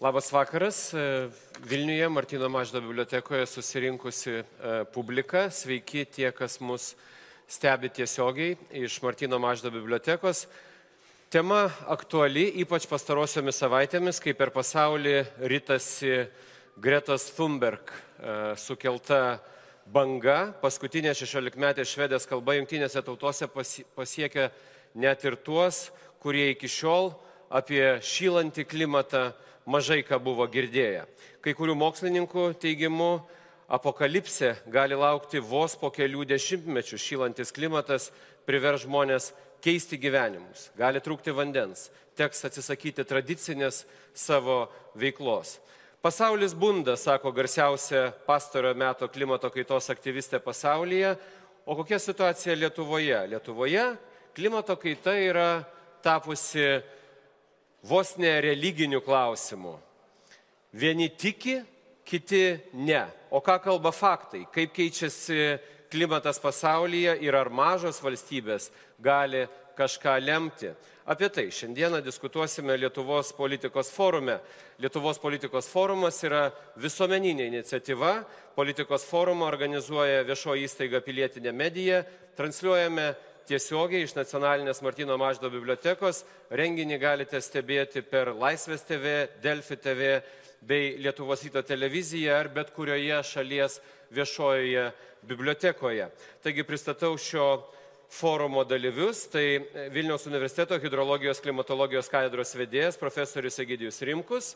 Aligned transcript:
Labas 0.00 0.32
vakaras. 0.32 0.94
Vilniuje 1.60 2.08
Martino 2.08 2.48
Maždo 2.48 2.80
bibliotekoje 2.80 3.46
susirinkusi 3.46 4.30
e, 4.32 4.44
publika. 4.94 5.50
Sveiki 5.52 6.06
tie, 6.08 6.30
kas 6.32 6.54
mus 6.64 6.94
stebi 7.44 7.90
tiesiogiai 7.92 8.54
iš 8.80 8.96
Martino 9.04 9.36
Maždo 9.38 9.68
bibliotekos. 9.70 10.46
Tema 11.28 11.66
aktuali, 11.84 12.46
ypač 12.64 12.86
pastarosiomis 12.88 13.60
savaitėmis, 13.60 14.22
kai 14.24 14.32
per 14.32 14.54
pasaulį 14.54 15.18
rytasi 15.52 16.14
Gretos 16.80 17.28
Thunberg 17.36 17.92
e, 17.92 18.56
sukelta 18.56 19.36
banga. 19.84 20.54
Paskutinė 20.64 21.12
16-metė 21.12 21.84
švedės 21.84 22.24
kalba 22.24 22.56
jungtinėse 22.56 23.04
tautose 23.04 23.52
pasiekia 23.52 24.48
net 24.96 25.28
ir 25.28 25.36
tuos, 25.44 25.90
kurie 26.24 26.54
iki 26.54 26.72
šiol 26.72 27.12
apie 27.52 27.98
šylantį 28.00 28.64
klimatą 28.64 29.28
mažai 29.70 30.02
ką 30.06 30.18
buvo 30.22 30.46
girdėję. 30.50 31.06
Kai 31.44 31.54
kurių 31.56 31.76
mokslininkų 31.78 32.50
teigimu, 32.60 33.20
apokalipsė 33.70 34.56
gali 34.66 34.98
laukti 34.98 35.38
vos 35.38 35.76
po 35.78 35.92
kelių 35.94 36.26
dešimtmečių. 36.32 36.98
Šylantis 36.98 37.54
klimatas 37.54 38.10
privers 38.48 38.84
žmonės 38.84 39.30
keisti 39.62 39.98
gyvenimus. 40.00 40.68
Gali 40.78 41.00
trūkti 41.02 41.34
vandens, 41.36 41.88
teks 42.18 42.44
atsisakyti 42.48 43.06
tradicinės 43.06 43.84
savo 44.16 44.64
veiklos. 44.98 45.58
Pasaulis 46.00 46.54
bunda, 46.56 46.96
sako 46.96 47.30
garsiausia 47.36 48.08
pastarojo 48.26 48.74
meto 48.74 49.08
klimato 49.12 49.50
kaitos 49.52 49.90
aktyvistė 49.92 50.40
pasaulyje. 50.40 51.12
O 51.68 51.76
kokia 51.76 51.98
situacija 52.00 52.56
Lietuvoje? 52.56 53.18
Lietuvoje 53.28 53.84
klimato 54.34 54.76
kaita 54.80 55.12
yra 55.20 55.50
tapusi 56.02 56.80
vos 57.82 58.16
ne 58.20 58.32
religinių 58.44 59.00
klausimų. 59.04 59.74
Vieni 60.72 61.08
tiki, 61.10 61.60
kiti 62.06 62.44
ne. 62.74 63.04
O 63.30 63.40
ką 63.42 63.58
kalba 63.62 63.92
faktai? 63.94 64.44
Kaip 64.52 64.74
keičiasi 64.74 65.58
klimatas 65.90 66.38
pasaulyje 66.38 67.16
ir 67.24 67.34
ar 67.34 67.50
mažos 67.50 67.98
valstybės 68.02 68.70
gali 69.02 69.46
kažką 69.78 70.16
lemti. 70.22 70.70
Apie 71.10 71.28
tai 71.32 71.48
šiandieną 71.50 72.02
diskutuosime 72.04 72.76
Lietuvos 72.78 73.32
politikos 73.34 73.90
forume. 73.90 74.38
Lietuvos 74.78 75.18
politikos 75.18 75.66
forumas 75.66 76.20
yra 76.22 76.50
visuomeninė 76.78 77.48
iniciatyva. 77.48 78.12
Politikos 78.54 79.06
forumą 79.08 79.48
organizuoja 79.48 80.22
viešoji 80.28 80.68
įstaiga 80.68 81.00
pilietinė 81.02 81.52
medija. 81.56 82.04
Transliuojame 82.38 83.08
tiesiogiai 83.48 84.04
iš 84.04 84.14
nacionalinės 84.16 84.82
Martino 84.84 85.16
Maždo 85.20 85.50
bibliotekos. 85.52 86.24
Renginį 86.50 86.98
galite 87.00 87.40
stebėti 87.42 88.02
per 88.02 88.34
Laisvės 88.36 88.84
TV, 88.88 89.28
Delfi 89.42 89.78
TV 89.80 90.14
bei 90.60 90.96
Lietuvos 91.00 91.44
ryto 91.46 91.62
televiziją 91.64 92.36
ar 92.36 92.50
bet 92.52 92.74
kurioje 92.76 93.22
šalies 93.24 93.80
viešojoje 94.12 94.90
bibliotekoje. 95.28 96.10
Taigi 96.42 96.66
pristatau 96.68 97.16
šio 97.18 97.48
forumo 98.10 98.64
dalyvius. 98.64 99.24
Tai 99.30 99.44
Vilniaus 99.94 100.26
universiteto 100.26 100.78
hidrologijos 100.82 101.40
klimatologijos 101.40 102.10
katedros 102.10 102.54
vedėjas 102.58 102.98
profesorius 103.00 103.60
Egidijus 103.62 104.00
Rimkus, 104.02 104.54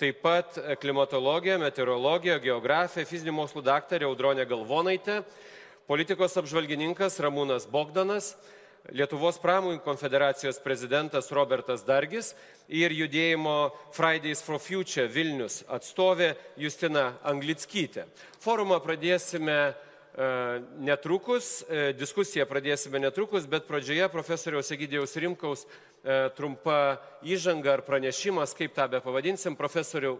taip 0.00 0.20
pat 0.24 0.58
klimatologija, 0.80 1.58
meteorologija, 1.60 2.38
geografija, 2.40 3.08
fizinių 3.08 3.34
mokslų 3.40 3.64
daktarė 3.64 4.08
Audronė 4.08 4.46
Galvonaitė, 4.48 5.20
politikos 5.90 6.36
apžvalgininkas 6.38 7.16
Ramūnas 7.18 7.64
Bogdanas, 7.66 8.36
Lietuvos 8.94 9.40
pramonų 9.42 9.80
konfederacijos 9.82 10.60
prezidentas 10.62 11.26
Robertas 11.34 11.82
Dargis 11.84 12.30
ir 12.70 12.94
judėjimo 12.94 13.72
Fridays 13.92 14.38
for 14.40 14.62
Future 14.62 15.08
Vilnius 15.10 15.64
atstovė 15.68 16.30
Justina 16.62 17.16
Anglickytė. 17.26 18.04
Forumą 18.40 18.78
pradėsime 18.84 19.56
e, 19.66 19.72
netrukus, 20.78 21.48
e, 21.66 21.90
diskusiją 21.98 22.46
pradėsime 22.48 23.02
netrukus, 23.02 23.48
bet 23.50 23.66
pradžioje 23.66 24.06
profesoriaus 24.14 24.70
Egidijaus 24.76 25.16
Rimkaus 25.18 25.66
e, 25.66 26.30
trumpa 26.38 27.00
įžanga 27.26 27.74
ar 27.74 27.82
pranešimas, 27.86 28.54
kaip 28.54 28.78
tą 28.78 28.86
be 28.94 29.02
pavadinsim. 29.02 29.58
Profesoriu, 29.58 30.14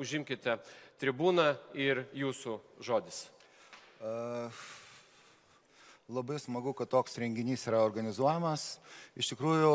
užimkite 0.00 0.56
tribūną 1.04 1.52
ir 1.84 2.06
jūsų 2.16 2.58
žodis. 2.88 3.26
Uh 4.00 4.74
Labai 6.06 6.36
smagu, 6.38 6.70
kad 6.70 6.86
toks 6.86 7.16
renginys 7.18 7.64
yra 7.66 7.80
organizuojamas. 7.82 8.76
Iš 9.18 9.32
tikrųjų, 9.32 9.70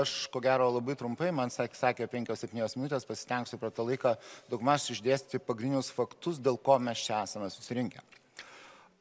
aš 0.00 0.14
ko 0.32 0.40
gero 0.40 0.70
labai 0.72 0.94
trumpai, 0.96 1.28
man 1.28 1.52
sakė, 1.52 1.76
sakė 1.76 2.06
5-7 2.08 2.78
minutės, 2.78 3.04
pasitengsiu 3.04 3.58
per 3.60 3.74
tą 3.76 3.84
laiką 3.84 4.14
daugmaž 4.48 4.86
išdėstyti 4.94 5.42
pagrindinius 5.44 5.90
faktus, 5.92 6.40
dėl 6.40 6.56
ko 6.56 6.78
mes 6.80 7.02
čia 7.04 7.20
esame 7.26 7.50
susirinkę. 7.52 8.00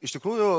Iš 0.04 0.18
tikrųjų, 0.18 0.50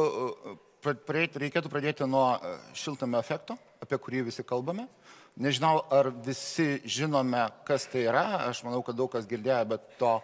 reikėtų 1.45 1.69
pradėti 1.69 2.09
nuo 2.09 2.25
e, 2.41 2.57
šiltame 2.73 3.21
efekto, 3.21 3.59
apie 3.85 4.01
kurį 4.01 4.31
visi 4.31 4.49
kalbame. 4.49 4.89
Nežinau, 5.37 5.85
ar 5.93 6.09
visi 6.25 6.81
žinome, 6.89 7.45
kas 7.69 7.85
tai 7.93 8.09
yra, 8.09 8.47
aš 8.49 8.65
manau, 8.65 8.81
kad 8.87 8.97
daug 8.97 9.13
kas 9.13 9.29
girdėjo, 9.29 9.61
bet 9.77 9.85
to 10.01 10.17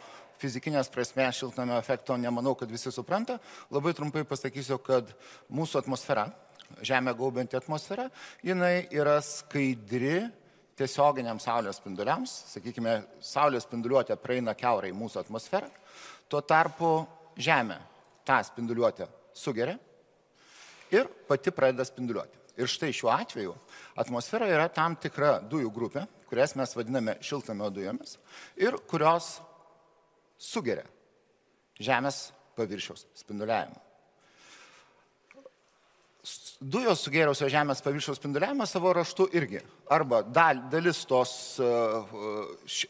fizikinės 0.42 0.90
prasmės 0.92 1.40
šiltnamio 1.40 1.76
efekto 1.80 2.16
nemanau, 2.20 2.54
kad 2.58 2.70
visi 2.70 2.92
supranta. 2.94 3.38
Labai 3.74 3.94
trumpai 3.96 4.24
pasakysiu, 4.28 4.78
kad 4.82 5.12
mūsų 5.52 5.84
atmosfera, 5.84 6.30
Žemė 6.82 7.12
gaubianti 7.14 7.54
atmosfera, 7.54 8.08
jinai 8.42 8.88
yra 8.96 9.18
skaidri 9.22 10.24
tiesioginiam 10.78 11.38
Saulės 11.38 11.78
spinduliams. 11.78 12.32
Sakykime, 12.50 12.96
Saulės 13.22 13.66
spinduliuotė 13.68 14.16
praeina 14.18 14.56
keurai 14.58 14.90
mūsų 14.96 15.20
atmosferą. 15.22 15.68
Tuo 16.26 16.40
tarpu 16.42 16.96
Žemė 17.38 17.78
tą 18.26 18.40
spinduliuotę 18.48 19.06
sugeria 19.36 19.76
ir 20.94 21.08
pati 21.28 21.52
pradeda 21.54 21.86
spinduliuoti. 21.86 22.40
Ir 22.54 22.70
štai 22.70 22.92
šiuo 22.94 23.10
atveju 23.10 23.54
atmosfera 23.98 24.46
yra 24.50 24.68
tam 24.70 24.94
tikra 25.00 25.40
dujų 25.50 25.72
grupė, 25.74 26.04
kurias 26.30 26.54
mes 26.58 26.74
vadiname 26.76 27.16
šiltnamio 27.24 27.70
dujomis 27.74 28.16
ir 28.60 28.76
kurios 28.90 29.40
sugeria 30.38 30.86
Žemės 31.82 32.28
paviršiaus 32.54 33.08
spinduliavimą. 33.18 33.80
Dujos 36.64 37.02
sugėrusios 37.04 37.50
Žemės 37.52 37.82
paviršiaus 37.84 38.20
spinduliavimą 38.20 38.66
savo 38.70 38.92
raštu 38.96 39.26
irgi. 39.36 39.60
Arba 39.92 40.22
dal, 40.22 40.62
dalis 40.72 41.02
tos 41.10 41.32
uh, 41.60 42.14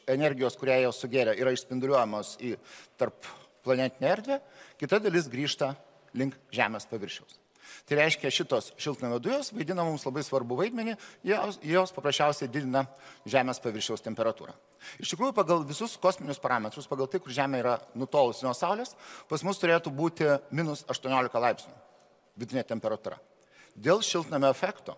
energijos, 0.06 0.58
kurią 0.60 0.82
jos 0.84 1.00
sugėrė, 1.02 1.34
yra 1.40 1.54
išspinduliuojamos 1.56 2.36
į 2.44 2.52
tarp 3.00 3.26
planetinę 3.64 4.12
erdvę, 4.12 4.38
kita 4.78 5.00
dalis 5.02 5.30
grįžta 5.32 5.72
link 6.14 6.36
Žemės 6.54 6.86
paviršiaus. 6.92 7.40
Tai 7.88 7.98
reiškia, 7.98 8.32
šitos 8.32 8.72
šiltnamio 8.80 9.18
dujos 9.22 9.52
vaidina 9.54 9.84
mums 9.86 10.04
labai 10.06 10.24
svarbu 10.26 10.58
vaidmenį, 10.58 10.96
jos, 11.26 11.58
jos 11.64 11.94
paprasčiausiai 11.96 12.50
didina 12.52 12.84
Žemės 13.28 13.60
paviršiaus 13.64 14.04
temperatūrą. 14.04 14.54
Iš 15.00 15.14
tikrųjų, 15.14 15.34
pagal 15.36 15.64
visus 15.68 15.96
kosminius 16.00 16.42
parametrus, 16.42 16.88
pagal 16.90 17.08
tai, 17.10 17.22
kur 17.24 17.32
Žemė 17.34 17.62
yra 17.62 17.78
nutolusi 17.98 18.44
nuo 18.46 18.52
Saulės, 18.56 18.94
pas 19.30 19.44
mus 19.46 19.60
turėtų 19.62 19.92
būti 19.94 20.28
minus 20.54 20.84
18 20.88 21.40
laipsnių 21.46 21.74
vidutinė 22.40 22.64
temperatūra. 22.68 23.18
Dėl 23.74 24.02
šiltnamio 24.06 24.50
efekto 24.54 24.96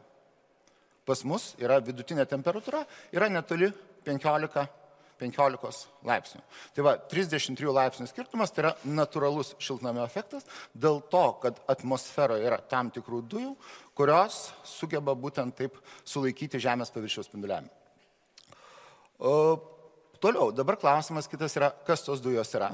pas 1.06 1.22
mus 1.24 1.52
yra 1.62 1.78
vidutinė 1.84 2.26
temperatūra, 2.28 2.82
yra 3.14 3.28
netoli 3.30 3.70
15 4.06 4.66
15 5.20 5.86
laipsnių. 6.06 6.42
Tai 6.76 6.84
va, 6.84 6.96
33 7.10 7.72
laipsnių 7.72 8.06
skirtumas 8.10 8.52
tai 8.52 8.66
yra 8.66 8.72
natūralus 8.84 9.54
šiltnamio 9.62 10.04
efektas 10.04 10.44
dėl 10.76 11.00
to, 11.12 11.24
kad 11.42 11.60
atmosferoje 11.72 12.44
yra 12.46 12.58
tam 12.60 12.90
tikrų 12.94 13.22
dujų, 13.32 13.54
kurios 13.96 14.50
sugeba 14.68 15.16
būtent 15.16 15.56
taip 15.56 15.78
sulaikyti 16.04 16.60
Žemės 16.60 16.92
paviršiaus 16.92 17.30
spinduliavimą. 17.30 17.72
Toliau, 20.20 20.50
dabar 20.52 20.76
klausimas 20.80 21.28
kitas 21.28 21.56
yra, 21.56 21.70
kas 21.86 22.04
tos 22.04 22.20
dujos 22.24 22.52
yra. 22.56 22.72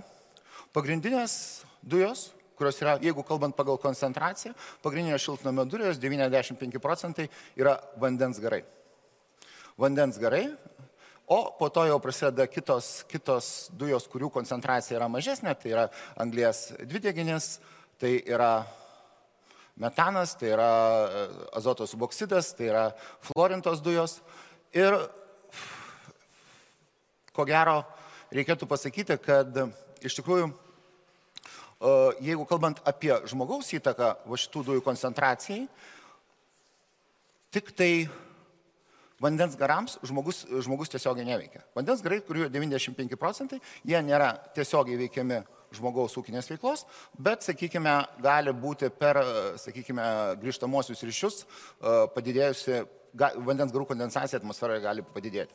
Pagrindinės 0.74 1.62
dujos, 1.82 2.30
kurios 2.58 2.78
yra, 2.82 2.96
jeigu 3.02 3.22
kalbant 3.26 3.54
pagal 3.58 3.78
koncentraciją, 3.82 4.54
pagrindinės 4.82 5.22
šiltnamio 5.22 5.66
dujos 5.68 5.98
95 6.02 6.82
procentai 6.82 7.28
yra 7.58 7.76
vandens 8.02 8.38
garai. 8.42 8.62
Vandens 9.78 10.18
garai 10.22 10.46
O 11.32 11.56
po 11.58 11.70
to 11.72 11.86
jau 11.88 11.96
prasideda 12.02 12.44
kitos, 12.44 13.06
kitos 13.08 13.46
dujos, 13.72 14.04
kurių 14.12 14.28
koncentracija 14.34 14.98
yra 14.98 15.06
mažesnė, 15.08 15.54
tai 15.56 15.70
yra 15.70 15.84
anglės 16.20 16.66
dvideginis, 16.76 17.54
tai 17.96 18.18
yra 18.28 18.66
metanas, 19.80 20.34
tai 20.36 20.50
yra 20.52 20.66
e, 20.68 21.22
azoto 21.56 21.86
suboksidas, 21.88 22.50
tai 22.58 22.68
yra 22.68 22.82
florintos 23.24 23.80
dujos. 23.80 24.18
Ir 24.76 24.98
ko 27.32 27.46
gero 27.48 27.78
reikėtų 28.36 28.68
pasakyti, 28.68 29.16
kad 29.24 29.56
iš 30.04 30.18
tikrųjų, 30.18 30.50
e, 30.52 31.94
jeigu 32.28 32.44
kalbant 32.50 32.82
apie 32.84 33.14
žmogaus 33.32 33.72
įtaką 33.78 34.10
va 34.28 34.42
šitų 34.44 34.66
dujų 34.68 34.84
koncentracijai, 34.84 35.64
tik 37.56 37.72
tai 37.72 37.92
Vandens 39.22 39.54
garams 39.58 39.98
žmogus, 40.02 40.42
žmogus 40.64 40.90
tiesiogiai 40.90 41.26
neveikia. 41.28 41.62
Vandens 41.76 42.02
garai, 42.02 42.18
kurių 42.26 42.48
95 42.50 43.18
procentai, 43.20 43.60
jie 43.86 44.00
nėra 44.02 44.32
tiesiogiai 44.56 44.98
veikiami 45.04 45.42
žmogaus 45.72 46.16
ūkinės 46.20 46.50
veiklos, 46.50 46.84
bet, 47.16 47.44
sakykime, 47.46 47.94
gali 48.24 48.52
būti 48.52 48.90
per, 48.92 49.22
sakykime, 49.62 50.04
grįžtamosius 50.42 51.04
ryšius 51.06 51.42
padidėjusi, 52.16 52.82
vandens 53.46 53.72
garų 53.72 53.86
kondensacija 53.92 54.40
atmosferoje 54.42 54.82
gali 54.84 55.06
padidėti. 55.14 55.54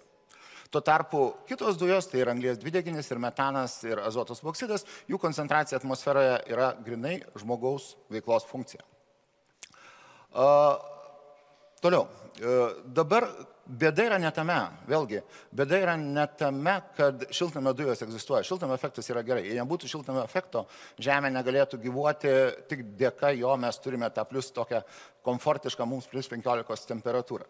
Tuo 0.72 0.82
tarpu 0.84 1.22
kitos 1.48 1.78
dujos, 1.80 2.10
tai 2.12 2.24
yra 2.24 2.34
anglės 2.36 2.60
dvideginis 2.60 3.08
ir 3.12 3.22
metanas 3.24 3.78
ir 3.88 4.02
azotos 4.04 4.44
oksidas, 4.44 4.84
jų 5.08 5.20
koncentracija 5.22 5.80
atmosferoje 5.80 6.42
yra 6.52 6.74
grinai 6.84 7.22
žmogaus 7.40 7.94
veiklos 8.12 8.48
funkcija. 8.50 8.84
Uh, 10.38 10.76
toliau. 11.84 12.08
Uh, 12.38 12.84
dabar 12.86 13.26
Bėda 13.68 14.06
yra 14.08 14.18
ne 14.22 14.30
tame, 14.32 14.56
vėlgi, 14.88 15.20
bėda 15.52 15.80
yra 15.82 15.94
ne 16.00 16.24
tame, 16.40 16.78
kad 16.96 17.26
šiltnamio 17.36 17.74
dujos 17.76 18.00
egzistuoja. 18.06 18.46
Šiltnamio 18.48 18.78
efektas 18.78 19.10
yra 19.12 19.24
gerai. 19.28 19.44
Jei 19.44 19.58
nebūtų 19.60 19.90
šiltnamio 19.92 20.22
efekto, 20.24 20.64
Žemė 21.04 21.34
negalėtų 21.36 21.82
gyvuoti, 21.84 22.32
tik 22.72 22.86
dėka 23.00 23.34
jo 23.36 23.52
mes 23.60 23.80
turime 23.84 24.08
tą 24.16 24.24
plus 24.30 24.54
tokią 24.56 24.80
komfortišką 25.28 25.88
mums 25.90 26.08
plus 26.08 26.32
15 26.32 26.88
temperatūrą. 26.94 27.50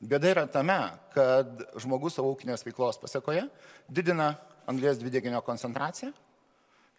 Bėda 0.00 0.32
yra 0.32 0.46
tame, 0.48 0.78
kad 1.12 1.60
žmogus 1.80 2.16
savo 2.16 2.32
ūkinės 2.32 2.64
veiklos 2.64 2.96
pasiekoje 3.02 3.44
didina 3.88 4.32
anglės 4.70 4.96
dvideginio 5.02 5.44
koncentraciją. 5.44 6.14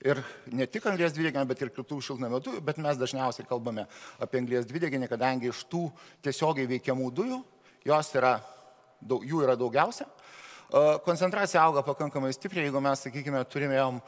Ir 0.03 0.19
ne 0.51 0.65
tik 0.67 0.83
anglės 0.89 1.13
dvideginio, 1.15 1.45
bet 1.47 1.61
ir 1.63 1.71
kitų 1.73 2.01
šiltnamio 2.03 2.41
dujų, 2.43 2.59
bet 2.65 2.81
mes 2.83 2.97
dažniausiai 2.99 3.47
kalbame 3.47 3.85
apie 4.21 4.41
anglės 4.41 4.67
dvideginį, 4.67 5.07
kadangi 5.07 5.47
iš 5.49 5.63
tų 5.71 5.87
tiesiogiai 6.25 6.67
veikiamų 6.67 7.07
dujų 7.15 7.39
yra, 7.87 8.33
jų 9.07 9.43
yra 9.45 9.55
daugiausia. 9.55 10.09
Koncentracija 11.05 11.61
auga 11.61 11.83
pakankamai 11.85 12.31
stipriai, 12.33 12.65
jeigu 12.65 12.81
mes, 12.81 13.03
sakykime, 13.05 13.43
turėjom, 13.47 13.99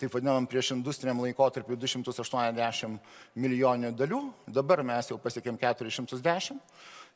taip 0.00 0.14
vadinamam, 0.16 0.48
prieš 0.48 0.72
industriniam 0.74 1.20
laikotarpiu 1.22 1.76
280 1.76 2.96
milijoninių 3.36 3.92
dalių, 3.94 4.22
dabar 4.48 4.82
mes 4.82 5.12
jau 5.12 5.20
pasiekėm 5.22 5.60
410 5.60 6.58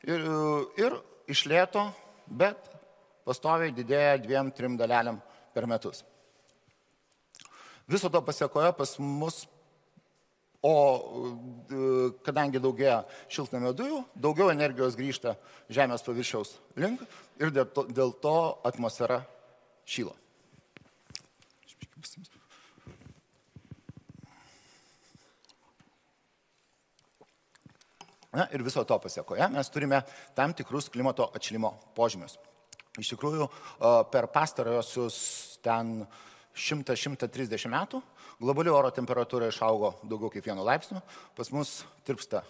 ir, 0.05 0.29
ir 0.79 0.97
išlėto, 1.33 1.89
bet 2.29 2.71
pastoviai 3.25 3.73
didėja 3.75 4.21
dviem, 4.21 4.53
trim 4.55 4.77
dalelėm 4.79 5.19
per 5.53 5.67
metus. 5.67 6.05
Viso 7.87 8.09
to 8.09 8.21
pasiekoje 8.23 8.71
pas 8.77 8.95
mus 8.99 9.43
O 10.63 10.73
e, 11.67 11.77
kadangi 12.23 12.61
daugėja 12.63 13.01
šiltnamio 13.27 13.73
dujų, 13.75 13.97
daugiau 14.15 14.47
energijos 14.53 14.95
grįžta 14.95 15.35
Žemės 15.67 16.05
paviršiaus 16.05 16.53
link 16.79 17.03
ir 17.43 17.51
dėl 17.51 17.67
to, 17.75 17.83
dėl 17.91 18.13
to 18.23 18.35
atmosfera 18.63 19.19
šyla. 19.83 20.15
Na 28.33 28.47
ir 28.55 28.63
viso 28.65 28.81
to 28.87 28.95
pasiekoje 29.03 29.45
mes 29.51 29.69
turime 29.69 29.99
tam 30.33 30.55
tikrus 30.55 30.87
klimato 30.89 31.27
atšilimo 31.35 31.75
požymius. 31.93 32.39
Iš 33.03 33.11
tikrųjų, 33.17 33.49
e, 33.51 33.91
per 34.15 34.31
pastarojosius 34.31 35.17
ten 35.59 36.05
100-130 36.53 37.69
metų 37.73 38.01
globali 38.41 38.71
oro 38.73 38.91
temperatūra 38.93 39.49
išaugo 39.49 39.93
daugiau 40.05 40.31
kaip 40.33 40.45
vienu 40.45 40.65
laipsniu, 40.65 41.01
pas 41.37 41.49
mus 41.53 41.81
tirpsta 42.05 42.43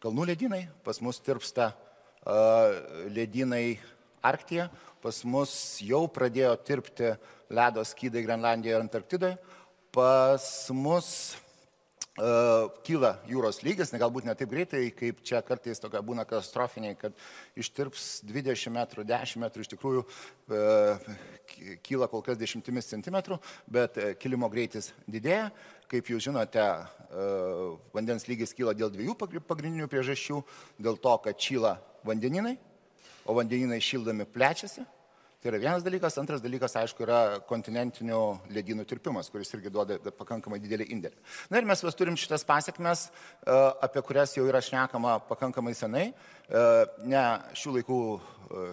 kalnų 0.00 0.30
ledynai, 0.30 0.62
pas 0.84 1.00
mus 1.04 1.20
tirpsta 1.20 1.72
uh, 1.72 2.72
ledynai 3.12 3.78
Arktija, 4.24 4.68
pas 5.00 5.22
mus 5.24 5.52
jau 5.84 6.04
pradėjo 6.12 6.54
tirpti 6.64 7.14
ledo 7.52 7.84
skydai 7.84 8.24
Grenlandijoje 8.24 8.76
ir 8.76 8.84
Antarktidoje, 8.84 9.38
pas 9.92 10.44
mus 10.76 11.36
kyla 12.84 13.12
jūros 13.30 13.62
lygis, 13.64 13.92
ne 13.94 14.00
galbūt 14.02 14.26
ne 14.26 14.34
taip 14.36 14.50
greitai, 14.50 14.82
kaip 14.92 15.22
čia 15.24 15.40
kartais 15.46 15.80
tokia 15.80 16.02
būna 16.04 16.26
katastrofiniai, 16.28 16.96
kad 16.98 17.14
ištirps 17.56 18.24
20 18.28 18.74
metrų, 18.74 19.04
10 19.08 19.40
metrų, 19.44 19.64
iš 19.64 19.70
tikrųjų 19.72 20.02
uh, 20.04 21.12
kyla 21.86 22.08
kol 22.10 22.22
kas 22.26 22.38
dešimtimis 22.40 22.90
centimetrų, 22.90 23.38
bet 23.70 23.98
kilimo 24.20 24.50
greitis 24.52 24.92
didėja. 25.10 25.50
Kaip 25.90 26.06
jūs 26.06 26.22
žinote, 26.28 26.62
vandens 27.94 28.28
lygis 28.30 28.54
kyla 28.54 28.76
dėl 28.78 28.92
dviejų 28.94 29.16
pagrindinių 29.18 29.88
priežasčių. 29.90 30.38
Dėl 30.78 31.00
to, 31.02 31.16
kad 31.24 31.40
šyla 31.42 31.72
vandeninai, 32.06 32.54
o 33.26 33.34
vandeninai 33.34 33.80
šildomi 33.82 34.28
plečiasi 34.30 34.86
Tai 35.40 35.48
yra 35.48 35.56
vienas 35.56 35.80
dalykas. 35.80 36.18
Antras 36.20 36.42
dalykas, 36.44 36.74
aišku, 36.76 37.00
yra 37.06 37.18
kontinentinių 37.48 38.16
ledynų 38.52 38.84
tirpimas, 38.84 39.30
kuris 39.32 39.48
irgi 39.56 39.70
duoda 39.72 39.96
pakankamai 40.12 40.58
didelį 40.60 40.90
indėlį. 40.92 41.16
Na 41.48 41.56
ir 41.56 41.68
mes 41.70 41.80
vis 41.80 41.96
turim 41.96 42.18
šitas 42.20 42.44
pasiekmes, 42.44 43.06
e, 43.08 43.54
apie 43.80 44.02
kurias 44.04 44.34
jau 44.36 44.44
yra 44.44 44.60
šnekama 44.60 45.14
pakankamai 45.30 45.72
senai. 45.78 46.10
E, 46.12 46.64
ne 47.08 47.22
šių 47.56 47.72
laikų 47.78 48.00
e, 48.18 48.66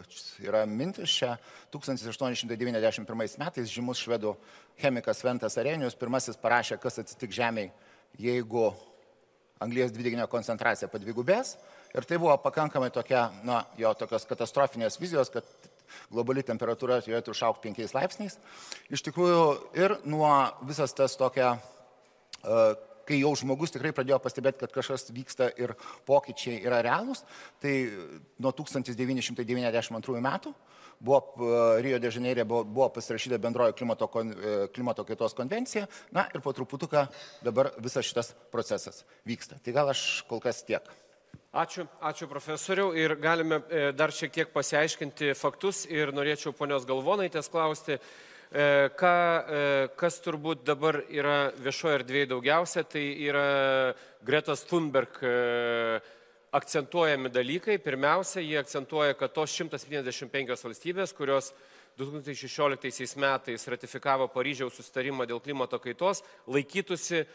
yra 0.43 0.65
mintis. 0.67 1.13
Čia 1.21 1.37
1891 1.71 3.39
metais 3.39 3.71
žymus 3.71 4.03
švedų 4.03 4.35
chemikas 4.83 5.23
Ventas 5.23 5.55
Arenius 5.63 5.95
pirmasis 5.95 6.35
parašė, 6.35 6.81
kas 6.83 6.99
atsitiks 6.99 7.39
Žemėje, 7.39 7.71
jeigu 8.19 8.73
anglės 9.63 9.95
dvideginio 9.95 10.27
koncentracija 10.27 10.91
padvigubės. 10.91 11.55
Ir 11.95 12.03
tai 12.03 12.19
buvo 12.19 12.35
pakankamai 12.43 12.91
tokia, 12.91 13.29
na, 13.47 13.63
jo 13.79 13.95
tokios 13.95 14.27
katastrofinės 14.27 14.99
vizijos, 14.99 15.31
kad 15.31 15.47
globali 16.13 16.43
temperatūra 16.45 16.99
turėtų 17.05 17.35
išaukti 17.35 17.73
5 17.73 17.95
laipsniais. 17.97 18.37
Iš 18.93 19.05
tikrųjų 19.09 19.41
ir 19.79 19.97
nuo 20.09 20.31
visas 20.67 20.95
tas 20.97 21.17
tokia, 21.19 21.55
e, 22.43 22.61
kai 23.07 23.21
jau 23.21 23.33
žmogus 23.39 23.71
tikrai 23.75 23.93
pradėjo 23.95 24.19
pastebėti, 24.23 24.61
kad 24.65 24.73
kažkas 24.75 25.07
vyksta 25.15 25.49
ir 25.59 25.75
pokyčiai 26.07 26.59
yra 26.65 26.81
realūs, 26.85 27.23
tai 27.63 27.75
nuo 28.39 28.51
1992 28.55 30.23
metų 30.23 30.53
buvo 30.99 31.19
e, 31.21 31.81
Rio 31.85 31.99
de 32.01 32.11
Žaneirė 32.13 32.45
buvo, 32.47 32.63
buvo 32.65 32.89
pasirašyta 32.97 33.39
bendroji 33.41 33.75
klimato, 33.77 34.09
e, 34.23 34.55
klimato 34.73 35.05
kaitos 35.07 35.35
konvencija, 35.37 35.87
na 36.11 36.27
ir 36.33 36.43
po 36.43 36.53
truputuką 36.57 37.07
dabar 37.45 37.71
visas 37.83 38.05
šitas 38.07 38.33
procesas 38.53 39.03
vyksta. 39.27 39.61
Tai 39.63 39.75
gal 39.75 39.93
aš 39.93 40.23
kol 40.29 40.41
kas 40.43 40.63
tiek. 40.67 40.87
Ačiū, 41.57 41.87
ačiū 42.05 42.27
profesoriau 42.29 42.91
ir 42.93 43.15
galime 43.17 43.57
e, 43.73 43.87
dar 43.89 44.11
šiek 44.13 44.29
tiek 44.29 44.49
pasiaiškinti 44.53 45.31
faktus 45.33 45.87
ir 45.89 46.11
norėčiau 46.13 46.51
ponios 46.53 46.83
Galvonaitės 46.85 47.47
klausti, 47.49 47.95
e, 47.97 48.65
ką, 48.93 49.13
e, 49.57 49.61
kas 49.97 50.19
turbūt 50.21 50.61
dabar 50.67 50.99
yra 51.09 51.47
viešoje 51.57 51.95
erdvėje 51.97 52.27
daugiausia, 52.29 52.83
tai 52.85 53.01
yra 53.25 53.45
Gretos 54.21 54.61
Thunberg 54.69 55.17
akcentuojami 56.59 57.33
dalykai. 57.33 57.79
Pirmiausia, 57.81 58.45
jie 58.45 58.61
akcentuoja, 58.61 59.17
kad 59.17 59.33
tos 59.33 59.57
175 59.57 60.61
valstybės, 60.67 61.15
kurios 61.17 61.49
2016 61.97 63.17
metais 63.17 63.65
ratifikavo 63.65 64.29
Paryžiaus 64.29 64.77
sustarimą 64.77 65.25
dėl 65.25 65.41
klimato 65.41 65.81
kaitos, 65.81 66.21
laikytųsi 66.45 67.25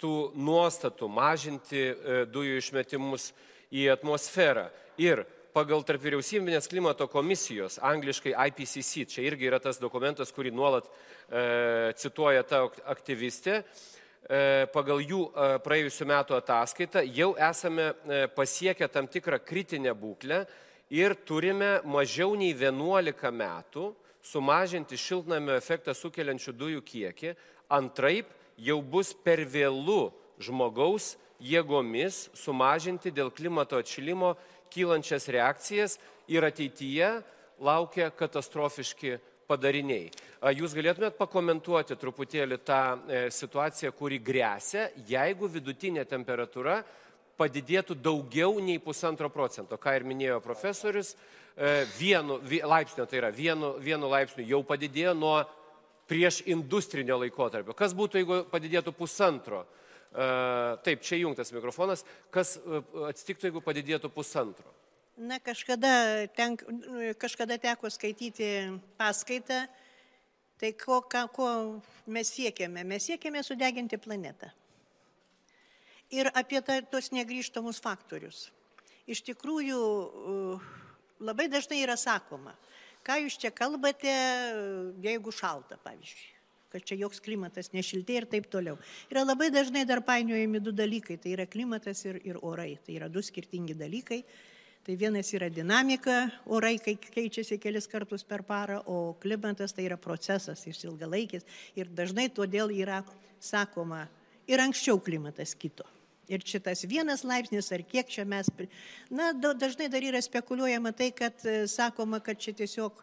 tų 0.00 0.16
nuostatų 0.40 1.12
mažinti 1.12 1.84
dujų 2.32 2.64
išmetimus 2.64 3.28
į 3.74 3.88
atmosferą. 3.92 4.68
Ir 4.98 5.24
pagal 5.54 5.82
tarp 5.86 6.02
vyriausybinės 6.04 6.68
klimato 6.70 7.08
komisijos, 7.10 7.78
angliškai 7.84 8.34
IPCC, 8.48 9.06
čia 9.10 9.24
irgi 9.26 9.48
yra 9.48 9.60
tas 9.62 9.80
dokumentas, 9.82 10.32
kurį 10.34 10.52
nuolat 10.54 10.88
e, 10.88 11.92
cituoja 11.98 12.44
ta 12.46 12.64
aktyvistė, 12.92 13.60
e, 13.62 14.40
pagal 14.74 15.02
jų 15.02 15.24
e, 15.28 15.50
praėjusiu 15.64 16.08
metu 16.08 16.36
ataskaitą 16.38 17.02
jau 17.06 17.32
esame 17.48 17.90
e, 17.90 18.24
pasiekę 18.34 18.88
tam 18.92 19.08
tikrą 19.10 19.40
kritinę 19.42 19.94
būklę 19.98 20.44
ir 20.94 21.16
turime 21.28 21.78
mažiau 21.84 22.36
nei 22.38 22.52
11 22.54 23.32
metų 23.34 23.92
sumažinti 24.24 24.98
šiltnamio 24.98 25.56
efektą 25.56 25.94
sukeliančių 25.96 26.52
dujų 26.52 26.84
kiekį, 26.84 27.34
antraip 27.72 28.30
jau 28.58 28.80
bus 28.82 29.14
per 29.14 29.44
vėlų 29.48 30.10
žmogaus 30.42 31.16
jėgomis 31.38 32.28
sumažinti 32.36 33.12
dėl 33.14 33.30
klimato 33.34 33.78
atšilimo 33.78 34.34
kylančias 34.72 35.28
reakcijas 35.32 35.96
ir 36.28 36.44
ateityje 36.44 37.10
laukia 37.62 38.10
katastrofiški 38.14 39.16
padariniai. 39.48 40.10
Jūs 40.58 40.74
galėtumėt 40.76 41.16
pakomentuoti 41.18 41.96
truputėlį 41.98 42.58
tą 42.66 42.80
e, 43.08 43.20
situaciją, 43.32 43.94
kuri 43.96 44.20
grėsia, 44.20 44.90
jeigu 45.08 45.48
vidutinė 45.50 46.04
temperatūra 46.06 46.82
padidėtų 47.38 47.96
daugiau 48.02 48.58
nei 48.60 48.80
pusantro 48.82 49.30
procento, 49.32 49.78
ką 49.80 49.94
ir 49.96 50.06
minėjo 50.06 50.42
profesorius, 50.44 51.14
e, 51.14 51.86
vienu 51.96 52.38
laipsnio, 52.44 53.06
tai 53.08 53.22
yra 53.22 53.32
vienu, 53.34 53.76
vienu 53.80 54.10
laipsniu 54.10 54.46
jau 54.46 54.60
padidėjo 54.66 55.16
nuo 55.16 55.40
prieš 56.08 56.42
industrinio 56.50 57.18
laikotarpio. 57.22 57.74
Kas 57.78 57.96
būtų, 57.96 58.20
jeigu 58.20 58.42
padidėtų 58.52 58.94
pusantro? 59.00 59.64
E, 59.64 59.87
taip, 60.12 61.02
čia 61.04 61.20
jungtas 61.20 61.52
mikrofonas. 61.52 62.04
Kas 62.34 62.56
e, 62.56 62.80
atsitiktų, 63.10 63.48
jeigu 63.48 63.62
padidėtų 63.64 64.10
pusantro? 64.12 64.72
Na, 65.18 65.40
kažkada, 65.42 66.28
tenk, 66.36 66.62
kažkada 67.18 67.58
teko 67.58 67.90
skaityti 67.90 68.78
paskaitą, 69.00 69.64
tai 70.58 70.70
ko, 70.78 71.00
ką, 71.02 71.24
ko 71.34 71.48
mes 72.06 72.30
siekiame? 72.30 72.86
Mes 72.86 73.10
siekiame 73.10 73.42
sudeginti 73.42 73.98
planetą. 73.98 74.52
Ir 76.14 76.30
apie 76.38 76.62
ta, 76.64 76.78
tos 76.86 77.10
negryžtamus 77.12 77.82
faktorius. 77.84 78.46
Iš 79.10 79.24
tikrųjų, 79.26 79.82
labai 81.24 81.48
dažnai 81.50 81.82
yra 81.82 81.98
sakoma, 81.98 82.54
ką 83.04 83.18
jūs 83.24 83.36
čia 83.42 83.50
kalbate, 83.52 84.14
jeigu 85.02 85.34
šalta, 85.34 85.80
pavyzdžiui 85.82 86.37
kad 86.72 86.84
čia 86.84 86.98
joks 87.00 87.22
klimatas 87.24 87.72
nešiltė 87.72 88.20
ir 88.20 88.26
taip 88.28 88.48
toliau. 88.52 88.76
Yra 89.12 89.24
labai 89.24 89.48
dažnai 89.54 89.86
dar 89.88 90.02
painiojami 90.04 90.60
du 90.60 90.72
dalykai, 90.72 91.16
tai 91.20 91.34
yra 91.36 91.48
klimatas 91.48 92.04
ir, 92.04 92.20
ir 92.28 92.38
orai, 92.42 92.76
tai 92.84 92.98
yra 92.98 93.08
du 93.08 93.22
skirtingi 93.24 93.76
dalykai. 93.78 94.22
Tai 94.88 94.94
vienas 94.96 95.28
yra 95.36 95.50
dinamika, 95.52 96.30
orai 96.46 96.78
keičiasi 96.80 97.58
kelis 97.60 97.88
kartus 97.90 98.22
per 98.24 98.40
parą, 98.46 98.78
o 98.88 99.12
klimatas 99.20 99.74
tai 99.76 99.84
yra 99.84 99.98
procesas, 100.00 100.62
jis 100.64 100.80
ilgalaikis 100.86 101.44
ir 101.76 101.90
dažnai 101.92 102.30
todėl 102.32 102.72
yra 102.72 103.02
sakoma, 103.36 104.06
ir 104.48 104.62
anksčiau 104.64 105.00
klimatas 105.04 105.52
kito. 105.58 105.84
Ir 106.28 106.40
šitas 106.44 106.84
vienas 106.88 107.24
laipsnis, 107.24 107.70
ar 107.72 107.84
kiek 107.88 108.08
čia 108.12 108.24
mes, 108.28 108.48
na, 109.08 109.30
dažnai 109.36 109.88
dar 109.92 110.04
yra 110.04 110.20
spekuliuojama 110.24 110.92
tai, 110.96 111.08
kad 111.16 111.44
e, 111.44 111.62
sakoma, 111.68 112.20
kad 112.24 112.40
čia 112.40 112.52
tiesiog 112.56 113.00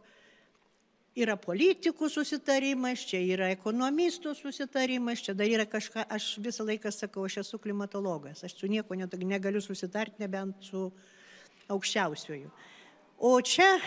yra 1.16 1.38
politikų 1.40 2.10
susitarimas, 2.12 3.06
čia 3.08 3.22
yra 3.24 3.50
ekonomistų 3.54 4.36
susitarimas, 4.36 5.24
čia 5.24 5.36
dar 5.38 5.48
yra 5.48 5.66
kažką, 5.70 6.04
aš 6.12 6.36
visą 6.44 6.66
laiką 6.68 6.92
sakau, 6.92 7.26
aš 7.28 7.40
esu 7.46 7.60
klimatologas, 7.62 8.44
aš 8.44 8.58
su 8.60 8.68
nieko 8.68 8.96
negaliu 8.96 9.62
susitarti, 9.64 10.20
nebent 10.20 10.60
su 10.68 10.90
aukščiausiuoju. 11.72 12.52
O 13.18 13.40
čia 13.42 13.78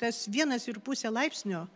tas 0.00 0.24
vienas 0.32 0.64
ir 0.68 0.80
pusė 0.80 1.12
laipsnio 1.12 1.66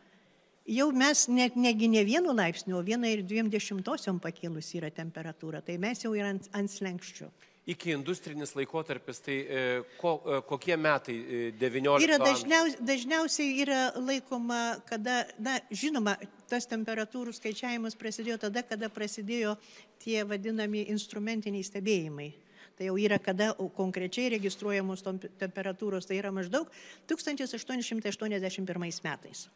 jau 0.66 0.90
mes 0.95 1.26
net 1.28 1.57
negi 1.57 1.88
ne 1.88 2.04
vienu 2.04 2.33
laipsniu, 2.33 2.78
o 2.78 2.83
vieną 2.83 3.11
ir 3.11 3.23
dviem 3.26 3.50
dešimtosiom 3.50 4.21
pakilus 4.23 4.73
yra 4.78 4.90
temperatūra, 4.90 5.61
tai 5.61 5.78
mes 5.78 6.04
jau 6.04 6.14
yra 6.14 6.33
ant, 6.33 6.49
ant 6.54 6.71
slengščių. 6.71 7.28
Iki 7.66 7.92
industrinis 7.95 8.57
laikotarpis, 8.59 9.21
tai 9.23 9.37
e, 9.38 9.59
ko, 10.00 10.16
e, 10.26 10.40
kokie 10.49 10.75
metai? 10.75 11.14
19. 11.61 12.02
E, 12.02 12.09
yra 12.09 12.16
dažniaus, 12.19 12.75
dažniausiai 12.83 13.52
yra 13.62 13.83
laikoma, 14.02 14.81
kada, 14.88 15.21
na, 15.38 15.61
žinoma, 15.71 16.16
tas 16.50 16.66
temperatūrų 16.66 17.31
skaičiavimas 17.37 17.95
prasidėjo 18.00 18.40
tada, 18.49 18.64
kada 18.66 18.90
prasidėjo 18.90 19.54
tie 20.02 20.25
vadinami 20.26 20.88
instrumentiniai 20.90 21.62
stebėjimai. 21.71 22.33
Tai 22.75 22.88
jau 22.88 22.99
yra 22.99 23.21
kada 23.23 23.52
konkrečiai 23.76 24.33
registruojamos 24.35 25.07
temperatūros, 25.38 26.09
tai 26.09 26.19
yra 26.19 26.35
maždaug 26.35 26.66
1881 27.07 29.07
metais 29.07 29.47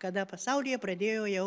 kada 0.00 0.24
pasaulyje 0.28 0.80
pradėjo 0.80 1.26
jau 1.28 1.46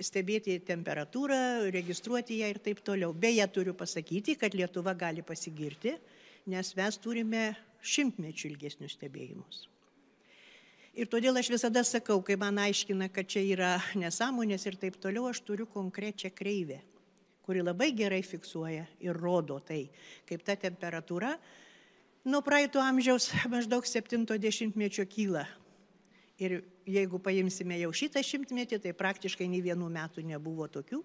stebėti 0.00 0.56
temperatūrą, 0.64 1.70
registruoti 1.74 2.40
ją 2.40 2.52
ir 2.52 2.60
taip 2.62 2.80
toliau. 2.84 3.12
Beje, 3.12 3.44
turiu 3.52 3.74
pasakyti, 3.76 4.36
kad 4.40 4.54
Lietuva 4.56 4.94
gali 4.98 5.24
pasigirti, 5.26 5.96
nes 6.52 6.72
mes 6.78 6.98
turime 7.02 7.42
šimtmečių 7.82 8.48
ilgesnius 8.52 8.96
stebėjimus. 8.96 9.66
Ir 10.92 11.08
todėl 11.08 11.38
aš 11.40 11.48
visada 11.54 11.80
sakau, 11.88 12.18
kai 12.20 12.36
man 12.36 12.58
aiškina, 12.60 13.08
kad 13.12 13.28
čia 13.28 13.40
yra 13.54 13.72
nesąmonės 13.96 14.66
ir 14.68 14.76
taip 14.80 14.98
toliau, 15.00 15.24
aš 15.30 15.40
turiu 15.46 15.64
konkrečią 15.64 16.28
kreivę, 16.36 16.82
kuri 17.46 17.64
labai 17.64 17.94
gerai 17.96 18.20
fiksuoja 18.26 18.84
ir 19.00 19.16
rodo 19.16 19.56
tai, 19.64 19.86
kaip 20.28 20.44
ta 20.44 20.56
temperatūra 20.60 21.32
nuo 22.28 22.42
praeito 22.44 22.82
amžiaus 22.82 23.30
maždaug 23.50 23.88
70-mečio 23.88 25.08
kyla 25.08 25.46
Ir 26.40 26.62
jeigu 26.88 27.20
paimsime 27.22 27.76
jau 27.82 27.92
šitą 27.94 28.22
šimtmetį, 28.24 28.80
tai 28.82 28.94
praktiškai 28.96 29.46
nei 29.50 29.60
vienų 29.64 29.90
metų 29.92 30.24
nebuvo 30.26 30.66
tokių, 30.72 31.02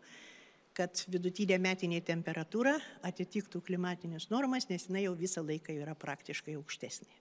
kad 0.78 1.02
vidutinė 1.10 1.58
metinė 1.60 2.00
temperatūra 2.06 2.78
atitiktų 3.06 3.62
klimatinės 3.66 4.30
normas, 4.32 4.70
nes 4.70 4.88
jinai 4.88 5.08
jau 5.08 5.16
visą 5.18 5.44
laiką 5.46 5.76
yra 5.76 5.98
praktiškai 5.98 6.56
aukštesnė. 6.60 7.12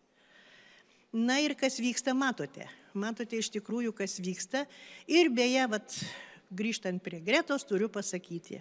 Na 1.16 1.38
ir 1.40 1.54
kas 1.56 1.78
vyksta, 1.80 2.12
matote. 2.12 2.66
Matote 2.92 3.38
iš 3.40 3.48
tikrųjų, 3.54 3.94
kas 3.96 4.18
vyksta. 4.20 4.66
Ir 5.08 5.30
beje, 5.32 5.62
vat, 5.72 5.94
grįžtant 6.52 7.00
prie 7.02 7.22
Gretos, 7.24 7.64
turiu 7.64 7.88
pasakyti. 7.88 8.60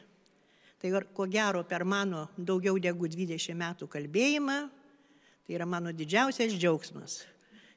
Tai 0.79 0.91
ko 1.17 1.25
gero 1.27 1.63
per 1.67 1.83
mano 1.83 2.29
daugiau 2.37 2.77
negu 2.79 3.09
20 3.11 3.57
metų 3.59 3.89
kalbėjimą, 3.91 4.57
tai 5.45 5.57
yra 5.57 5.67
mano 5.67 5.91
didžiausias 5.95 6.55
džiaugsmas, 6.55 7.23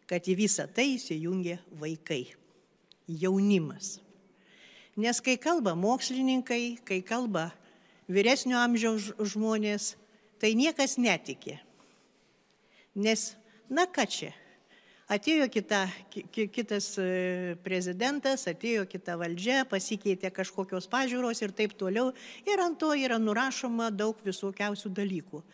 kad 0.08 0.24
į 0.24 0.38
visą 0.40 0.64
tai 0.72 0.94
įsijungia 0.96 1.58
vaikai, 1.78 2.24
jaunimas. 3.08 3.98
Nes 4.98 5.20
kai 5.22 5.36
kalba 5.38 5.76
mokslininkai, 5.78 6.80
kai 6.82 7.02
kalba 7.06 7.50
vyresnio 8.10 8.58
amžiaus 8.58 9.12
žmonės, 9.20 9.92
tai 10.40 10.54
niekas 10.58 10.96
netikė. 10.98 11.58
Nes, 12.98 13.34
na 13.70 13.84
ką 13.86 14.08
čia, 14.10 14.32
atėjo 15.12 15.46
kita, 15.52 15.84
kitas 16.34 16.90
e, 16.98 17.54
prezidentas, 17.62 18.48
atėjo 18.50 18.88
kita 18.90 19.14
valdžia, 19.20 19.60
pasikeitė 19.70 20.32
kažkokios 20.34 20.88
pažiūros 20.90 21.44
ir 21.44 21.54
taip 21.54 21.76
toliau, 21.78 22.10
ir 22.48 22.64
ant 22.64 22.80
to 22.80 22.90
yra 22.96 23.20
nurašoma 23.22 23.92
daug 23.94 24.18
visokiausių 24.26 24.90
dalykų. 24.98 25.44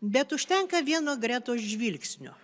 Bet 0.00 0.36
užtenka 0.36 0.82
vieno 0.84 1.16
gretos 1.20 1.62
žvilgsnio 1.64 2.34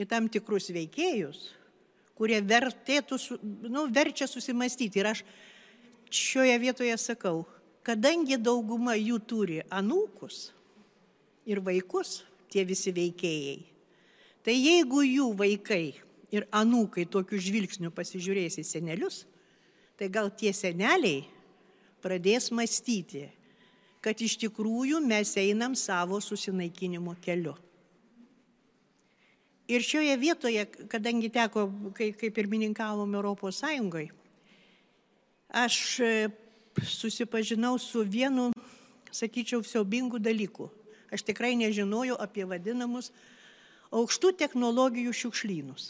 į 0.00 0.06
tam 0.08 0.28
tikrus 0.32 0.70
veikėjus, 0.72 1.50
kurie 2.16 2.40
vertėtų, 2.44 3.18
nu, 3.68 3.86
verčia 3.92 4.28
susimastyti. 4.28 5.00
Ir 5.00 5.10
aš 5.12 5.24
šioje 6.12 6.56
vietoje 6.60 6.96
sakau, 7.00 7.44
kadangi 7.86 8.38
dauguma 8.40 8.96
jų 8.98 9.20
turi 9.24 9.60
anūkus 9.72 10.50
ir 11.48 11.62
vaikus, 11.64 12.20
tie 12.50 12.64
visi 12.66 12.92
veikėjai, 12.92 13.58
tai 14.44 14.56
jeigu 14.56 15.04
jų 15.06 15.30
vaikai 15.38 15.84
ir 16.34 16.46
anūkai 16.54 17.06
tokiu 17.10 17.40
žvilgsniu 17.42 17.92
pasižiūrės 17.94 18.58
į 18.60 18.64
senelius, 18.66 19.24
tai 19.98 20.08
gal 20.12 20.30
tie 20.32 20.52
seneliai 20.56 21.24
pradės 22.00 22.50
mąstyti, 22.54 23.28
kad 24.00 24.20
iš 24.20 24.38
tikrųjų 24.40 25.02
mes 25.04 25.34
einam 25.40 25.74
savo 25.76 26.20
susinaikinimo 26.24 27.16
keliu. 27.20 27.54
Ir 29.70 29.84
šioje 29.86 30.16
vietoje, 30.18 30.64
kadangi 30.90 31.28
teko, 31.30 31.68
kai, 31.94 32.10
kai 32.18 32.32
pirmininkavom 32.34 33.14
Europos 33.14 33.60
Sąjungai, 33.62 34.08
aš 35.46 35.76
e, 36.02 36.10
susipažinau 36.82 37.78
su 37.78 38.02
vienu, 38.02 38.48
sakyčiau, 39.14 39.62
siaubingu 39.62 40.18
dalyku. 40.18 40.70
Aš 41.10 41.22
tikrai 41.26 41.54
nežinojau 41.58 42.18
apie 42.18 42.46
vadinamus 42.46 43.12
aukštų 43.94 44.34
technologijų 44.42 45.14
šiukšlynus. 45.14 45.86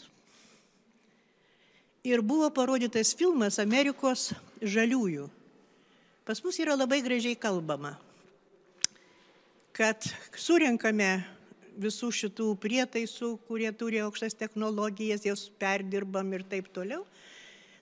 Ir 2.04 2.20
buvo 2.24 2.48
parodytas 2.52 3.12
filmas 3.16 3.60
Amerikos 3.60 4.30
žaliųjų. 4.60 5.26
Pas 6.24 6.40
mus 6.44 6.56
yra 6.60 6.76
labai 6.76 7.00
gražiai 7.04 7.36
kalbama, 7.36 7.96
kad 9.76 10.04
surinkame 10.36 11.20
visų 11.78 12.10
šitų 12.14 12.46
prietaisų, 12.62 13.34
kurie 13.46 13.70
turi 13.76 14.00
aukštas 14.04 14.34
technologijas, 14.38 15.26
jos 15.26 15.48
perdirbam 15.60 16.32
ir 16.34 16.44
taip 16.48 16.70
toliau. 16.74 17.04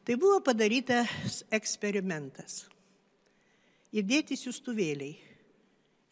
Tai 0.05 0.17
buvo 0.17 0.41
padarytas 0.45 1.43
eksperimentas. 1.53 2.67
Įdėti 3.93 4.37
siūstuvėliai 4.37 5.17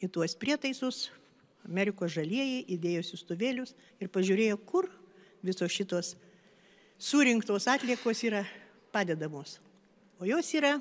į 0.00 0.10
tuos 0.12 0.36
prietaisus, 0.38 1.06
Amerikos 1.66 2.12
žalieji 2.14 2.62
įdėjo 2.76 3.02
siūstuvėlius 3.08 3.72
ir 3.98 4.10
pažiūrėjo, 4.12 4.58
kur 4.68 4.86
visos 5.42 5.72
šitos 5.72 6.12
surinktos 6.98 7.66
atliekos 7.68 8.22
yra 8.28 8.44
padedamos. 8.94 9.58
O 10.20 10.28
jos 10.28 10.48
yra 10.54 10.76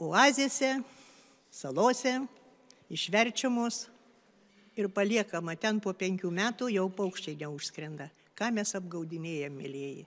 oazėse, 0.00 0.80
salose, 1.52 2.16
išverčiamos 2.90 3.84
ir 4.76 4.88
paliekama 4.94 5.56
ten 5.58 5.80
po 5.82 5.92
penkių 5.96 6.30
metų 6.34 6.70
jau 6.74 6.86
paukščiai 6.94 7.38
neužskrenda. 7.42 8.10
Ką 8.38 8.50
mes 8.54 8.72
apgaudinėjom, 8.78 9.56
mėlyjeji? 9.58 10.06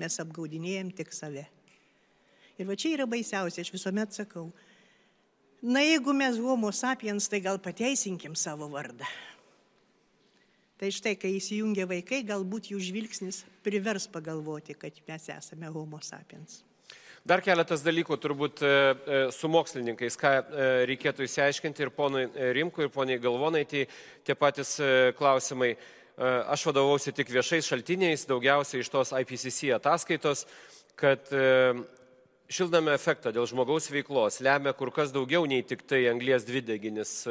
Mes 0.00 0.18
apgaudinėjom 0.20 0.92
tik 0.96 1.12
save. 1.14 1.46
Ir 2.58 2.68
va 2.68 2.76
čia 2.76 2.92
yra 2.96 3.06
baisiausia, 3.08 3.64
aš 3.64 3.72
visuomet 3.72 4.12
sakau, 4.16 4.50
na 5.62 5.84
jeigu 5.84 6.12
mes 6.16 6.40
homo 6.42 6.72
sapiens, 6.74 7.28
tai 7.30 7.40
gal 7.44 7.60
pateisinkim 7.62 8.36
savo 8.36 8.68
vardą. 8.72 9.08
Tai 10.82 10.90
štai, 10.90 11.14
kai 11.14 11.36
įsijungia 11.38 11.86
vaikai, 11.86 12.24
galbūt 12.26 12.72
jų 12.72 12.80
žvilgsnis 12.82 13.44
privers 13.62 14.08
pagalvoti, 14.10 14.74
kad 14.74 14.96
mes 15.06 15.28
esame 15.30 15.70
homo 15.70 16.00
sapiens. 16.02 16.64
Dar 17.22 17.38
keletas 17.38 17.84
dalykų 17.86 18.16
turbūt 18.18 18.60
e, 18.66 18.68
e, 18.68 19.18
su 19.30 19.46
mokslininkais, 19.46 20.16
ką 20.18 20.30
e, 20.34 20.64
reikėtų 20.90 21.22
įsiaiškinti 21.28 21.84
ir 21.84 21.92
ponui 21.94 22.24
Rimkui, 22.56 22.88
ir 22.88 22.90
poniai 22.90 23.20
Galvonai, 23.22 23.62
tai 23.70 23.84
tie 24.26 24.34
patys 24.34 24.80
klausimai. 25.18 25.76
aš 26.22 26.66
vadovausi 26.66 27.12
tik 27.12 27.30
viešais 27.32 27.66
šaltiniais, 27.66 28.26
daugiausiai 28.28 28.82
iš 28.82 28.90
tos 28.92 29.14
IPCC 29.16 29.70
ataskaitos, 29.74 30.44
kad 30.94 31.24
šiltnamio 32.52 32.92
efektą 32.92 33.32
dėl 33.32 33.46
žmogaus 33.48 33.88
veiklos 33.90 34.40
lemia 34.44 34.74
kur 34.76 34.92
kas 34.92 35.10
daugiau 35.10 35.46
nei 35.46 35.62
tik 35.62 35.86
tai 35.88 36.04
anglies 36.10 36.44
dvideginis 36.44 37.24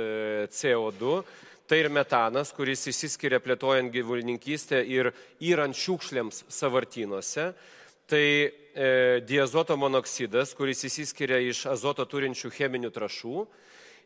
CO2. 0.49 1.21
Tai 1.67 1.77
ir 1.77 1.91
metanas, 1.93 2.51
kuris 2.51 2.87
įsiskiria 2.89 3.39
plėtojant 3.39 3.93
gyvulininkystę 3.93 4.81
ir 4.81 5.13
įrant 5.39 5.77
šiukšlėms 5.77 6.45
savartynuose. 6.49 7.51
Tai 8.11 8.51
e, 8.75 9.21
diazoto 9.23 9.77
monoksidas, 9.79 10.51
kuris 10.57 10.83
įsiskiria 10.83 11.37
iš 11.47 11.61
azoto 11.71 12.03
turinčių 12.03 12.49
cheminių 12.51 12.89
trašų. 12.91 13.45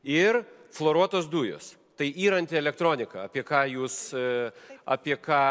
Ir 0.06 0.44
fluoruotos 0.76 1.26
dujos. 1.32 1.72
Tai 1.98 2.06
įranti 2.06 2.58
elektronika, 2.60 3.24
apie 3.26 3.42
ką 3.48 3.64
jūs, 3.72 3.98
e, 4.14 4.52
apie 4.86 5.16
ką 5.18 5.42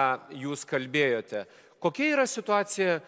jūs 0.44 0.62
kalbėjote. 0.70 1.42
Kokia 1.82 2.10
yra 2.12 2.28
situacija 2.30 2.94
e, 2.94 3.00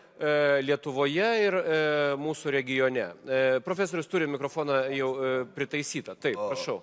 Lietuvoje 0.66 1.28
ir 1.44 1.58
e, 1.60 1.78
mūsų 2.18 2.54
regione? 2.56 3.06
Profesorius 3.64 4.10
turi 4.10 4.26
mikrofoną 4.26 4.82
jau 4.96 5.12
pritaisytą. 5.54 6.18
Taip, 6.18 6.40
prašau 6.40 6.80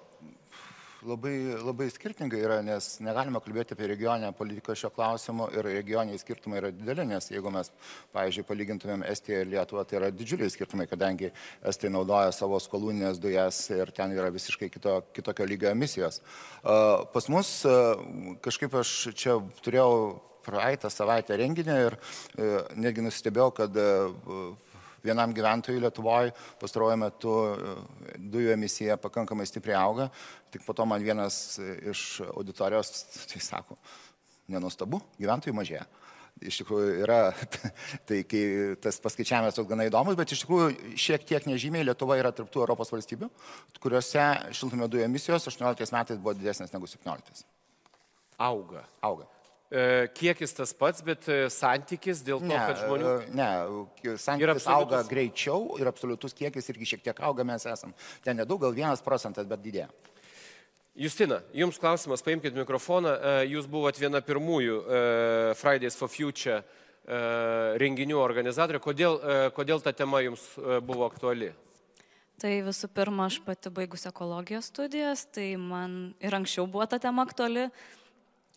labai, 1.08 1.36
labai 1.64 1.88
skirtingai 1.92 2.42
yra, 2.44 2.58
nes 2.66 2.88
negalime 3.04 3.42
kalbėti 3.44 3.76
apie 3.76 3.88
regioninę 3.92 4.32
politiką 4.38 4.76
šio 4.78 4.90
klausimu 4.94 5.50
ir 5.56 5.68
regioniniai 5.68 6.20
skirtumai 6.22 6.60
yra 6.62 6.72
dideli, 6.74 7.06
nes 7.10 7.30
jeigu 7.32 7.52
mes, 7.54 7.72
pavyzdžiui, 8.16 8.46
palygintumėm 8.50 9.06
Estiją 9.10 9.44
ir 9.44 9.52
Lietuvą, 9.54 9.86
tai 9.88 10.00
yra 10.00 10.12
didžiuliai 10.14 10.52
skirtumai, 10.54 10.88
kadangi 10.92 11.32
Estai 11.70 11.92
naudoja 11.94 12.34
savo 12.36 12.60
skalūninės 12.64 13.22
dujas 13.24 13.62
ir 13.76 13.94
ten 13.96 14.16
yra 14.16 14.32
visiškai 14.34 14.70
kito, 14.74 15.00
kitokio 15.16 15.48
lygio 15.50 15.72
emisijos. 15.74 16.22
Pas 16.64 17.30
mus 17.32 17.56
kažkaip 18.44 18.78
aš 18.82 18.94
čia 19.18 19.40
turėjau 19.64 20.22
praeitą 20.44 20.92
savaitę 20.92 21.38
renginį 21.40 21.76
ir 21.86 21.96
e, 21.96 22.48
netgi 22.76 23.06
nustebėjau, 23.06 23.52
kad 23.62 23.78
vienam 25.04 25.34
gyventojui 25.36 25.82
Lietuvoje 25.84 26.32
pastaruoju 26.62 27.00
metu 27.00 27.34
e, 27.50 27.74
dujų 28.34 28.54
emisija 28.56 28.98
pakankamai 29.02 29.48
stipriai 29.50 29.80
auga. 29.82 30.10
Tik 30.54 30.64
po 30.66 30.76
to 30.78 30.86
man 30.90 31.04
vienas 31.04 31.60
iš 31.92 32.22
auditorijos 32.30 32.94
tai 33.32 33.42
sako, 33.44 33.78
nenustabu, 34.52 35.02
gyventojų 35.20 35.56
mažėja. 35.58 35.86
Iš 36.44 36.64
tikrųjų 36.64 36.96
yra, 37.04 37.20
tai 38.10 38.24
kai 38.28 38.44
tas 38.82 38.98
paskaičiavimas 39.04 39.56
toks 39.58 39.70
gana 39.70 39.86
įdomus, 39.88 40.18
bet 40.20 40.34
iš 40.34 40.44
tikrųjų 40.44 40.98
šiek 41.00 41.28
tiek 41.30 41.46
nežymiai 41.48 41.86
Lietuva 41.86 42.18
yra 42.20 42.34
tarptų 42.36 42.64
Europos 42.64 42.92
valstybių, 42.94 43.30
kuriuose 43.84 44.26
šiltnamio 44.56 44.90
dujų 44.92 45.06
emisijos 45.06 45.48
18 45.52 45.94
metais 45.94 46.20
buvo 46.20 46.36
didesnės 46.38 46.74
negu 46.74 46.90
17. 46.90 47.46
Auga. 48.42 48.88
Auga. 49.06 49.30
E, 49.74 50.08
kiekis 50.14 50.52
tas 50.54 50.70
pats, 50.78 51.02
bet 51.02 51.26
e, 51.34 51.48
santykis 51.50 52.20
dėl 52.22 52.44
to, 52.44 52.46
ne, 52.46 52.58
kad 52.62 52.78
žmonių... 52.84 53.14
E, 53.24 53.30
ne, 53.34 54.18
santykis 54.22 54.68
auga 54.70 55.00
greičiau 55.10 55.80
ir 55.82 55.90
absoliutus 55.90 56.36
kiekis 56.38 56.70
irgi 56.70 56.92
šiek 56.92 57.02
tiek 57.08 57.22
auga, 57.26 57.46
mes 57.48 57.66
esam. 57.66 57.96
Ten 58.22 58.38
nedaug, 58.38 58.62
gal 58.62 58.76
vienas 58.78 59.02
procentas, 59.02 59.48
bet 59.50 59.64
didėja. 59.64 59.88
Justina, 60.94 61.40
jums 61.58 61.80
klausimas, 61.82 62.22
paimkite 62.22 62.54
mikrofoną. 62.54 63.16
Jūs 63.50 63.66
buvote 63.66 63.98
viena 63.98 64.22
pirmųjų 64.22 64.76
Fridays 65.58 65.98
for 65.98 66.12
Future 66.14 66.60
renginių 67.82 68.20
organizatorių. 68.22 68.84
Kodėl, 68.84 69.18
kodėl 69.58 69.82
ta 69.82 69.96
tema 69.98 70.22
jums 70.22 70.44
buvo 70.86 71.08
aktuali? 71.10 71.50
Tai 72.38 72.54
visų 72.70 72.92
pirma, 72.94 73.26
aš 73.26 73.40
pati 73.42 73.74
baigus 73.74 74.06
ekologijos 74.06 74.70
studijas, 74.70 75.26
tai 75.34 75.56
man 75.58 76.14
ir 76.22 76.38
anksčiau 76.38 76.70
buvo 76.70 76.86
ta 76.86 77.02
tema 77.02 77.26
aktuali. 77.26 77.72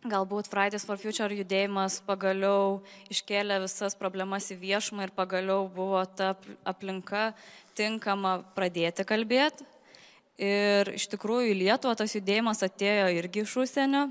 Galbūt 0.05 0.51
Fridays 0.51 0.85
for 0.87 1.01
Future 1.01 1.33
judėjimas 1.33 1.99
pagaliau 2.07 2.83
iškėlė 3.11 3.63
visas 3.65 3.97
problemas 3.99 4.51
į 4.53 4.59
viešumą 4.61 5.09
ir 5.09 5.15
pagaliau 5.17 5.65
buvo 5.73 6.03
ta 6.05 6.35
aplinka 6.69 7.31
tinkama 7.79 8.43
pradėti 8.55 9.07
kalbėti. 9.09 9.65
Ir 10.37 10.93
iš 10.93 11.09
tikrųjų 11.15 11.49
į 11.49 11.59
Lietuvą 11.63 11.97
tas 11.97 12.13
judėjimas 12.13 12.61
atėjo 12.67 13.09
irgi 13.17 13.43
iš 13.47 13.55
užsienio, 13.63 14.03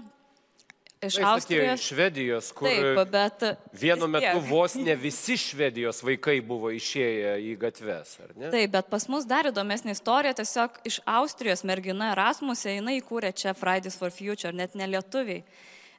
iš 1.05 1.19
tai 1.19 1.25
Austrijos. 1.29 1.79
Iš 1.79 1.89
Švedijos, 1.91 2.49
kur 2.57 2.67
Taip, 2.67 2.99
bet 3.13 3.45
vienu 3.77 4.09
metu 4.09 4.41
vos 4.49 4.73
ne 4.79 4.95
visi 4.97 5.37
Švedijos 5.37 6.01
vaikai 6.05 6.39
buvo 6.45 6.71
išėję 6.73 7.35
į 7.45 7.53
gatves, 7.61 8.15
ar 8.25 8.33
ne? 8.33 8.49
Taip, 8.49 8.73
bet 8.73 8.89
pas 8.89 9.05
mus 9.11 9.29
dar 9.29 9.51
įdomesnė 9.51 9.93
istorija, 9.93 10.33
tiesiog 10.41 10.81
iš 10.89 10.99
Austrijos 11.05 11.61
mergina 11.67 12.09
Erasmusė, 12.15 12.73
jinai 12.79 12.97
įkūrė 13.03 13.31
čia 13.37 13.53
Fridays 13.57 13.99
for 14.01 14.13
Future, 14.13 14.53
net 14.55 14.75
ne 14.75 14.89
lietuviai. 14.95 15.45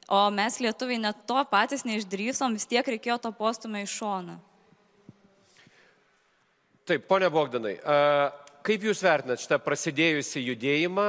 O 0.07 0.29
mes 0.31 0.55
lietuviai 0.63 1.01
net 1.03 1.25
to 1.27 1.39
patys 1.51 1.83
neišdrysom, 1.83 2.55
vis 2.55 2.67
tiek 2.69 2.87
reikėjo 2.87 3.17
to 3.25 3.31
postumio 3.35 3.81
iš 3.83 3.95
šoną. 3.99 4.37
Taip, 6.87 7.03
ponia 7.09 7.27
Bogdanai, 7.27 7.73
kaip 8.63 8.85
Jūs 8.87 9.01
vertinat 9.03 9.41
šitą 9.43 9.57
prasidėjusi 9.59 10.39
judėjimą, 10.45 11.07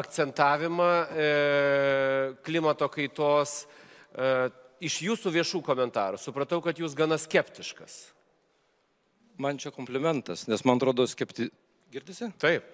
akcentavimą 0.00 0.88
e, 0.90 1.28
klimato 2.42 2.88
kaitos 2.90 3.60
iš 4.82 4.96
Jūsų 5.06 5.30
viešų 5.38 5.60
komentarų? 5.66 6.18
Supratau, 6.18 6.58
kad 6.64 6.82
Jūs 6.82 6.96
gana 6.98 7.20
skeptiškas. 7.22 8.00
Man 9.38 9.62
čia 9.62 9.70
komplimentas, 9.70 10.48
nes 10.50 10.66
man 10.66 10.82
atrodo 10.82 11.06
skepti... 11.06 11.46
Girdisi? 11.94 12.32
Taip. 12.42 12.66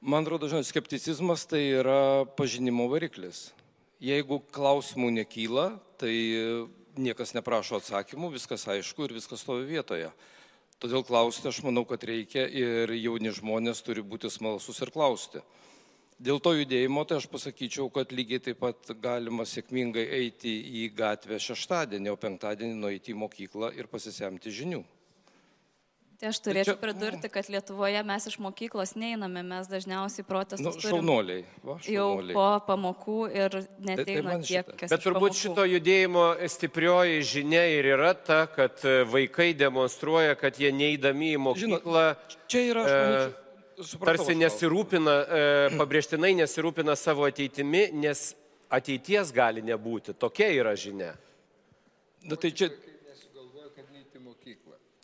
Man 0.00 0.24
atrodo, 0.24 0.48
žinot, 0.48 0.64
skepticizmas 0.68 1.44
tai 1.48 1.60
yra 1.82 2.24
pažinimo 2.40 2.88
variklis. 2.88 3.50
Jeigu 4.02 4.40
klausimų 4.54 5.10
nekyla, 5.20 5.68
tai 6.00 6.14
niekas 6.98 7.34
neprašo 7.34 7.78
atsakymų, 7.78 8.32
viskas 8.34 8.66
aišku 8.70 9.06
ir 9.06 9.14
viskas 9.16 9.44
stovi 9.44 9.66
vietoje. 9.68 10.10
Todėl 10.82 11.04
klausti 11.06 11.48
aš 11.48 11.62
manau, 11.64 11.84
kad 11.88 12.02
reikia 12.04 12.44
ir 12.50 12.90
jauni 12.98 13.30
žmonės 13.34 13.82
turi 13.86 14.02
būti 14.02 14.30
smalsus 14.30 14.82
ir 14.82 14.90
klausti. 14.94 15.42
Dėl 16.24 16.38
to 16.38 16.52
judėjimo 16.54 17.02
tai 17.08 17.18
aš 17.18 17.26
pasakyčiau, 17.30 17.88
kad 17.90 18.12
lygiai 18.14 18.42
taip 18.42 18.60
pat 18.62 18.92
galima 19.02 19.46
sėkmingai 19.48 20.04
eiti 20.20 20.52
į 20.82 20.88
gatvę 20.94 21.40
šeštadienį, 21.42 22.12
o 22.12 22.20
penktadienį 22.20 22.76
nueiti 22.78 23.14
į 23.14 23.18
mokyklą 23.24 23.72
ir 23.74 23.90
pasisemti 23.90 24.52
žinių. 24.54 24.84
Tai 26.24 26.30
aš 26.32 26.38
turėčiau 26.40 26.78
pridurti, 26.80 27.28
kad 27.28 27.48
Lietuvoje 27.52 28.00
mes 28.08 28.26
iš 28.30 28.38
mokyklos 28.40 28.94
neiname, 28.96 29.42
mes 29.44 29.66
dažniausiai 29.68 30.24
protestus 30.24 30.78
nu, 30.78 30.80
šaunuoliai, 30.80 31.42
va, 31.60 31.74
šaunuoliai. 31.84 32.32
jau 32.32 32.38
po 32.38 32.46
pamokų 32.64 33.16
ir 33.28 33.56
neteina 33.84 34.38
tai, 34.38 34.38
tai 34.38 34.48
tiek, 34.48 34.70
kas. 34.80 34.94
Bet 34.94 35.04
turbūt 35.04 35.36
šito 35.36 35.66
judėjimo 35.68 36.22
stiprioji 36.48 37.18
žinia 37.28 37.66
ir 37.74 37.90
yra 37.92 38.14
ta, 38.16 38.46
kad 38.48 38.80
e, 38.88 39.02
vaikai 39.04 39.50
demonstruoja, 39.52 40.32
kad 40.40 40.56
jie 40.56 40.72
neįdami 40.72 41.34
į 41.34 41.42
mokyklą. 41.44 42.06
Žinot, 42.16 42.38
čia 42.48 42.64
yra, 42.70 42.86
aš 42.88 42.94
manyčiau, 42.94 43.40
Supratau, 43.74 44.24
tarsi 44.24 44.38
nesirūpina, 44.38 45.18
e, 45.20 45.44
pabrėžtinai 45.76 46.32
nesirūpina 46.40 46.96
savo 46.96 47.28
ateitimi, 47.28 47.90
nes 48.00 48.30
ateities 48.72 49.36
gali 49.36 49.60
nebūti. 49.66 50.16
Tokia 50.16 50.48
yra 50.56 50.72
žinia. 50.72 51.12
Na 52.24 52.40
tai 52.40 52.54
čia 52.56 52.70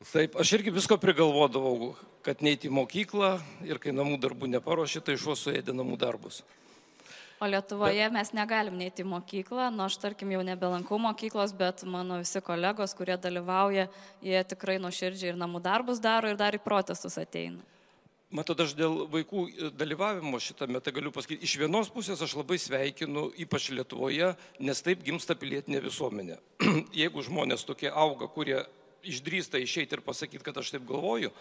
Taip, 0.00 0.32
aš 0.40 0.54
irgi 0.56 0.72
visko 0.72 0.96
prigalvodavau, 0.96 1.90
kad 2.24 2.40
neiti 2.40 2.70
į 2.70 2.72
mokyklą 2.72 3.34
ir 3.68 3.76
kai 3.82 3.92
namų 3.92 4.16
darbų 4.22 4.48
neparuoši, 4.48 5.02
tai 5.04 5.18
šuo 5.20 5.36
suėdė 5.36 5.74
namų 5.76 5.98
darbus. 6.00 6.40
O 7.40 7.48
Lietuvoje 7.48 8.06
bet... 8.06 8.14
mes 8.14 8.32
negalim 8.32 8.78
neiti 8.80 9.04
į 9.04 9.10
mokyklą, 9.12 9.68
nu 9.72 9.84
aš 9.84 9.98
tarkim 10.00 10.32
jau 10.32 10.40
nebelankau 10.44 10.96
mokyklos, 11.00 11.52
bet 11.56 11.84
mano 11.84 12.16
visi 12.22 12.40
kolegos, 12.44 12.96
kurie 12.96 13.18
dalyvauja, 13.20 13.90
jie 14.24 14.40
tikrai 14.48 14.78
nuoširdžiai 14.80 15.34
ir 15.34 15.38
namų 15.40 15.60
darbus 15.68 16.00
daro 16.00 16.32
ir 16.32 16.40
dar 16.40 16.56
į 16.56 16.62
protestus 16.64 17.20
ateina. 17.20 17.60
Matot, 18.32 18.60
aš 18.62 18.72
dėl 18.78 19.04
vaikų 19.10 19.72
dalyvavimo 19.76 20.38
šitame, 20.40 20.80
tai 20.80 20.96
galiu 20.96 21.12
pasakyti, 21.12 21.44
iš 21.44 21.58
vienos 21.60 21.92
pusės 21.92 22.20
aš 22.24 22.38
labai 22.38 22.60
sveikinu, 22.62 23.28
ypač 23.44 23.68
Lietuvoje, 23.74 24.32
nes 24.64 24.84
taip 24.86 25.04
gimsta 25.04 25.36
pilietinė 25.36 25.84
visuomenė. 25.84 26.36
Jeigu 27.02 27.24
žmonės 27.26 27.66
tokie 27.68 27.90
auga, 27.90 28.30
kurie 28.30 28.62
išdrįsta 29.04 29.60
išeiti 29.60 29.96
ir 29.96 30.04
pasakyti, 30.04 30.44
kad 30.44 30.58
aš 30.60 30.74
taip 30.74 30.86
galvoju, 30.88 31.32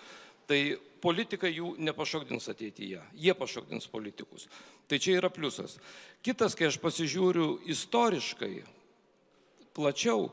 tai 0.50 0.78
politikai 1.04 1.52
jų 1.54 1.76
nepašokdins 1.86 2.50
ateityje. 2.52 3.02
Jie 3.14 3.36
pašokdins 3.38 3.88
politikus. 3.92 4.48
Tai 4.90 4.98
čia 4.98 5.20
yra 5.20 5.30
pliusas. 5.30 5.78
Kitas, 6.26 6.58
kai 6.58 6.70
aš 6.72 6.80
pasižiūriu 6.82 7.60
istoriškai, 7.70 8.56
plačiau, 9.78 10.32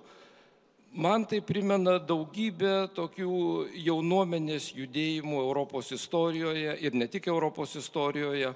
man 0.97 1.27
tai 1.29 1.43
primena 1.45 1.99
daugybę 2.01 2.89
tokių 2.97 3.37
jaunuomenės 3.85 4.73
judėjimų 4.79 5.43
Europos 5.45 5.93
istorijoje 5.93 6.79
ir 6.81 6.97
ne 6.97 7.11
tik 7.13 7.29
Europos 7.29 7.77
istorijoje. 7.77 8.55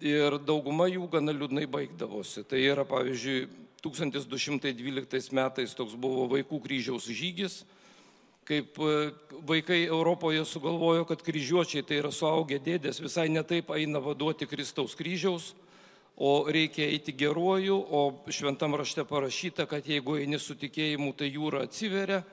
Ir 0.00 0.38
dauguma 0.40 0.86
jų 0.88 1.06
gana 1.12 1.32
liūdnai 1.36 1.66
baigdavosi. 1.68 2.42
Tai 2.48 2.56
yra, 2.56 2.86
pavyzdžiui, 2.88 3.42
1212 3.84 5.32
metais 5.36 5.74
toks 5.76 5.92
buvo 5.96 6.26
vaikų 6.28 6.60
kryžiaus 6.64 7.08
žygis, 7.08 7.62
kaip 8.50 8.78
e, 8.82 9.10
vaikai 9.46 9.84
Europoje 9.86 10.42
sugalvojo, 10.44 11.04
kad 11.06 11.22
kryžiuočiai 11.22 11.86
tai 11.86 12.00
yra 12.02 12.10
suaugę 12.10 12.58
dėdės, 12.62 12.98
visai 13.02 13.28
netaip 13.30 13.70
eina 13.76 14.02
vaduoti 14.02 14.48
Kristaus 14.50 14.96
kryžiaus, 14.98 15.52
o 16.20 16.32
reikia 16.50 16.88
eiti 16.90 17.14
geruoju, 17.16 17.76
o 17.78 18.00
šventam 18.28 18.74
rašte 18.76 19.06
parašyta, 19.08 19.68
kad 19.70 19.86
jeigu 19.86 20.18
eini 20.20 20.40
su 20.42 20.58
tikėjimu, 20.58 21.14
tai 21.16 21.30
jūra 21.30 21.64
atsiveria. 21.68 22.24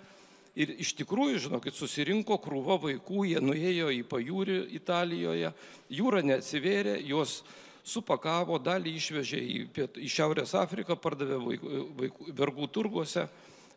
Ir 0.58 0.74
iš 0.82 0.96
tikrųjų, 0.98 1.38
žinokit, 1.46 1.78
susirinko 1.78 2.40
krūva 2.42 2.80
vaikų, 2.82 3.28
jie 3.30 3.42
nuėjo 3.46 3.92
į 3.94 4.02
pajūrį 4.10 4.58
Italijoje, 4.80 5.52
jūra 5.94 6.24
neatsivėrė, 6.26 6.98
juos 7.06 7.44
supakavo, 7.88 8.58
dalį 8.60 8.96
išvežė 8.98 9.38
į, 9.38 9.60
piet, 9.76 10.02
į 10.02 10.10
Šiaurės 10.12 10.56
Afriką, 10.58 10.98
pardavė 11.00 11.38
vaikų, 11.46 11.84
vaikų, 12.02 12.34
vergų 12.42 12.72
turguose. 12.74 13.28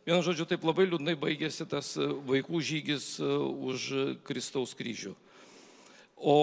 Vienu 0.01 0.21
žodžiu, 0.25 0.47
taip 0.49 0.63
labai 0.65 0.87
liūdnai 0.89 1.13
baigėsi 1.19 1.67
tas 1.69 1.93
vaikų 2.27 2.61
žygis 2.65 3.19
už 3.21 3.89
Kristaus 4.25 4.73
kryžių. 4.77 5.13
O 6.21 6.37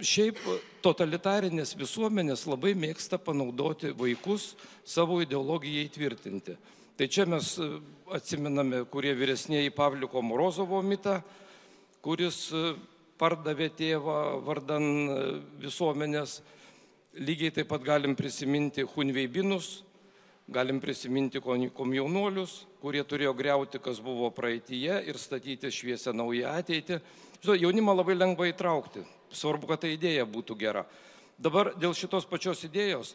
šiaip 0.00 0.38
totalitarinės 0.84 1.74
visuomenės 1.78 2.46
labai 2.48 2.72
mėgsta 2.78 3.18
panaudoti 3.20 3.92
vaikus 3.96 4.52
savo 4.84 5.20
ideologijai 5.22 5.88
tvirtinti. 5.92 6.56
Tai 6.96 7.08
čia 7.08 7.24
mes 7.28 7.54
e, 7.58 7.68
atsiminame, 8.12 8.82
kurie 8.92 9.14
vyresnėji 9.16 9.72
Pavliko 9.74 10.20
Morozovo 10.22 10.82
mitą, 10.84 11.22
kuris 12.04 12.50
e, 12.52 12.74
pardavė 13.20 13.70
tėvą 13.78 14.18
vardan 14.44 14.84
e, 14.84 15.16
visuomenės. 15.64 16.40
Lygiai 17.16 17.52
taip 17.52 17.68
pat 17.72 17.84
galim 17.84 18.16
prisiminti 18.16 18.84
Hunveibinus, 18.94 19.82
galim 20.48 20.80
prisiminti 20.80 21.40
komjaunuolius, 21.40 22.62
kurie 22.82 23.02
turėjo 23.06 23.34
greuti, 23.36 23.80
kas 23.82 24.00
buvo 24.02 24.30
praeitie 24.34 24.98
ir 25.06 25.18
statyti 25.18 25.70
šviesę 25.70 26.14
naują 26.16 26.54
ateitį. 26.58 26.98
Žinau, 27.42 27.58
jaunimą 27.58 27.94
labai 27.98 28.16
lengva 28.16 28.48
įtraukti. 28.50 29.04
Svarbu, 29.32 29.70
kad 29.70 29.82
ta 29.84 29.90
idėja 29.90 30.26
būtų 30.28 30.56
gera. 30.60 30.84
Dabar 31.42 31.72
dėl 31.78 31.94
šitos 31.96 32.26
pačios 32.28 32.62
idėjos, 32.66 33.14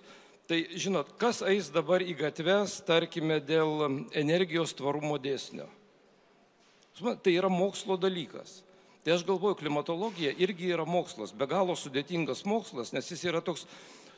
tai 0.49 0.63
žinot, 0.75 1.13
kas 1.21 1.43
eis 1.45 1.69
dabar 1.71 2.03
į 2.03 2.15
gatves, 2.17 2.79
tarkime, 2.87 3.39
dėl 3.43 4.05
energijos 4.17 4.73
tvarumo 4.75 5.19
dėsnio. 5.21 5.67
Tai 6.97 7.31
yra 7.31 7.51
mokslo 7.53 7.99
dalykas. 8.01 8.63
Tai 9.05 9.13
aš 9.15 9.23
galvoju, 9.23 9.55
klimatologija 9.61 10.33
irgi 10.41 10.73
yra 10.73 10.83
mokslas, 10.83 11.31
be 11.31 11.47
galo 11.47 11.77
sudėtingas 11.79 12.41
mokslas, 12.43 12.91
nes 12.91 13.07
jis 13.07 13.21
yra 13.29 13.39
toks 13.39 13.63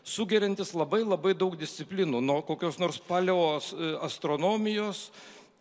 sugerintis 0.09 0.73
labai 0.73 1.03
labai 1.05 1.35
daug 1.37 1.53
disciplinų, 1.59 2.21
nuo 2.25 2.41
kokios 2.45 2.79
nors 2.81 2.97
paleos 3.05 3.71
e, 3.73 3.93
astronomijos 4.05 5.09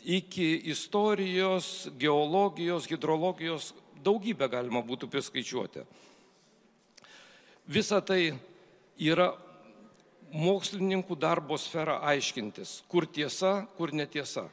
iki 0.09 0.55
istorijos, 0.73 1.89
geologijos, 2.01 2.87
hidrologijos, 2.89 3.73
daugybę 4.05 4.49
galima 4.49 4.81
būtų 4.87 5.11
priskaičiuoti. 5.13 5.85
Visa 7.69 8.01
tai 8.01 8.39
yra 8.97 9.33
mokslininkų 10.33 11.17
darbo 11.21 11.59
sfera 11.61 11.99
aiškintis, 12.09 12.83
kur 12.89 13.07
tiesa, 13.07 13.67
kur 13.77 13.93
netiesa. 13.93 14.47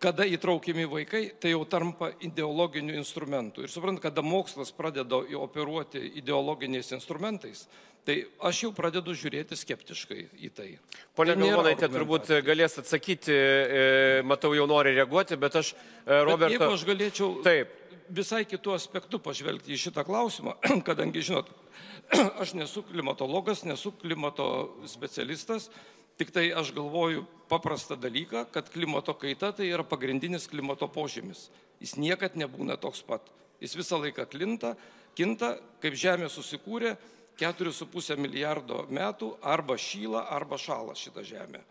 Kada 0.00 0.24
įtraukiami 0.24 0.86
vaikai, 0.88 1.26
tai 1.36 1.50
jau 1.52 1.66
tampa 1.68 2.08
ideologiniu 2.24 2.94
instrumentu. 2.96 3.60
Ir 3.60 3.68
suprant, 3.68 4.00
kada 4.00 4.22
mokslas 4.24 4.72
pradeda 4.72 5.18
operuoti 5.36 6.00
ideologiniais 6.16 6.88
instrumentais, 6.96 7.66
tai 8.08 8.22
aš 8.48 8.62
jau 8.64 8.70
pradedu 8.72 9.12
žiūrėti 9.12 9.58
skeptiškai 9.60 10.22
į 10.40 10.50
tai. 10.56 10.68
Pone 11.12 11.34
Tai 11.34 11.42
nėra 11.42 11.58
Galvonaitė 11.58 11.90
turbūt 11.92 12.32
galės 12.46 12.78
atsakyti, 12.80 13.36
e, 13.36 13.84
matau 14.24 14.54
jau 14.56 14.64
nori 14.70 14.96
reaguoti, 14.96 15.36
bet 15.36 15.60
aš, 15.60 15.74
e, 15.74 16.06
Bet 16.06 16.24
Roberto... 16.30 16.56
Jeigu 16.56 16.78
aš 16.78 16.86
galėčiau 16.88 17.30
Taip. 17.44 17.76
visai 18.08 18.46
kitų 18.48 18.78
aspektų 18.78 19.20
pažvelgti 19.20 19.76
į 19.76 19.82
šitą 19.84 20.06
klausimą, 20.08 20.56
kadangi, 20.88 21.28
žinot, 21.28 21.52
aš 22.42 22.56
nesu 22.56 22.88
klimatologas, 22.88 23.66
nesu 23.68 23.92
klimato 24.00 24.48
specialistas, 24.88 25.68
tik 26.18 26.32
tai 26.34 26.50
aš 26.52 26.72
galvoju 26.76 27.26
paprastą 27.50 27.96
dalyką, 27.98 28.46
kad 28.52 28.70
klimato 28.70 29.14
kaita 29.14 29.52
tai 29.52 29.70
yra 29.70 29.84
pagrindinis 29.84 30.48
klimato 30.50 30.88
požymis. 30.88 31.48
Jis 31.80 31.96
niekad 31.98 32.36
nebūna 32.38 32.78
toks 32.80 33.02
pat. 33.02 33.26
Jis 33.60 33.74
visą 33.76 33.98
laiką 34.00 34.26
klinta, 34.30 34.74
kinta, 35.18 35.56
kaip 35.82 35.96
Žemė 35.98 36.30
susikūrė 36.32 36.94
4,5 37.40 38.16
milijardo 38.20 38.84
metų 38.92 39.34
arba 39.42 39.76
šyla, 39.80 40.26
arba 40.32 40.58
šala 40.60 40.96
šitą 40.96 41.24
Žemę. 41.24 41.62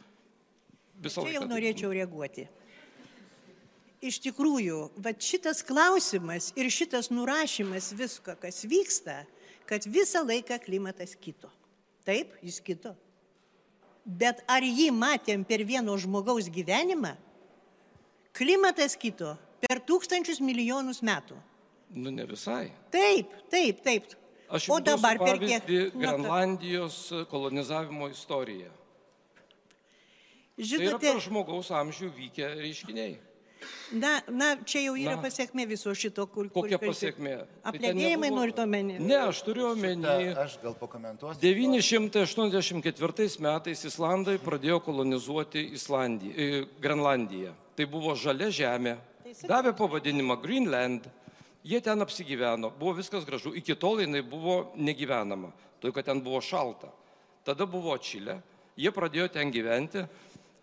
Visą 0.99 1.23
Čia 1.23 1.37
jau 1.37 1.43
laiką. 1.45 1.51
norėčiau 1.53 1.91
reaguoti. 1.95 2.47
Iš 3.99 4.21
tikrųjų, 4.23 4.79
va 5.03 5.11
šitas 5.11 5.59
klausimas 5.67 6.53
ir 6.55 6.69
šitas 6.71 7.09
nurašymas 7.11 7.91
visko, 7.99 8.35
kas 8.39 8.63
vyksta, 8.63 9.25
kad 9.67 9.83
visą 9.87 10.23
laiką 10.23 10.59
klimatas 10.63 11.15
kito. 11.19 11.51
Taip, 12.07 12.37
jis 12.43 12.61
kito. 12.63 12.95
Bet 14.09 14.41
ar 14.49 14.65
jį 14.65 14.89
matėm 14.95 15.43
per 15.45 15.61
vieno 15.67 15.93
žmogaus 16.01 16.47
gyvenimą? 16.49 17.13
Klimatas 18.33 18.95
kito 18.97 19.35
per 19.61 19.81
tūkstančius 19.85 20.39
milijonus 20.41 21.03
metų. 21.05 21.37
Nu, 21.93 22.09
ne 22.13 22.25
visai. 22.25 22.71
Taip, 22.93 23.33
taip, 23.53 23.83
taip. 23.85 24.09
Aš 24.49 24.65
duosiu 24.65 24.85
dabar 24.85 25.19
per 25.21 25.37
kiek? 25.41 25.69
Grenlandijos 25.93 26.97
kolonizavimo 27.29 28.09
istoriją. 28.09 28.71
Tai 30.59 30.65
yra 30.65 30.69
Žinote, 30.69 31.05
per 31.05 31.21
žmogaus 31.23 31.69
amžių 31.71 32.09
vykę 32.17 32.47
reiškiniai. 32.59 33.13
Na, 33.91 34.21
na, 34.29 34.55
čia 34.63 34.81
jau 34.87 34.95
yra 34.95 35.15
Na. 35.17 35.21
pasiekmė 35.23 35.65
viso 35.67 35.91
šito, 35.95 36.25
kur... 36.27 36.47
kur 36.49 36.63
Kokia 36.63 36.77
kalbė- 36.77 36.91
pasiekmė? 36.93 37.33
Tai 37.37 37.71
Apledėjimai 37.73 38.29
nebuvo- 38.29 38.39
norit 38.39 38.59
omeny? 38.63 38.99
Ne, 38.99 39.17
aš 39.27 39.41
turiu 39.43 39.67
omeny. 39.71 40.33
Aš 40.37 40.57
gal 40.63 40.75
pakomentuosiu. 40.79 41.41
984 41.41 43.39
metais 43.43 43.83
Islandai 43.85 44.37
pradėjo 44.41 44.79
kolonizuoti 44.83 45.65
Islandiją, 45.77 46.33
e, 46.35 46.65
Grenlandiją. 46.81 47.53
Tai 47.75 47.85
buvo 47.85 48.15
žalia 48.15 48.49
žemė. 48.51 48.97
Davė 49.47 49.73
pavadinimą 49.77 50.39
Greenland. 50.41 51.05
Jie 51.63 51.81
ten 51.83 51.99
apsigyveno. 52.01 52.71
Buvo 52.79 52.95
viskas 52.97 53.25
gražu. 53.27 53.51
Iki 53.55 53.75
tol 53.75 53.99
jinai 54.01 54.21
buvo 54.23 54.71
negyvenama. 54.75 55.51
Todėl, 55.79 55.93
kad 55.93 56.05
ten 56.05 56.21
buvo 56.23 56.39
šalta. 56.41 56.89
Tada 57.45 57.65
buvo 57.67 57.93
atšilę. 57.95 58.39
Jie 58.79 58.91
pradėjo 58.91 59.27
ten 59.31 59.51
gyventi. 59.51 60.05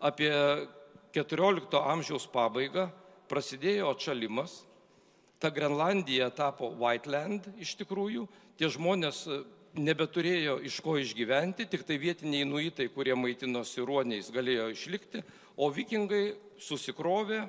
Apie 0.01 0.29
14 1.17 1.81
amžiaus 1.81 2.27
pabaigą 2.29 2.87
prasidėjo 3.29 3.89
atšalimas. 3.95 4.61
Ta 5.41 5.49
Grenlandija 5.53 6.29
tapo 6.33 6.69
Whiteland 6.77 7.47
iš 7.61 7.75
tikrųjų. 7.81 8.25
Tie 8.57 8.69
žmonės 8.73 9.23
e, 9.29 9.39
nebeturėjo 9.77 10.57
iš 10.65 10.79
ko 10.85 10.97
išgyventi, 11.01 11.67
tik 11.69 11.85
tai 11.89 11.97
vietiniai 12.01 12.45
nuitai, 12.45 12.89
kurie 12.93 13.15
maitinosi 13.17 13.85
ruoniais, 13.85 14.31
galėjo 14.33 14.69
išlikti, 14.73 15.23
o 15.57 15.69
vikingai 15.73 16.37
susikrovė 16.61 17.43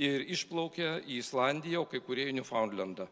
ir 0.00 0.24
išplaukė 0.32 1.00
į 1.04 1.20
Islandiją, 1.20 1.84
o 1.84 1.88
kai 1.88 2.00
kurie 2.04 2.28
į 2.30 2.36
Newfoundlandą. 2.40 3.08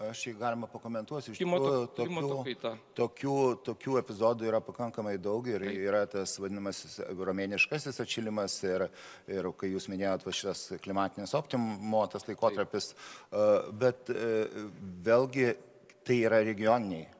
Aš 0.00 0.22
jį 0.26 0.32
galima 0.40 0.66
pakomentuosiu. 0.72 1.34
Iš 1.34 1.40
tikrųjų, 1.42 1.82
tokių, 1.96 2.72
tokių, 2.96 3.36
tokių 3.68 3.98
epizodų 4.00 4.48
yra 4.48 4.62
pakankamai 4.64 5.18
daug 5.20 5.46
ir 5.50 5.66
yra 5.68 6.04
tas 6.10 6.38
vadinamasis 6.40 6.98
romėniškasis 7.12 8.00
atšilimas 8.02 8.56
ir, 8.64 8.86
ir 9.28 9.50
kai 9.60 9.72
jūs 9.74 9.90
minėjot 9.92 10.24
va 10.26 10.34
šitas 10.36 10.64
klimatinis 10.82 11.36
optimo, 11.36 12.06
tas 12.12 12.24
laikotarpis, 12.28 12.92
uh, 12.94 13.68
bet 13.84 14.08
uh, 14.14 14.70
vėlgi 15.04 15.52
tai 16.02 16.22
yra 16.24 16.40
regioniniai 16.46 17.10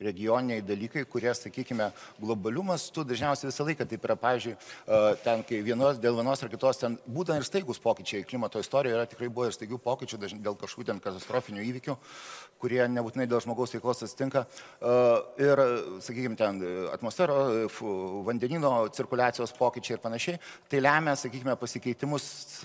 regioniniai 0.00 0.62
dalykai, 0.66 1.04
kurie, 1.08 1.32
sakykime, 1.34 1.90
globalių 2.20 2.64
mastų 2.70 3.04
dažniausiai 3.08 3.48
visą 3.50 3.64
laiką 3.64 3.86
taip 3.88 4.04
yra, 4.04 4.16
pavyzdžiui, 4.20 4.54
e, 4.56 5.00
ten, 5.24 5.44
kai 5.48 5.62
vienos, 5.64 6.00
dėl 6.02 6.18
vienos 6.20 6.42
ar 6.42 6.52
kitos, 6.52 6.80
ten 6.82 6.98
būtent 7.08 7.40
ir 7.40 7.46
staigus 7.48 7.80
pokyčiai 7.80 8.26
klimato 8.28 8.60
istorijoje 8.60 8.98
yra 8.98 9.06
tikrai 9.08 9.28
buvo 9.28 9.46
ir 9.48 9.56
staigių 9.56 9.78
pokyčių 9.80 10.20
dažn- 10.20 10.42
dėl 10.44 10.56
kažkokių 10.60 10.86
ten 10.90 11.00
katastrofinių 11.00 11.64
įvykių, 11.64 11.96
kurie 12.60 12.82
nebūtinai 12.88 13.26
dėl 13.28 13.40
žmogaus 13.40 13.72
veiklos 13.72 14.02
atsitinka. 14.04 14.46
E, 14.80 14.96
Ir, 15.36 15.60
sakykime, 16.00 16.36
ten 16.36 16.60
atmosfero, 16.92 17.36
vandenino 18.24 18.88
cirkuliacijos 18.88 19.52
pokyčiai 19.56 19.96
ir 19.96 20.02
panašiai, 20.02 20.40
tai 20.68 20.80
lemia, 20.80 21.14
sakykime, 21.16 21.56
pasikeitimus 21.60 22.64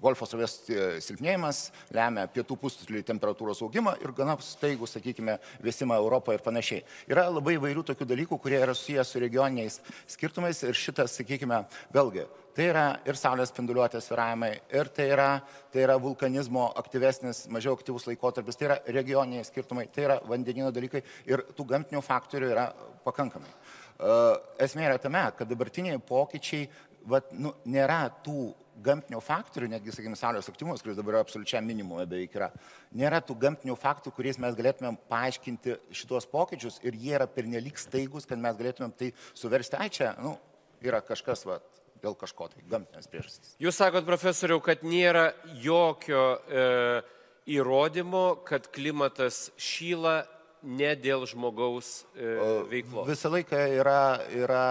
Golfo 0.00 0.24
srovės 0.24 0.54
e, 0.72 1.00
silpnėjimas 1.04 1.66
lemia 1.92 2.24
pietų 2.32 2.56
pusrutulių 2.62 3.02
temperatūros 3.04 3.60
augimą 3.66 3.96
ir 4.00 4.14
gana 4.16 4.36
staigų, 4.40 4.88
sakykime, 4.88 5.36
vėsimą 5.60 5.98
Europoje 6.00 6.38
ir 6.38 6.44
panašiai. 6.44 6.84
Yra 7.10 7.26
labai 7.28 7.58
įvairių 7.58 7.84
tokių 7.90 8.08
dalykų, 8.08 8.38
kurie 8.40 8.56
yra 8.62 8.72
susijęs 8.76 9.12
su 9.12 9.20
regioniniais 9.20 9.80
skirtumais 10.08 10.62
ir 10.64 10.78
šitas, 10.78 11.18
sakykime, 11.20 11.60
vėlgi, 11.92 12.24
tai 12.56 12.70
yra 12.70 12.84
ir 13.08 13.18
saulės 13.20 13.52
spinduliuotės 13.52 14.08
sviravimai, 14.08 14.50
ir 14.72 14.88
tai 14.96 15.10
yra, 15.12 15.28
tai 15.72 15.84
yra 15.84 15.98
vulkanizmo 16.00 16.70
aktyvesnis, 16.80 17.44
mažiau 17.52 17.76
aktyvus 17.76 18.08
laikotarpis, 18.08 18.56
tai 18.56 18.70
yra 18.70 18.78
regioniniai 18.88 19.44
skirtumai, 19.46 19.86
tai 19.92 20.08
yra 20.08 20.20
vandenino 20.28 20.72
dalykai 20.74 21.04
ir 21.28 21.44
tų 21.56 21.68
gamtinių 21.74 22.02
faktorių 22.08 22.50
yra 22.54 22.70
pakankamai. 23.04 23.52
E, 23.52 24.16
Esmė 24.64 24.88
yra 24.88 24.98
tame, 25.02 25.26
kad 25.36 25.50
dabartiniai 25.50 26.00
pokyčiai 26.08 26.70
vat, 27.08 27.30
nu, 27.36 27.54
nėra 27.68 28.06
tų 28.24 28.50
gamtinių 28.84 29.20
faktorių, 29.24 29.70
netgi, 29.74 29.94
sakykime, 29.94 30.18
saulės 30.18 30.48
aktyvumas, 30.50 30.82
kuris 30.84 30.98
dabar 30.98 31.20
absoliučiam 31.20 31.66
minimume 31.66 32.06
beveik 32.10 32.36
yra, 32.38 32.50
nėra 32.96 33.20
tų 33.24 33.36
gamtinių 33.44 33.76
faktų, 33.80 34.12
kuriais 34.16 34.40
mes 34.42 34.56
galėtumėm 34.58 34.98
paaiškinti 35.10 35.76
šitos 36.00 36.28
pokyčius 36.30 36.80
ir 36.86 36.96
jie 36.98 37.14
yra 37.18 37.28
pernelyg 37.30 37.78
staigus, 37.80 38.28
kad 38.28 38.40
mes 38.40 38.58
galėtumėm 38.58 38.94
tai 38.96 39.12
suversti, 39.34 39.78
ai 39.80 39.90
čia, 39.92 40.14
nu, 40.24 40.34
yra 40.84 41.02
kažkas, 41.04 41.44
va, 41.48 41.60
dėl 42.00 42.16
kažko 42.18 42.50
tai 42.52 42.64
gamtinės 42.70 43.08
priežastys. 43.12 43.54
Jūs 43.60 43.78
sakot, 43.80 44.06
profesoriau, 44.08 44.60
kad 44.64 44.84
nėra 44.86 45.30
jokio 45.60 46.24
e, 46.48 46.66
įrodymo, 47.56 48.40
kad 48.48 48.68
klimatas 48.72 49.48
šyla 49.60 50.22
ne 50.62 50.90
dėl 50.98 51.24
žmogaus 51.28 52.04
e, 52.14 52.34
veiklos. 52.70 53.08
Visą 53.08 53.30
laiką 53.32 53.60
yra, 53.78 54.00
yra 54.34 54.64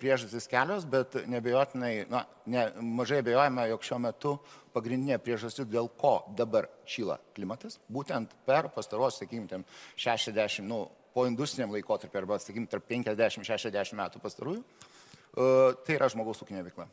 priežastys 0.00 0.48
kelios, 0.50 0.86
bet 0.88 1.18
nebejotinai, 1.30 1.92
na, 2.10 2.24
ne, 2.46 2.66
mažai 3.00 3.20
abejojame, 3.22 3.68
jog 3.72 3.86
šiuo 3.88 4.00
metu 4.06 4.34
pagrindinė 4.72 5.18
priežastis, 5.22 5.68
dėl 5.68 5.90
ko 6.00 6.18
dabar 6.38 6.70
šyla 6.88 7.18
klimatas, 7.36 7.78
būtent 7.92 8.32
per 8.48 8.70
pastaros, 8.74 9.20
sakykime, 9.20 9.62
60, 10.00 10.66
nu, 10.68 10.86
po 11.12 11.26
industriniam 11.28 11.72
laikotarpiu 11.74 12.22
arba, 12.22 12.40
sakykime, 12.40 12.70
tarp 12.72 12.88
50-60 12.88 13.98
metų 13.98 14.22
pastarųjų, 14.22 14.62
e, 14.62 15.50
tai 15.84 15.98
yra 15.98 16.08
žmogaus 16.12 16.40
ūkinė 16.44 16.64
veikla. 16.70 16.88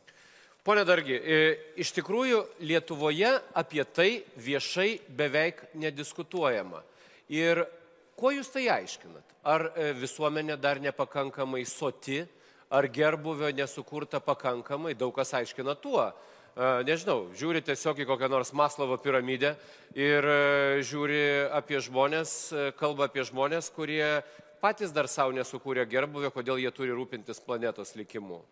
Pone 0.60 0.84
Dargi, 0.84 1.16
e, 1.16 1.36
iš 1.80 1.94
tikrųjų 1.96 2.42
Lietuvoje 2.68 3.30
apie 3.56 3.80
tai 3.96 4.10
viešai 4.36 5.00
beveik 5.08 5.62
nediskutuojama. 5.72 6.82
Ir 7.30 7.62
kuo 8.18 8.32
jūs 8.34 8.50
tai 8.50 8.66
aiškinat? 8.74 9.36
Ar 9.46 9.70
e, 9.70 9.92
visuomenė 9.96 10.56
dar 10.60 10.80
nepakankamai 10.82 11.62
soti, 11.68 12.24
ar 12.70 12.86
gerbuvio 12.90 13.52
nesukurta 13.54 14.20
pakankamai, 14.20 14.96
daug 14.98 15.14
kas 15.14 15.32
aiškina 15.38 15.76
tuo. 15.78 16.08
E, 16.10 16.70
nežinau, 16.88 17.28
žiūri 17.38 17.62
tiesiog 17.64 18.02
į 18.02 18.08
kokią 18.10 18.30
nors 18.32 18.50
Maslovo 18.52 18.98
piramidę 18.98 19.54
ir 19.94 20.26
e, 20.26 20.38
žiūri 20.82 21.22
apie 21.54 21.78
žmonės, 21.86 22.36
kalba 22.82 23.06
apie 23.06 23.24
žmonės, 23.30 23.70
kurie 23.78 24.20
patys 24.60 24.90
dar 24.92 25.08
savo 25.08 25.32
nesukūrė 25.38 25.86
gerbuvio, 25.88 26.34
kodėl 26.34 26.58
jie 26.60 26.74
turi 26.74 26.92
rūpintis 26.96 27.40
planetos 27.46 27.94
likimu. 27.96 28.42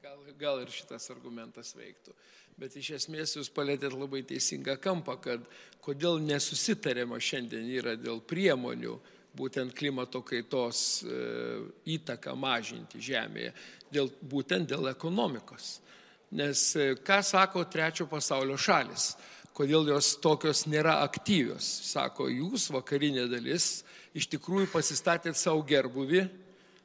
Gal, 0.00 0.16
gal 0.40 0.62
ir 0.62 0.70
šitas 0.72 1.10
argumentas 1.12 1.74
veiktų. 1.76 2.14
Bet 2.56 2.72
iš 2.80 2.86
esmės 2.96 3.34
jūs 3.36 3.50
palėtėt 3.52 3.92
labai 3.92 4.22
teisingą 4.24 4.78
kampą, 4.80 5.18
kad 5.20 5.44
kodėl 5.84 6.16
nesusitarėma 6.24 7.18
šiandien 7.20 7.68
yra 7.68 7.92
dėl 8.00 8.22
priemonių 8.24 8.94
būtent 9.36 9.74
klimato 9.76 10.22
kaitos 10.24 11.02
e, 11.04 11.18
įtaką 11.98 12.32
mažinti 12.32 13.02
Žemėje, 13.04 13.52
dėl, 13.92 14.08
būtent 14.24 14.72
dėl 14.72 14.88
ekonomikos. 14.88 15.68
Nes 16.32 16.64
e, 16.80 16.94
ką 16.96 17.20
sako 17.20 17.66
trečio 17.68 18.08
pasaulio 18.08 18.56
šalis, 18.56 19.12
kodėl 19.52 19.84
jos 19.92 20.14
tokios 20.24 20.64
nėra 20.64 21.02
aktyvios, 21.04 21.68
sako 21.92 22.32
jūs, 22.32 22.70
vakarinė 22.72 23.28
dalis, 23.28 23.82
iš 24.16 24.32
tikrųjų 24.32 24.72
pasistatėt 24.72 25.36
savo 25.36 25.60
gerbuvį, 25.68 26.24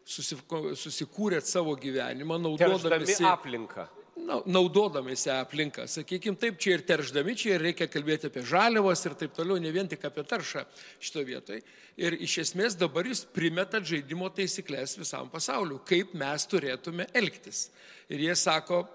susikūrėt 0.06 1.48
savo 1.50 1.76
gyvenimą, 1.80 2.40
naudodami 2.42 3.20
aplinką 3.26 3.88
naudodamėsi 4.26 5.30
aplinką. 5.34 5.86
Sakykime, 5.92 6.38
taip, 6.40 6.58
čia 6.62 6.78
ir 6.78 6.84
terždami, 6.88 7.36
čia 7.38 7.56
ir 7.56 7.66
reikia 7.68 7.88
kalbėti 7.92 8.30
apie 8.30 8.44
žaliavas 8.48 9.04
ir 9.06 9.16
taip 9.20 9.36
toliau, 9.36 9.60
ne 9.62 9.72
vien 9.76 9.90
tik 9.92 10.06
apie 10.08 10.24
taršą 10.28 10.66
šito 11.04 11.24
vietoj. 11.28 11.62
Ir 12.02 12.18
iš 12.26 12.40
esmės 12.46 12.78
dabar 12.80 13.08
jūs 13.08 13.26
primetat 13.36 13.86
žaidimo 13.88 14.30
taisyklės 14.36 14.98
visam 15.00 15.30
pasauliu, 15.32 15.82
kaip 15.88 16.16
mes 16.18 16.48
turėtume 16.52 17.08
elgtis. 17.16 17.70
Ir 18.10 18.24
jie 18.28 18.36
sako, 18.40 18.86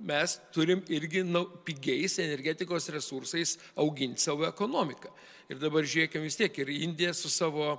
mes 0.00 0.38
turim 0.54 0.84
irgi 0.88 1.24
nu, 1.26 1.44
pigiais 1.66 2.18
energetikos 2.22 2.88
resursais 2.94 3.58
auginti 3.76 4.22
savo 4.22 4.46
ekonomiką. 4.48 5.12
Ir 5.50 5.60
dabar 5.60 5.84
žiūrėkime 5.84 6.28
vis 6.28 6.38
tiek, 6.38 6.62
ir 6.62 6.70
Indija 6.78 7.12
su 7.16 7.28
savo 7.28 7.74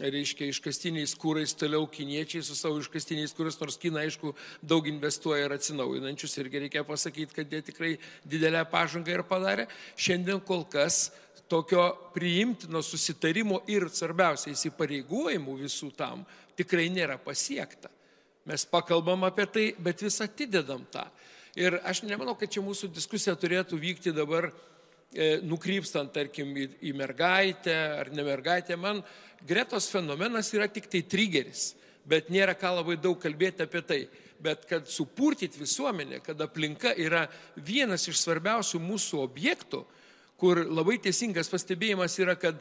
reiškia, 0.00 0.48
iškastiniais 0.48 1.12
kūrais, 1.20 1.52
toliau 1.58 1.84
kiniečiai 1.90 2.44
su 2.44 2.56
savo 2.56 2.80
iškastiniais 2.80 3.34
kūrais, 3.36 3.58
nors 3.60 3.76
Kina, 3.80 4.00
aišku, 4.06 4.32
daug 4.64 4.86
investuoja 4.88 5.44
ir 5.44 5.56
atsinaujinančius, 5.56 6.38
irgi 6.40 6.62
reikia 6.64 6.84
pasakyti, 6.88 7.36
kad 7.36 7.52
jie 7.52 7.60
tikrai 7.66 7.92
didelę 8.24 8.64
pažangą 8.72 9.18
ir 9.18 9.24
padarė. 9.28 9.68
Šiandien 10.00 10.40
kol 10.46 10.64
kas 10.64 11.10
tokio 11.52 11.90
priimtino 12.14 12.80
susitarimo 12.82 13.60
ir 13.68 13.90
svarbiausia 13.92 14.54
įsipareigojimų 14.54 15.58
visų 15.66 15.90
tam 15.98 16.24
tikrai 16.56 16.88
nėra 16.92 17.18
pasiekta. 17.20 17.90
Mes 18.48 18.64
pakalbam 18.66 19.26
apie 19.28 19.46
tai, 19.46 19.66
bet 19.78 20.02
vis 20.02 20.18
atidedam 20.24 20.82
tą. 20.90 21.04
Ir 21.58 21.76
aš 21.84 22.00
nemanau, 22.08 22.34
kad 22.38 22.50
čia 22.50 22.62
mūsų 22.64 22.88
diskusija 22.96 23.36
turėtų 23.36 23.76
vykti 23.78 24.14
dabar 24.16 24.48
nukrypstant, 25.44 26.12
tarkim, 26.14 26.54
į, 26.56 26.68
į 26.88 26.94
mergaitę 26.96 27.76
ar 28.00 28.10
ne 28.14 28.24
mergaitę. 28.24 28.78
Man 28.80 29.02
Gretos 29.46 29.88
fenomenas 29.90 30.52
yra 30.54 30.68
tik 30.70 30.86
tai 30.90 31.02
trigeris, 31.02 31.72
bet 32.06 32.30
nėra 32.30 32.54
ką 32.58 32.76
labai 32.78 32.96
daug 33.00 33.18
kalbėti 33.20 33.66
apie 33.66 33.82
tai. 33.86 34.02
Bet 34.42 34.64
kad 34.66 34.88
supurtyti 34.90 35.60
visuomenę, 35.60 36.20
kad 36.22 36.40
aplinka 36.42 36.94
yra 36.98 37.26
vienas 37.56 38.08
iš 38.10 38.22
svarbiausių 38.22 38.80
mūsų 38.82 39.20
objektų, 39.22 39.82
kur 40.38 40.64
labai 40.66 40.96
teisingas 41.02 41.50
pastebėjimas 41.50 42.16
yra, 42.18 42.34
kad 42.34 42.58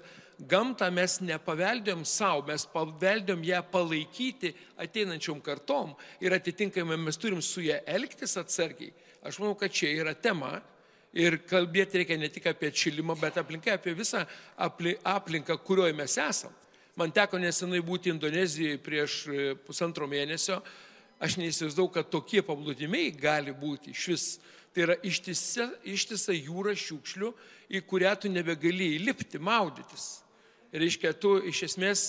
gamtą 0.50 0.90
mes 0.94 1.20
nepaveldėm 1.26 2.04
savo, 2.06 2.44
mes 2.46 2.66
paveldėm 2.70 3.42
ją 3.46 3.62
palaikyti 3.72 4.54
ateinančiom 4.82 5.42
kartom 5.42 5.96
ir 6.22 6.34
atitinkamai 6.38 6.98
mes 7.02 7.18
turim 7.18 7.42
su 7.46 7.64
ją 7.66 7.80
elgtis 7.90 8.38
atsargiai. 8.42 8.94
Aš 9.26 9.38
manau, 9.42 9.56
kad 9.58 9.74
čia 9.74 9.90
yra 10.02 10.14
tema 10.18 10.60
ir 11.14 11.38
kalbėti 11.48 12.02
reikia 12.02 12.18
ne 12.20 12.30
tik 12.32 12.48
apie 12.52 12.72
atšilimą, 12.72 13.18
bet 13.20 13.38
aplinką, 13.42 13.76
apie 13.76 13.94
visą 13.98 14.24
aplinką, 14.58 15.58
kurioje 15.66 15.96
mes 15.98 16.18
esame. 16.18 16.56
Man 17.00 17.12
teko 17.16 17.40
nesenai 17.40 17.80
būti 17.84 18.12
Indonezijoje 18.12 18.80
prieš 18.84 19.14
e, 19.28 19.52
pusantro 19.66 20.08
mėnesio. 20.12 20.60
Aš 21.24 21.38
neįsivaizdau, 21.40 21.88
kad 21.94 22.10
tokie 22.12 22.42
paplūdimiai 22.44 23.14
gali 23.16 23.54
būti 23.56 23.94
iš 23.94 24.08
vis. 24.12 24.26
Tai 24.72 24.84
yra 24.88 24.96
ištisa, 25.04 25.68
ištisa 25.88 26.36
jūra 26.36 26.74
šiukšlių, 26.76 27.32
į 27.76 27.82
kurią 27.88 28.12
tu 28.20 28.32
nebegali 28.32 28.94
įlipti, 28.98 29.40
maudytis. 29.40 30.22
Ir 30.72 30.84
reiškia, 30.84 31.14
tu 31.20 31.38
iš 31.48 31.64
esmės, 31.70 32.04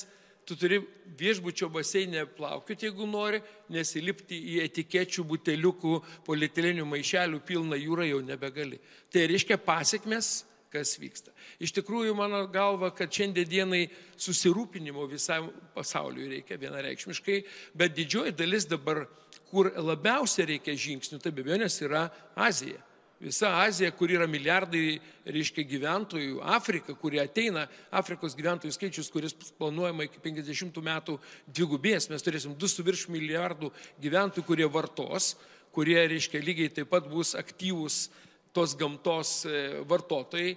tu 0.47 0.57
turi 0.59 0.81
viešbučio 1.19 1.69
baseinė 1.73 2.25
plaukioti, 2.37 2.89
jeigu 2.89 3.07
nori, 3.07 3.43
nes 3.73 3.93
įlipti 3.99 4.39
į 4.55 4.61
etikečių, 4.67 5.25
buteliukų, 5.29 5.99
polietilenių 6.27 6.87
maišelių 6.89 7.43
pilną 7.47 7.79
jūrą 7.79 8.09
jau 8.09 8.23
nebegali. 8.27 8.81
Tai 9.13 9.27
reiškia 9.31 9.61
pasiekmes 9.63 10.33
kas 10.73 10.95
vyksta. 10.97 11.33
Iš 11.61 11.75
tikrųjų, 11.77 12.15
mano 12.17 12.47
galva, 12.51 12.89
kad 12.97 13.13
šiandien 13.13 13.49
dienai 13.49 13.83
susirūpinimo 14.17 15.05
visam 15.11 15.51
pasauliu 15.77 16.31
reikia 16.31 16.57
vienareikšmiškai, 16.61 17.43
bet 17.77 17.93
didžioji 17.99 18.33
dalis 18.39 18.65
dabar, 18.71 19.05
kur 19.51 19.69
labiausiai 19.77 20.55
reikia 20.55 20.77
žingsnių, 20.79 21.21
tai 21.21 21.35
be 21.35 21.45
abejonės 21.45 21.77
yra 21.85 22.07
Azija. 22.41 22.81
Visa 23.23 23.53
Azija, 23.63 23.93
kur 23.95 24.11
yra 24.11 24.27
milijardai, 24.27 24.97
reiškia, 25.31 25.63
gyventojų, 25.71 26.41
Afrika, 26.43 26.95
kurie 26.99 27.21
ateina, 27.23 27.69
Afrikos 27.95 28.35
gyventojų 28.35 28.75
skaičius, 28.75 29.11
kuris 29.15 29.37
planuojama 29.61 30.09
iki 30.09 30.19
50 30.25 30.81
metų 30.83 31.15
dvigubės, 31.47 32.09
mes 32.11 32.27
turėsim 32.27 32.57
2 32.59 32.87
virš 32.89 33.07
milijardų 33.15 33.71
gyventojų, 34.03 34.47
kurie 34.49 34.67
vartos, 34.67 35.37
kurie, 35.71 36.01
reiškia, 36.11 36.43
lygiai 36.43 36.73
taip 36.75 36.91
pat 36.91 37.07
bus 37.13 37.37
aktyvūs 37.39 38.09
tos 38.53 38.75
gamtos 38.81 39.37
e, 39.47 39.63
vartotojai, 39.87 40.57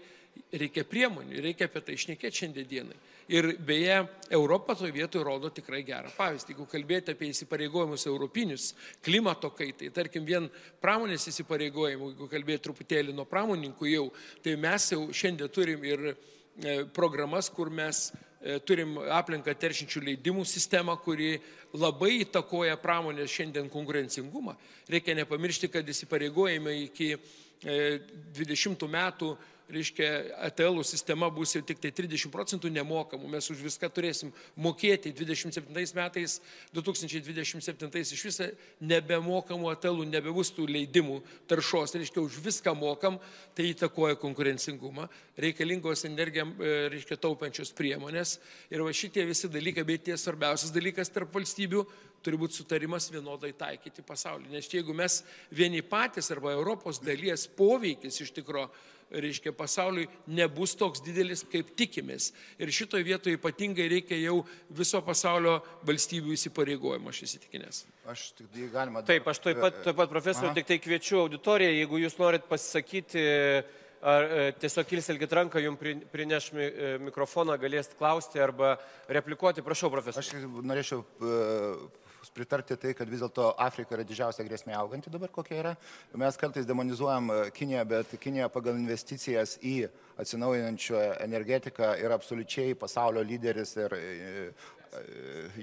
reikia 0.58 0.88
priemonių, 0.90 1.38
reikia 1.46 1.70
apie 1.70 1.86
tai 1.86 2.00
išnekėti 2.00 2.42
šiandien 2.42 2.72
dienai. 2.72 2.98
Ir 3.28 3.56
beje, 3.58 4.06
Europa 4.30 4.76
toje 4.76 4.92
vietoje 4.94 5.24
rodo 5.26 5.50
tikrai 5.50 5.80
gerą 5.86 6.12
pavyzdį. 6.14 6.54
Jeigu 6.54 6.68
kalbėti 6.70 7.16
apie 7.16 7.32
įsipareigojimus 7.32 8.06
europinius, 8.06 8.68
klimato 9.02 9.50
kaitai, 9.50 9.90
tarkim, 9.94 10.28
vien 10.28 10.46
pramonės 10.82 11.26
įsipareigojimų, 11.32 12.12
jeigu 12.12 12.28
kalbėti 12.30 12.64
truputėlį 12.68 13.16
nuo 13.18 13.26
pramoninkų 13.26 13.90
jau, 13.90 14.04
tai 14.46 14.54
mes 14.62 14.92
jau 14.94 15.02
šiandien 15.10 15.50
turim 15.50 15.88
ir 15.90 16.12
e, 16.12 16.76
programas, 16.94 17.50
kur 17.50 17.74
mes 17.74 18.12
e, 18.12 18.60
turim 18.62 19.00
aplinką 19.18 19.58
teršinčių 19.58 20.06
leidimų 20.12 20.46
sistemą, 20.46 20.94
kuri 21.02 21.40
labai 21.74 22.20
įtakoja 22.28 22.78
pramonės 22.78 23.34
šiandien 23.34 23.74
konkurencingumą. 23.74 24.54
Reikia 24.86 25.18
nepamiršti, 25.18 25.74
kad 25.74 25.90
įsipareigojimai 25.90 26.78
iki 26.84 27.16
20 27.66 28.86
e, 28.86 28.94
metų 29.00 29.34
reiškia, 29.70 30.08
ATL 30.48 30.82
sistema 30.86 31.30
bus 31.34 31.56
jau 31.56 31.62
tik 31.66 31.80
tai 31.82 31.92
30 31.96 32.30
procentų 32.34 32.70
nemokamų, 32.74 33.30
mes 33.34 33.50
už 33.50 33.64
viską 33.66 33.90
turėsim 33.94 34.32
mokėti 34.62 35.14
27 35.16 35.74
metais, 35.98 36.38
2027 36.76 38.04
iš 38.16 38.26
viso 38.28 38.50
nebemokamų 38.80 39.72
ATL, 39.74 40.04
nebebus 40.10 40.54
tų 40.56 40.68
leidimų 40.70 41.20
taršos, 41.50 41.96
reiškia, 41.98 42.22
už 42.22 42.40
viską 42.46 42.76
mokam, 42.78 43.20
tai 43.58 43.72
įtakoja 43.74 44.20
konkurencingumą, 44.22 45.10
reikalingos 45.42 46.06
energijam, 46.06 46.54
e, 46.60 46.90
reiškia, 46.94 47.18
taupančios 47.22 47.74
priemonės. 47.76 48.38
Ir 48.70 48.86
va 48.86 48.94
šitie 48.94 49.26
visi 49.26 49.50
dalykai, 49.52 49.86
bet 49.88 50.06
tie 50.10 50.20
svarbiausias 50.20 50.74
dalykas 50.76 51.10
tarp 51.14 51.34
valstybių 51.34 51.86
turi 52.26 52.40
būti 52.42 52.58
sutarimas 52.58 53.08
vienodai 53.14 53.52
taikyti 53.58 54.02
pasaulį. 54.06 54.50
Nes 54.54 54.70
jeigu 54.72 54.94
mes 54.98 55.20
vieni 55.54 55.84
patys 55.86 56.32
arba 56.34 56.56
Europos 56.56 56.98
dalies 57.04 57.46
poveikis 57.58 58.22
iš 58.24 58.34
tikrųjų 58.40 58.70
reiškia, 59.12 59.54
pasauliui 59.56 60.08
nebus 60.28 60.76
toks 60.78 61.04
didelis, 61.06 61.44
kaip 61.52 61.72
tikimės. 61.78 62.32
Ir 62.62 62.72
šitoje 62.74 63.06
vietoje 63.06 63.38
ypatingai 63.38 63.88
reikia 63.92 64.18
jau 64.20 64.40
viso 64.76 65.02
pasaulio 65.06 65.60
valstybių 65.88 66.36
įsipareigojimo, 66.36 67.14
aš 67.14 67.24
įsitikinęs. 67.30 67.82
Aš 68.12 68.28
tik 68.38 68.52
tai 68.54 68.70
galima. 68.74 69.06
Taip, 69.06 69.28
aš 69.30 69.42
taip 69.46 69.62
pat, 69.62 69.82
taip 69.86 69.98
pat 70.02 70.12
profesoriu, 70.12 70.54
tik 70.58 70.70
tai 70.70 70.80
kviečiu 70.84 71.24
auditoriją, 71.24 71.74
jeigu 71.80 72.02
jūs 72.04 72.20
norit 72.22 72.48
pasisakyti, 72.50 73.26
ar 74.06 74.26
e, 74.30 74.48
tiesiog 74.62 74.88
kilselgit 74.90 75.34
ranką, 75.34 75.62
jums 75.64 75.82
prineš 76.14 76.52
e, 76.54 76.96
mikrofoną, 77.06 77.58
galėsit 77.62 77.98
klausti 78.00 78.42
arba 78.44 78.76
replikuoti. 79.10 79.66
Prašau, 79.66 79.92
profesoriu. 79.94 80.46
Aš 80.46 80.66
norėčiau 80.66 81.02
e, 81.02 82.05
pritarti 82.36 82.76
tai, 82.80 82.94
kad 82.98 83.10
vis 83.10 83.24
dėlto 83.24 83.54
Afrika 83.62 83.96
yra 83.96 84.06
didžiausia 84.08 84.46
grėsmė 84.48 84.76
auganti 84.78 85.14
dabar 85.14 85.32
kokia 85.34 85.60
yra. 85.62 85.74
Mes 86.20 86.40
kartais 86.40 86.68
demonizuojam 86.68 87.32
e, 87.32 87.40
Kiniją, 87.56 87.86
bet 87.90 88.16
Kinija 88.22 88.50
pagal 88.54 88.78
investicijas 88.80 89.56
į 89.64 89.78
atsinaujinančią 90.22 91.06
energetiką 91.24 91.94
yra 92.04 92.20
absoliučiai 92.20 92.76
pasaulio 92.80 93.24
lyderis 93.24 93.76
ir 93.80 93.98
e, 93.98 94.04
e, 94.04 95.08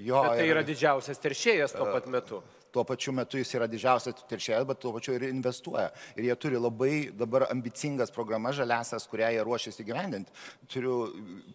jo. 0.08 0.24
Bet 0.24 0.42
tai 0.42 0.50
yra 0.50 0.64
didžiausias 0.66 1.22
teršėjas 1.22 1.76
tuo 1.76 1.90
pat 1.92 2.08
metu 2.12 2.42
tuo 2.72 2.84
pačiu 2.88 3.12
metu 3.12 3.38
jis 3.40 3.52
yra 3.58 3.68
didžiausias 3.70 4.24
teršėjas, 4.30 4.66
bet 4.68 4.80
tuo 4.82 4.94
pačiu 4.96 5.14
ir 5.16 5.26
investuoja. 5.28 5.90
Ir 6.16 6.28
jie 6.28 6.36
turi 6.40 6.60
labai 6.60 6.92
dabar 7.16 7.46
ambicingas 7.50 8.12
programas 8.14 8.56
žaliasias, 8.58 9.06
kurią 9.10 9.30
jie 9.36 9.44
ruošiasi 9.46 9.86
gyvendinti. 9.88 10.34
Turiu, 10.72 10.96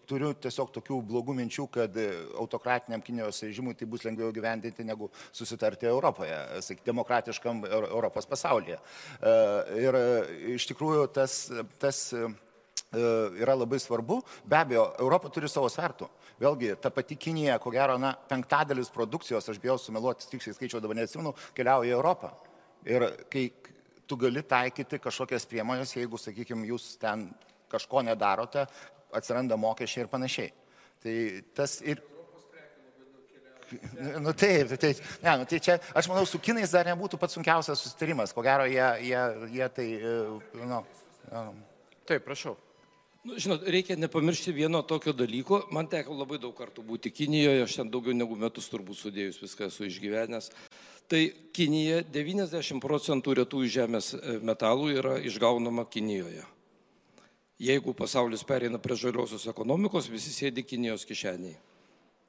turiu 0.08 0.32
tiesiog 0.46 0.72
tokių 0.78 1.00
blogų 1.10 1.36
minčių, 1.40 1.68
kad 1.74 2.00
autokratiniam 2.38 3.02
Kinijos 3.04 3.42
režimui 3.46 3.76
tai 3.78 3.88
bus 3.90 4.06
lengviau 4.06 4.32
gyvendinti 4.34 4.86
negu 4.86 5.10
susitarti 5.32 5.90
Europoje, 5.90 6.36
sakyk, 6.64 6.84
demokratiškam 6.86 7.64
Europos 7.68 8.28
pasaulyje. 8.30 8.78
E, 8.78 9.38
ir 9.86 10.02
iš 10.54 10.70
tikrųjų 10.72 11.08
tas, 11.18 11.40
tas 11.82 12.04
E, 12.88 13.00
yra 13.42 13.52
labai 13.52 13.78
svarbu. 13.78 14.22
Be 14.48 14.56
abejo, 14.56 14.86
Europa 14.98 15.28
turi 15.28 15.48
savo 15.52 15.68
svertų. 15.68 16.06
Vėlgi, 16.38 16.74
ta 16.78 16.90
pati 16.94 17.16
Kinija, 17.18 17.56
ko 17.58 17.72
gero, 17.74 17.96
na, 17.98 18.12
penktadalis 18.30 18.92
produkcijos, 18.94 19.48
aš 19.50 19.58
bijau 19.62 19.74
sumeluoti, 19.80 20.28
tiksliai 20.30 20.54
skaičiau 20.54 20.82
dabar 20.82 21.00
neatsimenu, 21.00 21.32
keliauja 21.56 21.90
į 21.90 21.96
Europą. 21.96 22.30
Ir 22.86 23.04
kai 23.32 23.48
tu 24.08 24.16
gali 24.20 24.44
taikyti 24.46 25.00
kažkokias 25.02 25.48
priemonės, 25.50 25.96
jeigu, 25.96 26.20
sakykime, 26.20 26.68
jūs 26.70 26.92
ten 27.02 27.26
kažko 27.72 28.04
nedarote, 28.06 28.68
atsiranda 29.18 29.58
mokesčiai 29.58 30.06
ir 30.06 30.12
panašiai. 30.12 30.52
Tai 31.02 31.16
tas 31.58 31.80
ir... 31.82 32.04
Nu 34.22 34.32
taip, 34.32 34.70
tai, 34.80 34.94
ne, 35.20 35.32
nu, 35.42 35.48
tai 35.50 35.58
čia, 35.60 35.74
aš 35.92 36.06
manau, 36.08 36.22
su 36.24 36.38
kinais 36.40 36.70
dar 36.72 36.88
nebūtų 36.88 37.18
pats 37.20 37.36
sunkiausias 37.36 37.82
susitarimas. 37.82 38.32
Ko 38.32 38.46
gero, 38.46 38.64
jie, 38.64 38.86
jie, 39.10 39.26
jie 39.58 39.68
tai, 39.76 39.90
e, 39.98 40.14
nu, 40.62 40.80
um. 41.28 41.60
Taip, 42.08 42.24
prašau. 42.24 42.56
Nu, 43.26 43.34
žinot, 43.34 43.64
reikia 43.66 43.96
nepamiršti 43.98 44.52
vieno 44.54 44.82
tokio 44.86 45.12
dalyko. 45.12 45.64
Man 45.74 45.88
teko 45.90 46.14
labai 46.14 46.38
daug 46.38 46.54
kartų 46.54 46.84
būti 46.86 47.10
Kinijoje, 47.10 47.64
aš 47.64 47.80
ten 47.80 47.90
daugiau 47.90 48.14
negu 48.14 48.36
metus 48.38 48.70
turbūt 48.70 49.00
sudėjus 49.00 49.40
viską 49.42 49.66
esu 49.66 49.88
išgyvenęs. 49.88 50.52
Tai 51.10 51.22
Kinija 51.56 52.04
90 52.14 52.78
procentų 52.84 53.34
retųjų 53.40 53.72
žemės 53.74 54.12
e, 54.14 54.38
metalų 54.44 54.92
yra 55.00 55.16
išgaunama 55.26 55.88
Kinijoje. 55.90 56.44
Jeigu 57.58 57.90
pasaulis 57.98 58.44
pereina 58.46 58.78
prie 58.78 58.94
žaliosios 58.94 59.48
ekonomikos, 59.50 60.06
visi 60.12 60.30
sėdi 60.30 60.62
Kinijos 60.62 61.02
kišeniai. 61.08 61.56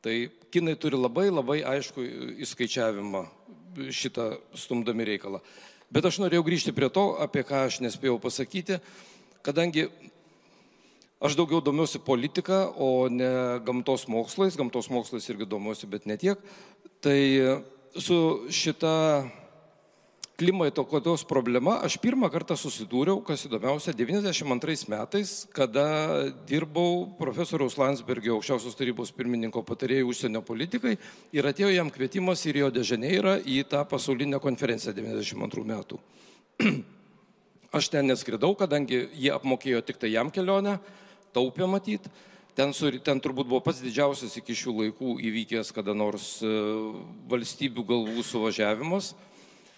Tai 0.01 0.15
kinai 0.49 0.77
turi 0.79 0.97
labai 0.97 1.27
labai 1.29 1.59
aišku 1.69 2.01
įskaičiavimą 2.47 3.25
šitą 3.93 4.31
stumdami 4.57 5.05
reikalą. 5.05 5.43
Bet 5.93 6.07
aš 6.07 6.21
norėjau 6.23 6.45
grįžti 6.47 6.73
prie 6.73 6.89
to, 6.89 7.11
apie 7.21 7.43
ką 7.45 7.65
aš 7.67 7.81
nespėjau 7.83 8.17
pasakyti, 8.23 8.79
kadangi 9.45 9.89
Aš 11.19 11.35
daugiau 11.35 11.59
domiuosi 11.59 11.99
politika, 11.99 12.69
o 12.79 13.09
ne 13.11 13.59
gamtos 13.67 14.07
mokslais. 14.07 14.55
Gamtos 14.55 14.87
mokslais 14.87 15.27
irgi 15.27 15.49
domiuosi, 15.51 15.89
bet 15.91 16.05
ne 16.07 16.15
tiek. 16.15 16.39
Tai 17.03 17.19
su 17.99 18.47
šita 18.47 18.93
klimato 20.39 20.85
kaitos 20.87 21.25
problema 21.27 21.73
aš 21.83 21.97
pirmą 21.99 22.29
kartą 22.31 22.55
susidūriau, 22.55 23.19
kas 23.27 23.43
įdomiausia, 23.49 23.91
92 23.91 24.87
metais, 24.87 25.33
kada 25.51 26.29
dirbau 26.47 27.09
profesoriaus 27.19 27.75
Landsbergio 27.79 28.37
aukščiausios 28.37 28.77
tarybos 28.79 29.11
pirmininko 29.15 29.65
patarėjų 29.67 30.07
užsienio 30.13 30.41
politikai 30.47 30.95
ir 31.35 31.49
atėjo 31.49 31.73
jam 31.73 31.91
kvietimas 31.91 32.45
į 32.47 32.55
Rio 32.55 32.71
de 32.71 32.85
Žaneirą 32.87 33.35
į 33.43 33.65
tą 33.67 33.83
pasaulinę 33.91 34.39
konferenciją 34.39 34.95
92 34.95 35.65
metų. 35.73 35.99
Aš 37.75 37.91
ten 37.91 38.07
neskridau, 38.07 38.53
kadangi 38.57 39.09
jie 39.19 39.35
apmokėjo 39.35 39.83
tik 39.85 39.99
tai 39.99 40.13
jam 40.15 40.31
kelionę 40.31 40.79
taupė 41.35 41.67
matyt. 41.69 42.09
Ten, 42.57 42.73
sur, 42.75 42.91
ten 42.99 43.21
turbūt 43.23 43.47
buvo 43.47 43.61
pats 43.63 43.79
didžiausias 43.79 44.33
iki 44.41 44.55
šių 44.57 44.73
laikų 44.81 45.13
įvykęs 45.29 45.69
kada 45.75 45.93
nors 45.95 46.39
e, 46.43 46.49
valstybių 47.31 47.85
galvų 47.87 48.25
suvažiavimas. 48.27 49.13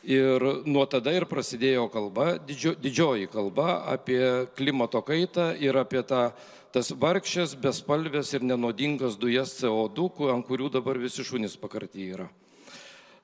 Ir 0.01 0.41
nuo 0.65 0.87
tada 0.89 1.13
ir 1.13 1.27
prasidėjo 1.29 1.85
kalba, 1.93 2.39
didžio, 2.41 2.73
didžioji 2.73 3.27
kalba 3.29 3.83
apie 3.91 4.47
klimato 4.57 4.97
kaitą 5.05 5.51
ir 5.61 5.77
apie 5.77 6.01
tą, 6.01 6.31
tas 6.73 6.89
vargšės, 6.89 7.53
bespalvės 7.61 8.33
ir 8.33 8.41
nenodingas 8.41 9.19
dujas 9.21 9.53
CO2, 9.59 10.31
ant 10.33 10.47
kurių 10.47 10.71
dabar 10.73 10.97
visi 10.97 11.21
šunys 11.27 11.53
pakarti 11.61 12.07
yra. 12.15 12.25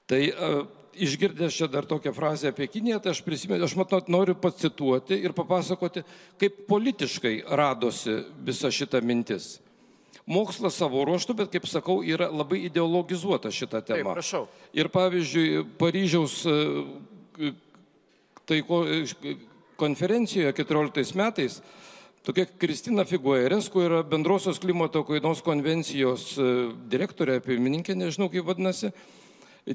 Tai 0.06 0.22
e, 0.22 0.52
išgirdęs 1.06 1.56
čia 1.60 1.68
dar 1.72 1.86
tokią 1.86 2.14
frazę 2.16 2.52
apie 2.52 2.68
Kiniją, 2.72 3.00
tai 3.04 3.14
aš 3.14 3.22
prisimenu, 3.26 3.66
aš 3.66 3.76
matot 3.80 4.10
noriu 4.12 4.36
pacituoti 4.40 5.18
ir 5.22 5.36
papasakoti, 5.38 6.04
kaip 6.42 6.66
politiškai 6.70 7.40
radosi 7.48 8.20
visa 8.46 8.72
šita 8.74 9.02
mintis. 9.06 9.58
Mokslas 10.28 10.76
savo 10.76 11.06
ruoštų, 11.08 11.38
bet 11.40 11.52
kaip 11.54 11.68
sakau, 11.72 12.02
yra 12.04 12.28
labai 12.28 12.66
ideologizuota 12.68 13.52
šita 13.54 13.80
tema. 13.88 14.12
Taip, 14.12 14.18
prašau. 14.20 14.44
Ir 14.76 14.90
pavyzdžiui, 14.92 15.62
Paryžiaus 15.80 16.42
e, 16.44 17.52
taiko 18.48 18.82
e, 18.84 19.04
konferencijoje 19.80 20.52
14 20.58 21.16
metais 21.16 21.62
tokia 22.28 22.44
Kristina 22.60 23.06
Figueres, 23.08 23.70
kur 23.72 23.86
yra 23.88 24.02
bendrosios 24.04 24.60
klimato 24.60 25.06
kainos 25.08 25.40
konvencijos 25.46 26.34
e, 26.36 26.50
direktorė, 26.92 27.40
pirmininkė, 27.46 27.96
nežinau 27.96 28.28
kaip 28.34 28.50
vadinasi, 28.50 28.92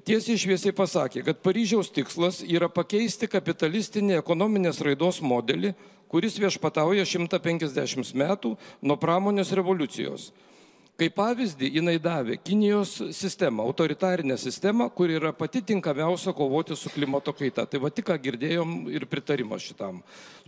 tiesiai 0.01 0.41
šviesiai 0.41 0.73
pasakė, 0.77 1.25
kad 1.27 1.43
Paryžiaus 1.45 1.91
tikslas 1.93 2.41
yra 2.47 2.71
pakeisti 2.73 3.29
kapitalistinį 3.29 4.17
ekonominės 4.21 4.81
raidos 4.85 5.21
modelį, 5.21 5.75
kuris 6.13 6.39
viešpatauja 6.41 7.05
150 7.09 8.15
metų 8.17 8.55
nuo 8.81 8.97
pramonės 9.01 9.53
revoliucijos. 9.57 10.31
Kaip 11.01 11.15
pavyzdį 11.17 11.71
jinai 11.79 11.95
davė 11.99 12.37
Kinijos 12.37 12.99
sistemą, 13.17 13.65
autoritarinę 13.65 14.37
sistemą, 14.39 14.91
kuri 14.93 15.17
yra 15.17 15.33
pati 15.33 15.63
tinkamiausia 15.73 16.35
kovoti 16.37 16.77
su 16.77 16.93
klimato 16.93 17.33
kaita. 17.33 17.65
Tai 17.67 17.81
va 17.83 17.91
tik 17.91 18.11
ką 18.11 18.19
girdėjom 18.23 18.75
ir 18.93 19.09
pritarimą 19.11 19.59
šitam. 19.59 20.03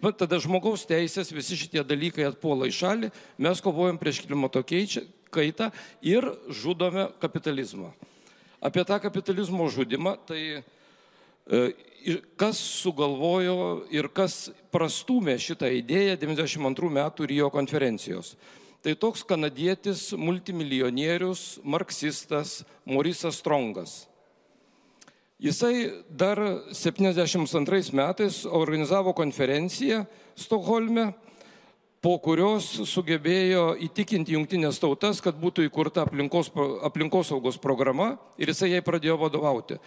Bet 0.04 0.20
tada 0.20 0.38
žmogaus 0.38 0.84
teisės, 0.86 1.32
visi 1.32 1.58
šitie 1.58 1.82
dalykai 1.82 2.28
atpuola 2.28 2.68
į 2.68 2.76
šalį, 2.76 3.12
mes 3.40 3.64
kovojam 3.64 3.98
prieš 3.98 4.22
klimato 4.28 4.62
kaitą 4.64 5.72
ir 6.04 6.28
žudome 6.52 7.08
kapitalizmą 7.24 7.94
apie 8.64 8.84
tą 8.84 8.98
kapitalizmo 9.00 9.68
žudimą, 9.68 10.16
tai 10.24 10.40
e, 10.56 10.62
kas 12.40 12.58
sugalvojo 12.80 13.84
ir 13.92 14.08
kas 14.08 14.48
prastumė 14.72 15.36
šitą 15.40 15.68
idėją 15.82 16.16
92 16.22 16.92
metų 16.98 17.28
Rio 17.28 17.50
konferencijos. 17.52 18.34
Tai 18.84 18.92
toks 19.00 19.22
kanadietis, 19.24 20.10
multimilijonierius, 20.16 21.60
marksistas 21.64 22.62
Morisas 22.84 23.38
Strongas. 23.40 24.02
Jisai 25.40 26.04
dar 26.08 26.38
72 26.72 27.92
metais 27.96 28.44
organizavo 28.44 29.12
konferenciją 29.16 30.04
Stokholme 30.36 31.12
po 32.04 32.18
kurios 32.20 32.66
sugebėjo 32.90 33.70
įtikinti 33.86 34.34
jungtinės 34.36 34.76
tautas, 34.82 35.22
kad 35.24 35.38
būtų 35.40 35.64
įkurta 35.70 36.04
aplinkos, 36.04 36.50
aplinkosaugos 36.84 37.56
programa 37.62 38.18
ir 38.36 38.52
jisai 38.52 38.74
jai 38.74 38.82
pradėjo 38.84 39.16
vadovauti. 39.22 39.78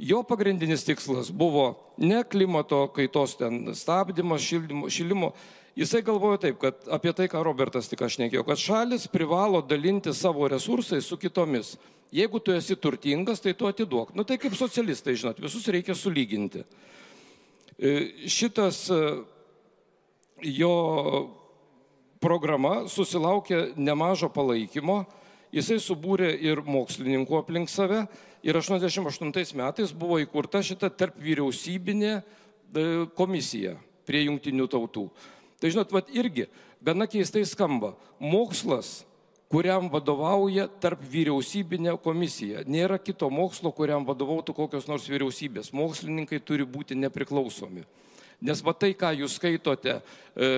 Jo 0.00 0.22
pagrindinis 0.24 0.84
tikslas 0.88 1.28
buvo 1.28 1.74
ne 2.00 2.22
klimato 2.24 2.86
kaitos 2.96 3.36
ten 3.36 3.74
stabdymas, 3.76 4.44
šildymo, 4.44 4.90
šilimo, 4.92 5.32
Jisai 5.76 6.00
galvoja 6.00 6.38
taip, 6.40 6.56
kad 6.56 6.86
apie 6.88 7.12
tai, 7.12 7.26
ką 7.28 7.42
Robertas 7.44 7.90
tik 7.90 8.00
aš 8.00 8.14
nekėjau, 8.22 8.46
kad 8.48 8.56
šalis 8.56 9.02
privalo 9.12 9.58
dalinti 9.60 10.14
savo 10.16 10.48
resursais 10.48 11.04
su 11.04 11.18
kitomis. 11.20 11.74
Jeigu 12.16 12.40
tu 12.40 12.54
esi 12.56 12.78
turtingas, 12.80 13.42
tai 13.44 13.52
tu 13.52 13.68
atiduok. 13.68 14.14
Nu 14.16 14.24
tai 14.24 14.38
kaip 14.40 14.56
socialistai, 14.56 15.18
žinot, 15.20 15.42
visus 15.44 15.66
reikia 15.68 15.92
sulyginti. 15.92 16.62
E, 17.76 17.92
šitas 18.32 18.86
e, 18.88 19.02
jo 20.56 20.72
programa 22.26 22.88
susilaukė 22.90 23.76
nemažo 23.78 24.26
palaikymo, 24.34 25.04
jisai 25.54 25.78
subūrė 25.82 26.32
ir 26.42 26.62
mokslininkų 26.66 27.38
aplink 27.38 27.70
save 27.70 28.02
ir 28.42 28.58
88 28.58 29.54
metais 29.58 29.94
buvo 29.94 30.18
įkurta 30.22 30.62
šita 30.66 30.90
tarp 30.90 31.20
vyriausybinė 31.22 32.12
e, 32.16 32.22
komisija 33.14 33.76
prie 34.06 34.24
jungtinių 34.26 34.66
tautų. 34.74 35.06
Tai 35.62 35.70
žinot, 35.72 35.94
vat 35.94 36.10
irgi 36.14 36.48
gana 36.84 37.06
keistai 37.10 37.44
skamba. 37.46 37.94
Mokslas, 38.18 39.04
kuriam 39.52 39.86
vadovauja 39.92 40.66
tarp 40.82 41.02
vyriausybinė 41.06 41.94
komisija. 42.02 42.66
Nėra 42.66 42.98
kito 43.02 43.30
mokslo, 43.30 43.70
kuriam 43.74 44.06
vadovautų 44.08 44.54
kokios 44.56 44.90
nors 44.90 45.06
vyriausybės. 45.10 45.70
Mokslininkai 45.76 46.42
turi 46.42 46.66
būti 46.66 46.98
nepriklausomi. 46.98 47.86
Nes 48.42 48.60
va 48.60 48.74
tai, 48.76 48.92
ką 48.98 49.14
jūs 49.22 49.38
skaitote, 49.38 50.00
e, 50.36 50.50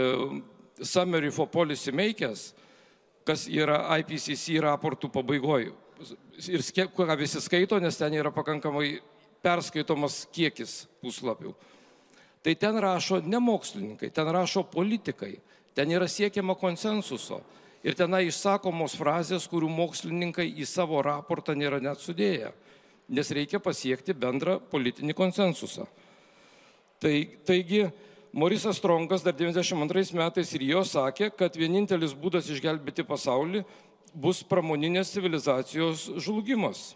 Summary 0.83 1.31
for 1.35 1.49
Policy 1.51 1.93
Makers, 1.93 2.53
kas 3.27 3.47
yra 3.51 3.83
IPCC 3.99 4.61
raportų 4.65 5.11
pabaigoje. 5.13 5.73
Ir 6.49 6.63
ką 6.95 7.17
visi 7.19 7.41
skaito, 7.43 7.79
nes 7.83 7.97
ten 7.99 8.15
yra 8.15 8.31
pakankamai 8.31 9.01
perskaitomas 9.43 10.23
kiekis 10.35 10.85
puslapių. 11.03 11.53
Tai 12.43 12.55
ten 12.55 12.79
rašo 12.79 13.21
ne 13.27 13.41
mokslininkai, 13.43 14.11
ten 14.15 14.31
rašo 14.31 14.63
politikai, 14.71 15.35
ten 15.75 15.91
yra 15.91 16.07
siekiama 16.09 16.55
konsensuso. 16.59 17.43
Ir 17.87 17.95
tenai 17.99 18.25
išsakomos 18.27 18.97
frazės, 18.99 19.47
kurių 19.51 19.69
mokslininkai 19.71 20.49
į 20.59 20.67
savo 20.67 21.03
raportą 21.05 21.55
nėra 21.55 21.79
net 21.83 22.03
sudėję, 22.03 22.51
nes 23.15 23.31
reikia 23.35 23.61
pasiekti 23.63 24.15
bendrą 24.15 24.59
politinį 24.71 25.15
konsensusą. 25.19 25.87
Tai, 26.99 27.15
taigi, 27.47 27.85
Morisas 28.33 28.77
Strongas 28.77 29.23
dar 29.25 29.33
92 29.33 30.13
metais 30.13 30.53
ir 30.53 30.65
jo 30.69 30.83
sakė, 30.85 31.31
kad 31.33 31.57
vienintelis 31.57 32.13
būdas 32.13 32.51
išgelbėti 32.53 33.07
pasaulį 33.09 33.65
bus 34.13 34.43
pramoninės 34.45 35.13
civilizacijos 35.15 36.09
žlugimas. 36.21 36.93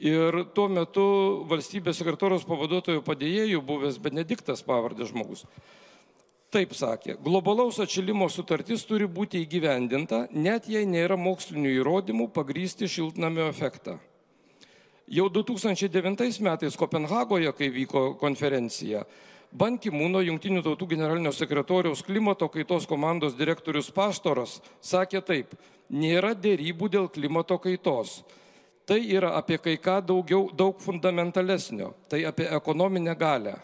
Ir 0.00 0.46
tuo 0.56 0.68
metu 0.72 1.04
valstybės 1.50 1.98
sekretoriaus 2.00 2.46
pavaduotojų 2.48 3.02
padėjėjų 3.04 3.60
buvęs 3.66 3.98
Benediktas 4.00 4.62
pavardės 4.64 5.10
žmogus. 5.10 5.44
Taip 6.50 6.72
sakė, 6.74 7.14
globalaus 7.22 7.76
atšilimo 7.82 8.26
sutartis 8.32 8.82
turi 8.82 9.06
būti 9.06 9.42
įgyvendinta, 9.44 10.24
net 10.32 10.70
jei 10.70 10.86
nėra 10.88 11.18
mokslinių 11.20 11.74
įrodymų 11.76 12.30
pagrysti 12.34 12.88
šiltnamio 12.90 13.44
efektą. 13.50 13.98
Jau 15.10 15.28
2009 15.30 16.40
metais 16.46 16.78
Kopenhagoje, 16.78 17.52
kai 17.54 17.68
vyko 17.74 18.14
konferencija, 18.18 19.04
Bankimūno 19.50 20.20
Junktinių 20.22 20.62
tautų 20.62 20.86
generalinio 20.92 21.32
sekretoriaus 21.34 22.04
klimato 22.06 22.46
kaitos 22.48 22.84
komandos 22.86 23.34
direktorius 23.34 23.88
Pastoras 23.90 24.60
sakė 24.78 25.20
taip, 25.26 25.56
nėra 25.90 26.36
dėrybų 26.38 26.88
dėl 26.92 27.08
klimato 27.10 27.58
kaitos. 27.58 28.20
Tai 28.86 29.00
yra 29.02 29.34
apie 29.38 29.58
kai 29.58 29.74
ką 29.82 29.98
daugiau, 30.06 30.46
daug 30.54 30.78
fundamentalesnio, 30.78 31.90
tai 32.08 32.22
apie 32.30 32.46
ekonominę 32.46 33.16
galę. 33.18 33.56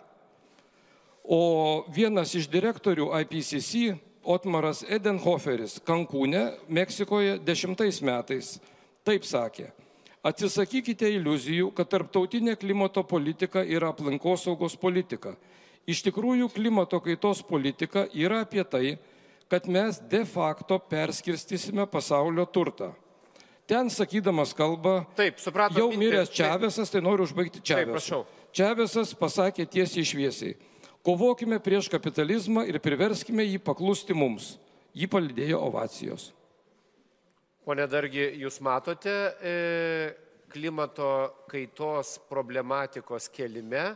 O 1.22 1.86
vienas 1.94 2.34
iš 2.34 2.50
direktorių 2.50 3.12
IPCC, 3.22 3.94
Otmaras 4.26 4.82
Edenhoferis, 4.90 5.78
Kankūne, 5.86 6.56
Meksikoje 6.66 7.38
dešimtais 7.46 8.02
metais, 8.02 8.56
taip 9.06 9.22
sakė. 9.26 9.70
Atsisakykite 10.26 11.12
iliuzijų, 11.14 11.70
kad 11.70 11.86
tarptautinė 11.94 12.56
klimato 12.58 13.04
politika 13.06 13.62
yra 13.62 13.92
aplinkosaugos 13.94 14.74
politika 14.74 15.36
Iš 15.86 16.02
tikrųjų, 16.08 16.48
klimato 16.50 16.98
kaitos 17.02 17.44
politika 17.46 18.08
yra 18.10 18.40
apie 18.42 18.64
tai, 18.66 18.96
kad 19.46 19.68
mes 19.70 20.00
de 20.10 20.24
facto 20.26 20.78
perskirstysime 20.82 21.86
pasaulio 21.86 22.46
turtą. 22.50 22.90
Ten 23.66 23.90
sakydamas 23.90 24.52
kalbą, 24.54 25.00
taip, 25.18 25.38
supratom, 25.42 25.78
jau 25.78 25.90
miręs 25.98 26.30
Čiavesas, 26.30 26.90
tai 26.90 27.02
noriu 27.02 27.26
užbaigti 27.26 27.62
Čiavesą. 27.66 28.22
Čiavesas 28.54 29.14
pasakė 29.18 29.66
tiesiai 29.66 30.02
išviesiai, 30.06 30.54
kovokime 31.06 31.58
prieš 31.62 31.90
kapitalizmą 31.90 32.62
ir 32.70 32.78
priverskime 32.82 33.46
jį 33.46 33.58
paklusti 33.62 34.14
mums. 34.14 34.56
Jį 34.96 35.10
palidėjo 35.12 35.58
ovacijos. 35.66 36.30
Pone 37.66 37.84
Dargi, 37.90 38.22
jūs 38.40 38.60
matote 38.62 39.12
e, 39.42 39.54
klimato 40.50 41.10
kaitos 41.50 42.16
problematikos 42.30 43.26
kelime 43.34 43.90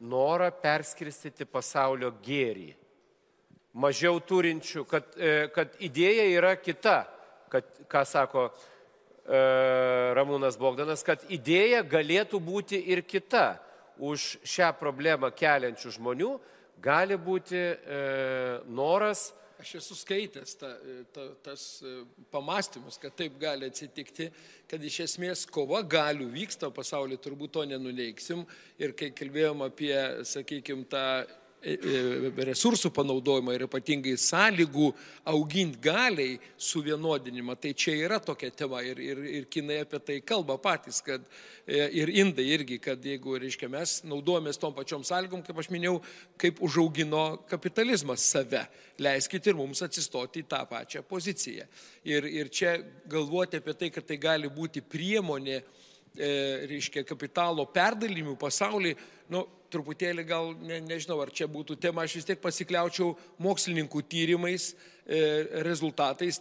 norą 0.00 0.50
perskirstyti 0.62 1.44
pasaulio 1.44 2.10
gėrį. 2.24 2.72
Mažiau 3.80 4.18
turinčių, 4.26 4.84
kad, 4.88 5.12
e, 5.14 5.48
kad 5.54 5.76
idėja 5.78 6.26
yra 6.32 6.56
kita, 6.58 7.04
kad, 7.52 7.68
ką 7.90 8.02
sako 8.08 8.48
e, 8.50 9.40
Ramūnas 10.18 10.58
Bogdanas, 10.58 11.04
kad 11.06 11.22
idėja 11.30 11.84
galėtų 11.86 12.40
būti 12.42 12.80
ir 12.90 13.04
kita. 13.06 13.60
Už 14.00 14.38
šią 14.48 14.70
problemą 14.80 15.28
keliančių 15.36 15.90
žmonių 15.98 16.30
gali 16.80 17.18
būti 17.20 17.58
e, 17.60 17.76
noras 18.72 19.28
Aš 19.60 19.74
esu 19.76 19.96
skaitęs 19.98 20.54
ta, 20.56 20.70
ta, 21.12 21.26
tas 21.44 21.62
e, 21.84 21.90
pamastymus, 22.32 22.96
kad 23.00 23.12
taip 23.12 23.34
gali 23.42 23.68
atsitikti, 23.68 24.30
kad 24.70 24.80
iš 24.88 25.02
esmės 25.04 25.42
kova 25.52 25.82
galių 25.84 26.30
vyksta 26.32 26.70
pasaulyje, 26.72 27.20
turbūt 27.26 27.52
to 27.58 27.64
nenuneiksim. 27.68 28.46
Ir 28.80 28.94
kai 28.96 29.10
kalbėjom 29.12 29.66
apie, 29.66 29.92
sakykime, 30.30 30.86
tą 30.88 31.04
resursų 31.60 32.90
panaudojimą 32.94 33.52
ir 33.52 33.64
ypatingai 33.66 34.14
sąlygų 34.16 34.90
auginti 35.28 35.78
galiai 35.82 36.38
suvienodinimą. 36.56 37.56
Tai 37.60 37.72
čia 37.74 37.96
yra 38.06 38.20
tokia 38.20 38.50
tema 38.50 38.80
ir, 38.82 38.98
ir, 38.98 39.18
ir 39.40 39.48
kinai 39.50 39.82
apie 39.84 40.00
tai 40.00 40.20
kalba 40.24 40.56
patys, 40.58 41.02
kad 41.04 41.20
e, 41.66 41.88
ir 42.00 42.08
indai 42.08 42.46
irgi, 42.54 42.78
kad 42.80 43.04
jeigu, 43.04 43.36
reiškia, 43.40 43.68
mes 43.68 44.00
naudojamės 44.08 44.60
tom 44.60 44.72
pačiom 44.74 45.04
sąlygom, 45.04 45.42
kaip 45.44 45.60
aš 45.60 45.68
minėjau, 45.70 46.00
kaip 46.40 46.62
užaugino 46.64 47.42
kapitalizmas 47.50 48.24
save, 48.24 48.64
leiskite 48.98 49.52
ir 49.52 49.60
mums 49.60 49.82
atsistoti 49.84 50.40
į 50.40 50.48
tą 50.48 50.64
pačią 50.70 51.04
poziciją. 51.04 51.68
Ir, 52.08 52.24
ir 52.24 52.48
čia 52.48 52.78
galvoti 53.10 53.60
apie 53.60 53.76
tai, 53.76 53.92
kad 53.92 54.08
tai 54.08 54.16
gali 54.20 54.48
būti 54.48 54.80
priemonė, 54.80 55.60
reiškia, 56.18 57.04
kapitalo 57.06 57.64
perdalimų 57.70 58.34
pasaulyje, 58.40 58.96
nu, 59.30 59.44
truputėlį 59.70 60.24
gal, 60.26 60.52
ne, 60.66 60.80
nežinau, 60.82 61.20
ar 61.22 61.30
čia 61.34 61.48
būtų 61.50 61.76
tema, 61.80 62.04
aš 62.04 62.18
vis 62.18 62.28
tiek 62.28 62.40
pasikliaučiau 62.42 63.12
mokslininkų 63.42 64.02
tyrimais, 64.10 64.72
e, 65.06 65.20
rezultatais, 65.66 66.40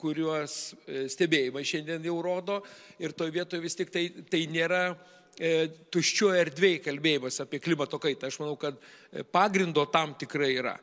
kuriuos 0.00 0.58
e, 0.84 1.06
stebėjimai 1.12 1.64
šiandien 1.66 2.04
jau 2.08 2.18
rodo 2.24 2.60
ir 3.00 3.16
toje 3.16 3.34
vietoje 3.38 3.64
vis 3.64 3.78
tik 3.78 3.92
tai, 3.94 4.04
tai 4.30 4.44
nėra 4.52 4.82
e, 4.92 5.68
tuščio 5.92 6.32
erdvėjai 6.36 6.84
kalbėjimas 6.90 7.40
apie 7.44 7.62
klimato 7.64 8.00
kaitą. 8.02 8.28
Aš 8.28 8.40
manau, 8.42 8.56
kad 8.60 8.76
e, 8.76 9.24
pagrindo 9.24 9.86
tam 9.92 10.14
tikrai 10.20 10.52
yra. 10.58 10.76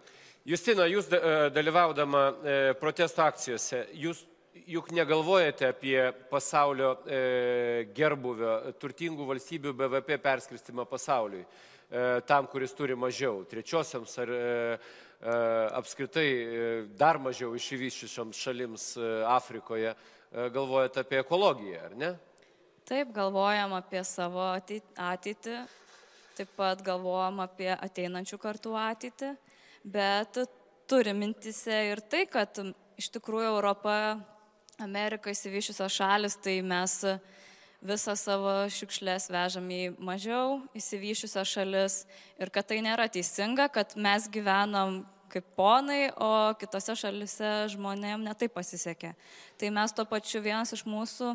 Justina, 0.45 0.85
jūs 0.89 1.09
e, 1.09 1.19
dalyvaudama 1.53 2.25
e, 2.29 2.57
protesto 2.81 3.23
akcijose, 3.25 3.87
jūs 3.97 4.25
juk 4.63 4.91
negalvojate 4.95 5.67
apie 5.67 5.99
pasaulio 6.31 6.95
e, 7.03 7.87
gerbuvio, 7.95 8.57
turtingų 8.79 9.27
valstybių 9.27 9.73
BVP 9.75 10.19
perskirstimą 10.23 10.87
pasauliui. 10.89 11.45
E, 11.85 12.21
tam, 12.25 12.47
kuris 12.49 12.73
turi 12.73 12.95
mažiau, 12.97 13.43
trečiosiams 13.45 14.17
ar 14.23 14.31
e, 14.33 14.39
e, 15.21 15.33
apskritai 15.77 16.29
dar 16.97 17.19
mažiau 17.21 17.53
išvyščiušioms 17.55 18.41
šalims 18.41 18.87
Afrikoje, 19.29 19.93
galvojate 20.51 21.03
apie 21.05 21.21
ekologiją, 21.21 21.83
ar 21.85 21.95
ne? 21.95 22.11
Taip, 22.89 23.13
galvojam 23.13 23.75
apie 23.77 24.01
savo 24.05 24.43
ateitį, 24.49 25.59
taip 26.35 26.51
pat 26.57 26.81
galvojam 26.85 27.39
apie 27.45 27.69
ateinančių 27.73 28.41
kartų 28.41 28.73
ateitį, 28.81 29.31
bet 29.85 30.41
turi 30.89 31.13
mintise 31.13 31.79
ir 31.93 32.01
tai, 32.09 32.25
kad 32.25 32.59
iš 32.97 33.13
tikrųjų 33.13 33.53
Europa, 33.53 33.95
Amerika 34.81 35.31
įsivyšiusios 35.31 35.93
šalis, 35.95 36.35
tai 36.43 36.59
mes 36.65 36.97
visą 37.85 38.15
savo 38.17 38.53
šiukšlės 38.73 39.29
vežam 39.31 39.67
į 39.71 39.81
mažiau 40.01 40.59
įsivyšiusias 40.75 41.47
šalis 41.47 41.97
ir 42.41 42.51
kad 42.51 42.67
tai 42.67 42.81
nėra 42.83 43.07
teisinga, 43.11 43.69
kad 43.71 43.95
mes 43.95 44.27
gyvenam 44.31 45.03
kaip 45.31 45.47
ponai, 45.57 46.09
o 46.15 46.53
kitose 46.59 46.95
šalise 46.97 47.51
žmonėm 47.73 48.23
netai 48.25 48.49
pasisekė. 48.51 49.13
Tai 49.59 49.71
mes 49.77 49.95
to 49.95 50.05
pačiu 50.07 50.43
vienas 50.43 50.71
iš 50.75 50.85
mūsų 50.87 51.33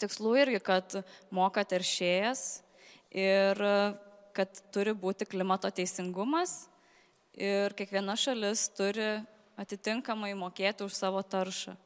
tikslų 0.00 0.34
irgi, 0.42 0.62
kad 0.64 0.98
moka 1.30 1.64
teršėjas 1.68 2.62
ir 3.12 3.62
kad 4.32 4.64
turi 4.72 4.96
būti 4.96 5.28
klimato 5.28 5.68
teisingumas 5.68 6.66
ir 7.36 7.76
kiekviena 7.76 8.16
šalis 8.16 8.68
turi 8.76 9.14
atitinkamai 9.60 10.32
mokėti 10.36 10.88
už 10.88 10.96
savo 10.96 11.20
taršą. 11.22 11.76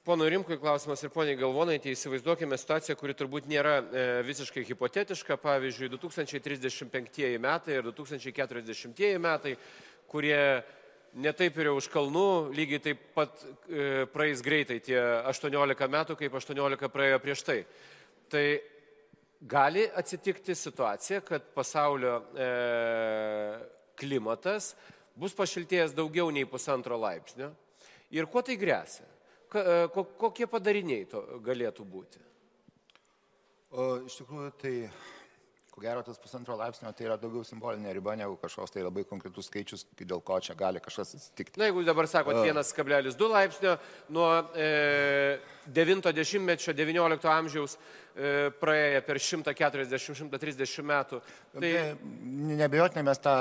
Pono 0.00 0.24
Rimkui 0.24 0.56
klausimas 0.56 1.02
ir 1.04 1.10
poniai 1.12 1.36
Galvonaitė, 1.36 1.90
įsivaizduokime 1.92 2.56
situaciją, 2.56 2.94
kuri 2.96 3.12
turbūt 3.12 3.44
nėra 3.50 3.74
e, 3.82 4.04
visiškai 4.24 4.62
hipotetiška, 4.64 5.36
pavyzdžiui, 5.42 5.90
2035 5.92 7.26
metai 7.44 7.74
ir 7.76 7.90
2040 7.90 9.20
metai, 9.20 9.52
kurie 10.08 10.38
netaip 11.20 11.60
ir 11.60 11.68
už 11.74 11.90
kalnų, 11.92 12.24
lygiai 12.56 12.80
taip 12.86 13.04
pat 13.12 13.44
e, 13.44 14.06
praeis 14.08 14.40
greitai 14.40 14.80
tie 14.88 14.96
18 15.28 15.90
metų, 15.92 16.16
kaip 16.22 16.40
18 16.40 16.90
praėjo 16.96 17.20
prieš 17.20 17.44
tai. 17.50 17.60
Tai 18.32 18.44
gali 19.52 19.84
atsitikti 19.84 20.56
situacija, 20.56 21.20
kad 21.28 21.52
pasaulio 21.52 22.16
e, 22.40 22.50
klimatas 24.00 24.72
bus 25.12 25.36
pašiltėjęs 25.36 25.92
daugiau 25.92 26.32
nei 26.32 26.48
pusantro 26.48 26.96
laipsnio. 27.04 27.52
Ir 28.16 28.32
kuo 28.32 28.40
tai 28.40 28.56
grėsia? 28.56 29.19
E, 29.54 29.78
kokie 29.94 30.46
padariniai 30.50 31.06
to 31.10 31.22
galėtų 31.44 31.86
būti? 31.86 32.20
O, 33.70 33.88
iš 34.06 34.20
tikrųjų, 34.20 34.52
tai 34.58 34.74
ko 35.70 35.82
gero 35.82 36.02
tas 36.02 36.18
pusantro 36.18 36.56
laipsnio 36.58 36.90
tai 36.92 37.06
yra 37.06 37.16
daugiau 37.20 37.44
simbolinė 37.46 37.92
riba 37.94 38.16
negu 38.18 38.34
kažkoks 38.42 38.74
tai 38.74 38.82
labai 38.82 39.04
konkretus 39.08 39.46
skaičius, 39.48 39.86
dėl 40.00 40.20
ko 40.26 40.40
čia 40.42 40.56
gali 40.58 40.82
kažkas 40.82 41.14
atsitikti. 41.16 41.60
Na, 41.62 41.70
jeigu 41.70 41.84
dabar 41.86 42.08
sakot 42.10 42.42
1,2 42.42 43.30
laipsnio 43.30 43.76
nuo 44.12 44.28
e, 44.58 45.38
90-mečio, 45.70 46.74
19 46.76 47.30
amžiaus 47.30 47.78
E, 48.10 48.50
praėję 48.58 49.02
per 49.06 49.20
140-130 49.22 50.86
metų. 50.86 51.20
Tai 51.54 51.70
nebejotinai 52.58 53.04
mes 53.06 53.20
tą, 53.22 53.34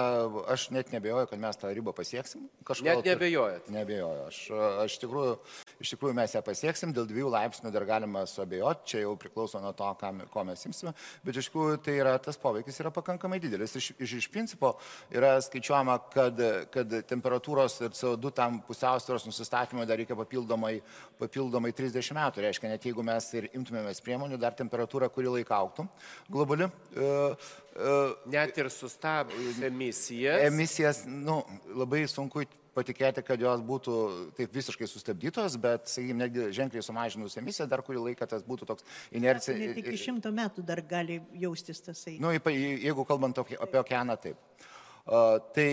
aš 0.53 0.67
net 0.75 0.91
nebejoju, 0.93 1.25
kad 1.31 1.41
mes 1.41 1.57
tą 1.57 1.71
ribą 1.73 1.93
pasieksim. 1.97 2.45
Kažkodėl 2.67 3.01
net 3.01 3.09
nebejojat? 3.09 3.71
Nebejoju. 3.73 4.27
Aš, 4.29 4.37
aš 4.85 4.93
iš, 4.93 4.99
tikrųjų, 5.01 5.33
iš 5.79 5.93
tikrųjų 5.93 6.15
mes 6.17 6.33
ją 6.35 6.41
pasieksim, 6.45 6.91
dėl 6.95 7.07
dviejų 7.07 7.29
laipsnių 7.33 7.71
dar 7.73 7.85
galima 7.87 8.25
suabejoti, 8.27 8.87
čia 8.91 9.03
jau 9.05 9.13
priklauso 9.19 9.61
nuo 9.63 9.71
to, 9.77 9.87
ką, 9.99 10.11
ko 10.33 10.43
mes 10.47 10.65
imsime, 10.67 10.93
bet 11.25 11.39
iš 11.39 11.49
tikrųjų 11.49 11.79
tai 11.85 11.95
yra, 12.01 12.15
tas 12.23 12.39
poveikis 12.39 12.81
yra 12.83 12.91
pakankamai 12.95 13.39
didelis. 13.43 13.75
Iš, 13.79 13.91
iš, 13.95 14.15
iš 14.19 14.27
principo 14.33 14.73
yra 15.15 15.37
skaičiuojama, 15.45 15.97
kad, 16.13 16.43
kad 16.73 16.97
temperatūros 17.09 17.79
ir 17.85 17.95
CO2 17.95 18.33
tam 18.35 18.59
pusiausvėros 18.67 19.27
nusistatymui 19.29 19.87
dar 19.89 20.01
reikia 20.01 20.17
papildomai, 20.19 20.75
papildomai 21.21 21.73
30 21.75 22.15
metų. 22.19 22.45
Reiškia, 22.47 22.73
net 22.73 22.89
jeigu 22.89 23.05
mes 23.05 23.31
ir 23.39 23.49
imtumėmės 23.53 24.03
priemonių, 24.03 24.39
dar 24.41 24.57
temperatūra 24.59 25.09
kurį 25.13 25.39
laiką 25.39 25.57
auktų 25.63 25.87
globali. 26.29 26.67
E, 26.67 27.09
e, 27.79 27.97
Net 28.29 28.57
ir 28.59 28.69
sustabdžius 28.73 29.61
emisijas. 29.69 30.43
Emisijas, 30.49 31.03
nu, 31.07 31.41
labai 31.75 32.03
sunku 32.11 32.43
patikėti, 32.75 33.23
kad 33.25 33.41
jos 33.41 33.61
būtų 33.65 33.95
taip 34.37 34.53
visiškai 34.55 34.87
sustabdytos, 34.89 35.57
bet, 35.61 35.87
sakykime, 35.91 36.23
netgi 36.23 36.47
ženkliai 36.55 36.85
sumažinus 36.85 37.37
emisiją, 37.41 37.67
dar 37.71 37.83
kurį 37.85 38.09
laiką 38.09 38.27
tas 38.29 38.45
būtų 38.47 38.69
toks 38.69 38.87
inercija. 39.15 39.57
Net 39.59 39.79
iki 39.81 39.97
šimto 39.99 40.31
metų 40.35 40.65
dar 40.67 40.81
gali 40.85 41.19
jaustis 41.41 41.81
tasai. 41.85 42.17
Nu, 42.21 42.33
jeigu 42.33 43.07
kalbant 43.09 43.41
apie 43.41 43.81
okeaną, 43.81 44.19
taip. 44.21 44.37
Tai 45.09 45.67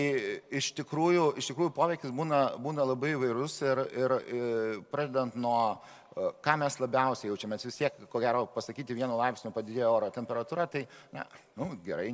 iš 0.57 0.71
tikrųjų, 0.79 1.27
iš 1.37 1.51
tikrųjų 1.51 1.69
poveikis 1.75 2.09
būna, 2.09 2.39
būna 2.57 2.87
labai 2.89 3.11
vairus 3.21 3.59
ir, 3.61 3.83
ir, 3.93 4.15
ir 4.33 4.79
pradedant 4.89 5.37
nuo 5.37 5.59
uh, 5.75 5.97
ką 6.43 6.55
mes 6.59 6.77
labiausiai 6.81 7.29
jaučiame, 7.29 7.57
vis 7.61 7.77
tiek, 7.77 7.97
ko 8.11 8.21
gero, 8.21 8.45
pasakyti 8.53 8.95
vienu 8.97 9.17
laipsniu 9.19 9.51
padidėjo 9.55 9.89
oro 9.93 10.09
temperatūra, 10.13 10.67
tai, 10.71 10.83
na, 11.13 11.25
nu, 11.59 11.69
gerai, 11.85 12.09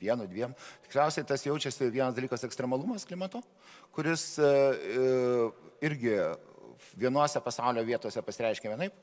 vienu, 0.00 0.26
dviem. 0.30 0.54
Tikriausiai 0.86 1.26
tas 1.26 1.44
jaučiasi 1.46 1.90
vienas 1.90 2.16
dalykas 2.16 2.44
ekstremalumas 2.46 3.06
klimato, 3.08 3.42
kuris 3.96 4.24
e, 4.38 4.50
e, 4.50 5.06
irgi 5.88 6.14
vienuose 7.00 7.42
pasaulio 7.44 7.84
vietose 7.86 8.22
pasireiškia 8.26 8.74
vienaip, 8.74 8.94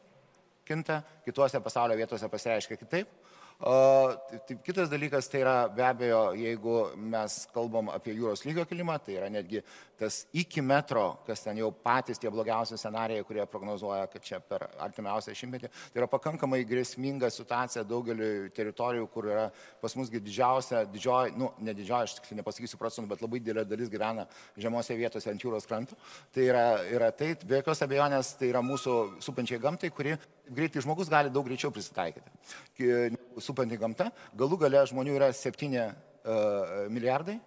kinta, 0.67 1.01
kituose 1.25 1.61
pasaulio 1.63 1.97
vietose 1.99 2.29
pasireiškia 2.31 2.79
kitaip. 2.79 3.11
O, 3.59 4.13
tai, 4.45 4.55
kitas 4.61 4.85
dalykas 4.85 5.25
tai 5.33 5.39
yra 5.41 5.67
be 5.67 5.81
abejo, 5.81 6.19
jeigu 6.37 6.73
mes 7.09 7.39
kalbam 7.49 7.87
apie 7.89 8.13
jūros 8.13 8.43
lygio 8.45 8.67
kilimą, 8.69 8.99
tai 9.01 9.15
yra 9.17 9.31
netgi 9.33 9.63
tas 9.97 10.19
iki 10.29 10.61
metro, 10.61 11.23
kas 11.25 11.41
ten 11.41 11.57
jau 11.57 11.71
patys 11.73 12.21
tie 12.21 12.29
blogiausi 12.29 12.77
scenarijai, 12.77 13.25
kurie 13.25 13.47
prognozuoja, 13.49 14.05
kad 14.13 14.21
čia 14.21 14.37
per 14.45 14.67
artimiausią 14.77 15.33
šimtmetį, 15.41 15.73
tai 15.73 16.03
yra 16.03 16.09
pakankamai 16.11 16.61
grėsminga 16.69 17.33
situacija 17.33 17.81
daugeliu 17.81 18.51
teritorijų, 18.53 19.09
kur 19.09 19.31
yra 19.33 19.49
pas 19.81 19.97
musgi 19.97 20.21
didžiausia, 20.21 20.85
didžioji, 20.93 21.33
nu, 21.41 21.49
ne 21.57 21.73
didžioji, 21.73 22.11
aš 22.11 22.17
tiksliai 22.19 22.43
nepasakysiu 22.43 22.77
procentų, 22.77 23.09
bet 23.15 23.25
labai 23.25 23.41
didelė 23.41 23.65
dalis 23.65 23.89
gyvena 23.89 24.29
žemose 24.53 25.01
vietose 25.01 25.33
ant 25.33 25.41
jūros 25.41 25.65
krantų. 25.65 25.97
Tai 26.29 26.45
yra, 26.45 26.67
yra 26.93 27.09
tai, 27.09 27.33
be 27.41 27.63
jokios 27.63 27.81
abejonės, 27.89 28.35
tai 28.37 28.53
yra 28.53 28.61
mūsų 28.61 28.99
supančiai 29.25 29.65
gamtai, 29.65 29.89
kuri 29.89 30.13
greitai 30.49 30.83
žmogus 30.83 31.09
gali 31.11 31.31
daug 31.33 31.45
greičiau 31.47 31.71
prisitaikyti 31.73 33.17
supanti 33.43 33.77
gamta. 33.79 34.11
Galų 34.37 34.59
gale 34.63 34.83
žmonių 34.89 35.17
yra 35.17 35.31
7 35.35 35.67
uh, 35.73 35.93
e, 36.27 36.87
milijardai. 36.93 37.39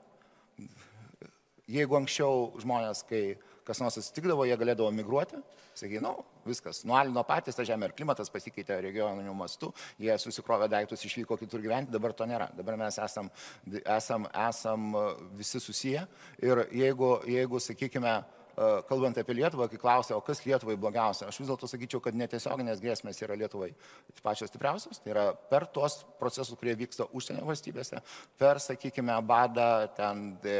Jeigu 1.71 1.97
anksčiau 2.01 2.51
žmonės, 2.59 3.05
kai 3.07 3.39
kas 3.67 3.79
nors 3.79 3.99
atsitikdavo, 4.01 4.43
jie 4.49 4.57
galėdavo 4.59 4.91
migruoti, 4.91 5.39
sakai, 5.79 6.01
nu, 6.03 6.17
viskas, 6.43 6.81
nualino 6.89 7.23
patys 7.29 7.55
tą 7.55 7.63
žemę 7.69 7.87
ir 7.87 7.95
klimatas 7.95 8.33
pasikeitė 8.33 8.81
regioniniu 8.83 9.35
mastu, 9.39 9.71
jie 10.03 10.17
susikrovė 10.19 10.67
daiktus, 10.73 11.05
išvyko 11.07 11.39
kitur 11.39 11.63
gyventi, 11.63 11.93
dabar 11.95 12.15
to 12.17 12.27
nėra. 12.27 12.49
Dabar 12.57 12.79
mes 12.81 12.99
esam, 12.99 13.31
esam, 13.85 14.27
esam 14.49 14.91
visi 15.39 15.63
susiję 15.63 16.03
ir 16.43 16.65
jeigu, 16.75 17.13
jeigu 17.31 17.63
sakykime, 17.63 18.17
kalbant 18.89 19.19
apie 19.21 19.35
Lietuvą, 19.39 19.69
kai 19.71 19.79
klausia, 19.81 20.17
o 20.17 20.25
kas 20.25 20.43
Lietuvai 20.45 20.77
blogiausia, 20.81 21.29
aš 21.31 21.41
vis 21.41 21.51
dėlto 21.51 21.69
sakyčiau, 21.71 22.01
kad 22.05 22.17
netiesioginės 22.19 22.83
grėsmės 22.83 23.21
yra 23.25 23.37
Lietuvai 23.39 23.71
pačios 24.25 24.51
stipriausios. 24.53 25.01
Tai 25.01 25.13
yra 25.15 25.27
per 25.51 25.67
tuos 25.75 26.01
procesus, 26.21 26.57
kurie 26.59 26.75
vyksta 26.79 27.07
užsienio 27.17 27.47
valstybėse, 27.49 28.01
per, 28.41 28.61
sakykime, 28.63 29.17
badą, 29.27 29.69
ten 29.97 30.25
e, 30.45 30.57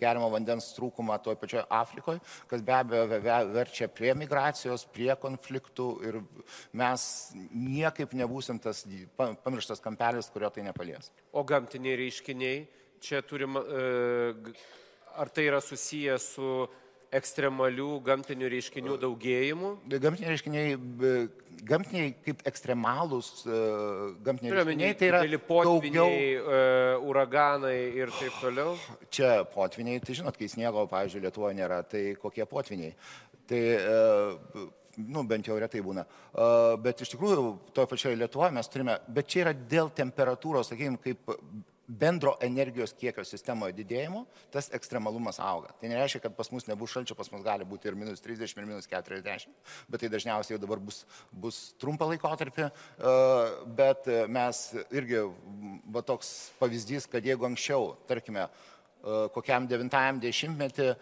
gerimo 0.00 0.30
vandens 0.32 0.70
trūkumą 0.76 1.18
toje 1.24 1.40
pačioje 1.40 1.64
Afrikoje, 1.72 2.22
kas 2.50 2.64
be 2.64 2.76
abejo 2.76 3.20
verčia 3.54 3.88
prie 3.92 4.14
migracijos, 4.18 4.86
prie 4.94 5.12
konfliktų 5.20 5.88
ir 6.08 6.20
mes 6.76 7.08
niekaip 7.52 8.14
nebūsim 8.16 8.60
tas 8.62 8.84
pamirštas 9.18 9.82
kampelis, 9.84 10.30
kurio 10.32 10.50
tai 10.54 10.64
nepalies. 10.66 11.10
O 11.32 11.44
gamtiniai 11.46 11.98
reiškiniai, 12.00 12.64
čia 13.04 13.20
turim, 13.26 13.58
e, 13.58 14.54
ar 15.14 15.30
tai 15.30 15.48
yra 15.50 15.60
susiję 15.60 16.18
su 16.18 16.66
ekstremalių 17.18 17.88
gamtinių 18.04 18.50
reiškinių 18.52 18.98
daugėjimu? 19.02 19.70
Gamtiniai 19.92 20.32
reiškiniai, 20.32 20.76
gamtiniai 21.68 22.12
kaip 22.26 22.44
ekstremalūs 22.50 23.30
e, 23.46 23.58
gamtiniai 24.26 24.54
reiškiniai, 24.58 24.96
tai 25.00 25.10
yra 25.12 25.22
potviniai, 25.48 25.96
daugiau... 25.96 26.44
uh, 26.44 27.08
uraganai 27.10 27.76
ir 28.02 28.14
taip 28.18 28.38
toliau. 28.42 28.78
Čia 29.14 29.42
potviniai, 29.54 30.02
tai 30.04 30.18
žinot, 30.20 30.38
kai 30.38 30.50
sniego, 30.50 30.86
pavyzdžiui, 30.90 31.24
Lietuvoje 31.26 31.58
nėra, 31.60 31.82
tai 31.88 32.06
kokie 32.20 32.46
potviniai. 32.50 32.96
Tai 33.48 33.62
uh, 33.76 34.66
nu, 34.96 35.24
bent 35.28 35.46
jau 35.48 35.56
retai 35.58 35.82
būna. 35.84 36.04
Bet 36.82 37.02
iš 37.04 37.14
tikrųjų, 37.14 37.46
toje 37.74 37.90
pačioje 37.90 38.18
Lietuvoje 38.18 38.54
mes 38.54 38.70
turime, 38.70 38.98
bet 39.10 39.30
čia 39.30 39.44
yra 39.46 39.54
dėl 39.54 39.90
temperatūros, 39.94 40.70
sakykime, 40.70 41.00
kaip 41.02 41.34
bendro 41.86 42.34
energijos 42.42 42.94
kiekio 42.96 43.24
sistemoje 43.28 43.74
didėjimo, 43.76 44.24
tas 44.52 44.70
ekstremalumas 44.74 45.38
auga. 45.42 45.74
Tai 45.80 45.90
nereiškia, 45.92 46.22
kad 46.24 46.36
pas 46.36 46.50
mus 46.52 46.66
nebus 46.68 46.94
šalčio, 46.94 47.16
pas 47.18 47.30
mus 47.32 47.44
gali 47.44 47.66
būti 47.68 47.90
ir 47.90 47.98
minus 47.98 48.24
30, 48.24 48.56
ir 48.56 48.68
minus 48.68 48.88
40, 48.90 49.48
bet 49.88 50.04
tai 50.04 50.10
dažniausiai 50.12 50.56
jau 50.56 50.62
dabar 50.62 50.80
bus, 50.82 51.02
bus 51.30 51.60
trumpą 51.80 52.08
laikotarpį, 52.12 52.68
e, 52.70 53.16
bet 53.80 54.08
mes 54.32 54.62
irgi, 54.94 55.24
va 55.92 56.04
toks 56.06 56.34
pavyzdys, 56.60 57.08
kad 57.12 57.24
jeigu 57.26 57.48
anksčiau, 57.50 57.94
tarkime, 58.08 58.48
e, 58.48 59.18
kokiam 59.36 59.68
90-metį 59.68 60.92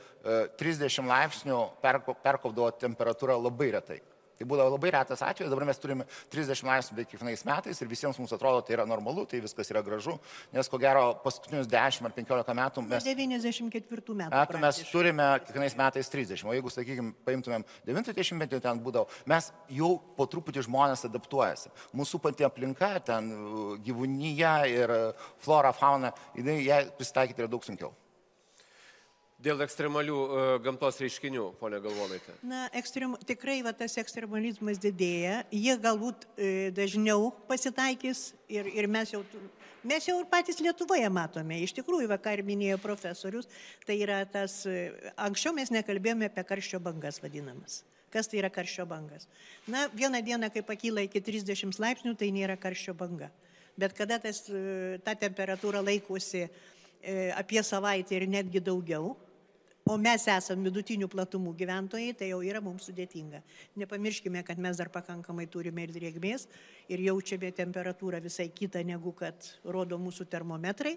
30 0.58 0.88
e, 0.88 1.10
laipsnių 1.12 1.60
perkopdavo 1.82 2.72
temperatūra 2.82 3.38
labai 3.38 3.70
retai. 3.78 4.02
Tai 4.42 4.48
būdavo 4.50 4.72
labai 4.74 4.90
retas 4.90 5.20
atvejis, 5.22 5.52
dabar 5.52 5.68
mes 5.68 5.78
turime 5.78 6.04
30 6.34 6.64
laipsnių 6.66 6.96
beveik 6.96 7.10
kiekvienais 7.12 7.44
metais 7.46 7.78
ir 7.78 7.86
visiems 7.86 8.16
mums 8.18 8.32
atrodo 8.34 8.64
tai 8.66 8.74
yra 8.74 8.86
normalu, 8.90 9.22
tai 9.30 9.38
viskas 9.44 9.70
yra 9.70 9.84
gražu, 9.86 10.16
nes 10.50 10.66
ko 10.72 10.80
gero 10.82 11.04
paskutinius 11.22 11.70
10 11.70 12.08
ar 12.08 12.16
15 12.16 12.56
metų 12.58 12.84
mes... 12.88 13.06
94 13.06 14.16
metų. 14.18 14.34
metų 14.34 14.64
mes 14.66 14.82
turime 14.90 15.28
kiekvienais 15.46 15.78
metais 15.78 16.10
30, 16.16 16.42
o 16.42 16.58
jeigu, 16.58 16.74
sakykime, 16.74 17.14
paimtumėm 17.22 17.68
90 17.86 18.42
metų, 18.42 18.62
ten 18.66 18.82
būdavo, 18.82 19.06
mes 19.30 19.52
jau 19.78 19.94
po 20.18 20.26
truputį 20.26 20.66
žmonės 20.66 21.06
adaptuojasi. 21.06 21.70
Mūsų 21.94 22.24
pati 22.26 22.50
aplinka, 22.50 22.96
ten 23.06 23.30
gyvūnyje 23.86 24.58
ir 24.74 24.98
flora, 25.46 25.70
fauna, 25.70 26.16
jinai 26.34 26.64
ją 26.66 26.82
prisitaikyti 26.98 27.46
yra 27.46 27.54
daug 27.54 27.62
sunkiau. 27.62 27.94
Dėl 29.42 29.58
ekstremalių 29.64 30.16
uh, 30.22 30.40
gamtos 30.62 31.00
reiškinių, 31.02 31.48
ponė 31.58 31.80
Galvonaitė. 31.82 32.34
Na, 32.46 32.66
ekstrem, 32.78 33.16
tikrai 33.26 33.56
va, 33.66 33.72
tas 33.74 33.96
ekstremalizmas 33.98 34.78
didėja, 34.78 35.40
jie 35.50 35.74
galbūt 35.82 36.26
e, 36.36 36.50
dažniau 36.76 37.32
pasitaikys 37.48 38.28
ir, 38.52 38.68
ir 38.70 38.86
mes 38.86 39.10
jau, 39.10 39.24
mes 39.88 40.06
jau 40.06 40.14
ir 40.20 40.28
patys 40.30 40.60
Lietuvoje 40.62 41.08
matome. 41.10 41.58
Iš 41.64 41.74
tikrųjų, 41.80 42.06
va, 42.12 42.20
ką 42.22 42.36
ir 42.36 42.44
minėjo 42.46 42.78
profesorius, 42.84 43.50
tai 43.88 43.96
yra 44.04 44.20
tas, 44.30 44.60
e, 44.70 44.92
anksčiau 45.26 45.56
mes 45.56 45.74
nekalbėjome 45.74 46.30
apie 46.30 46.46
karščio 46.52 46.78
bangas 46.84 47.18
vadinamas. 47.24 47.80
Kas 48.14 48.30
tai 48.30 48.38
yra 48.44 48.52
karščio 48.52 48.86
bangas? 48.86 49.26
Na, 49.66 49.88
vieną 49.90 50.22
dieną, 50.22 50.52
kai 50.54 50.62
pakyla 50.68 51.08
iki 51.08 51.24
30 51.24 51.82
laipsnių, 51.82 52.14
tai 52.20 52.30
nėra 52.30 52.54
karščio 52.60 52.94
banga. 52.94 53.32
Bet 53.74 53.98
kada 53.98 54.20
tas, 54.22 54.44
e, 54.54 55.02
ta 55.02 55.16
temperatūra 55.18 55.82
laikosi 55.82 56.46
e, 56.46 56.50
apie 57.34 57.66
savaitę 57.66 58.20
ir 58.20 58.30
netgi 58.30 58.62
daugiau, 58.62 59.16
o 59.88 59.96
mes 59.98 60.24
esame 60.30 60.68
vidutinių 60.68 61.08
platumų 61.10 61.54
gyventojai, 61.58 62.14
tai 62.18 62.30
jau 62.30 62.40
yra 62.46 62.62
mums 62.62 62.86
sudėtinga. 62.88 63.42
Nepamirškime, 63.82 64.42
kad 64.46 64.60
mes 64.62 64.78
dar 64.78 64.90
pakankamai 64.94 65.48
turime 65.50 65.86
ir 65.86 65.94
drėgmės 65.94 66.46
ir 66.92 67.02
jaučiame 67.08 67.50
temperatūrą 67.56 68.22
visai 68.22 68.48
kitą, 68.54 68.84
negu 68.86 69.14
kad 69.16 69.48
rodo 69.64 69.98
mūsų 69.98 70.28
termometrai. 70.30 70.96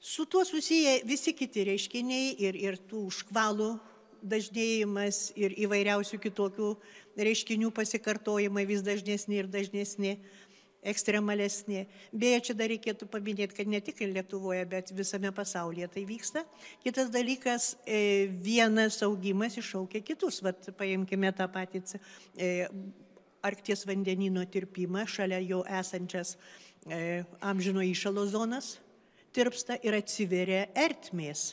Su 0.00 0.26
tuo 0.26 0.44
susiję 0.44 1.00
visi 1.08 1.32
kiti 1.34 1.64
reiškiniai 1.66 2.34
ir, 2.46 2.58
ir 2.58 2.80
tų 2.90 3.06
užkvalų 3.10 3.70
dažnėjimas 4.26 5.30
ir 5.38 5.54
įvairiausių 5.66 6.18
kitokių 6.22 6.72
reiškinių 7.16 7.70
pasikartojimai 7.74 8.66
vis 8.68 8.82
dažnesni 8.86 9.40
ir 9.40 9.48
dažnesni 9.50 10.16
ekstremalesnė. 10.86 11.84
Beje, 12.14 12.40
čia 12.48 12.56
dar 12.58 12.70
reikėtų 12.72 13.08
paminėti, 13.10 13.56
kad 13.58 13.70
ne 13.70 13.80
tik 13.84 14.04
Lietuvoje, 14.06 14.62
bet 14.70 14.92
visame 14.96 15.32
pasaulyje 15.34 15.88
tai 15.96 16.06
vyksta. 16.08 16.44
Kitas 16.84 17.10
dalykas, 17.14 17.74
e, 17.86 18.28
vienas 18.30 19.02
augimas 19.06 19.58
iššaukia 19.58 20.04
kitus. 20.06 20.42
Vat 20.46 20.70
paimkime 20.78 21.32
tą 21.36 21.48
patį 21.52 21.82
e, 22.36 22.54
Arkties 23.46 23.84
vandenino 23.86 24.42
tirpimą, 24.50 25.04
šalia 25.06 25.38
jo 25.44 25.60
esančias 25.68 26.34
e, 26.88 27.22
amžino 27.44 27.84
įšalo 27.84 28.24
zonas 28.32 28.76
tirpsta 29.36 29.76
ir 29.84 29.96
atsiveria 29.98 30.66
ertmės. 30.76 31.52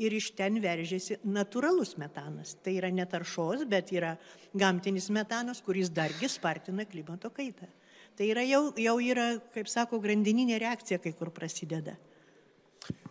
Ir 0.00 0.16
iš 0.16 0.32
ten 0.34 0.56
veržiasi 0.58 1.20
natūralus 1.22 1.92
metanas. 2.00 2.56
Tai 2.64 2.72
yra 2.80 2.90
netaršos, 2.90 3.62
bet 3.70 3.92
yra 3.94 4.16
gamtinis 4.50 5.06
metanas, 5.14 5.60
kuris 5.62 5.92
dargi 5.94 6.26
spartina 6.32 6.86
klimato 6.88 7.30
kaitą. 7.30 7.68
Tai 8.14 8.26
yra 8.30 8.44
jau, 8.46 8.68
jau 8.78 8.98
yra, 9.02 9.26
kaip 9.54 9.70
sako, 9.70 9.98
grandininė 10.02 10.60
reakcija 10.62 11.00
kai 11.02 11.14
kur 11.18 11.32
prasideda. 11.34 11.96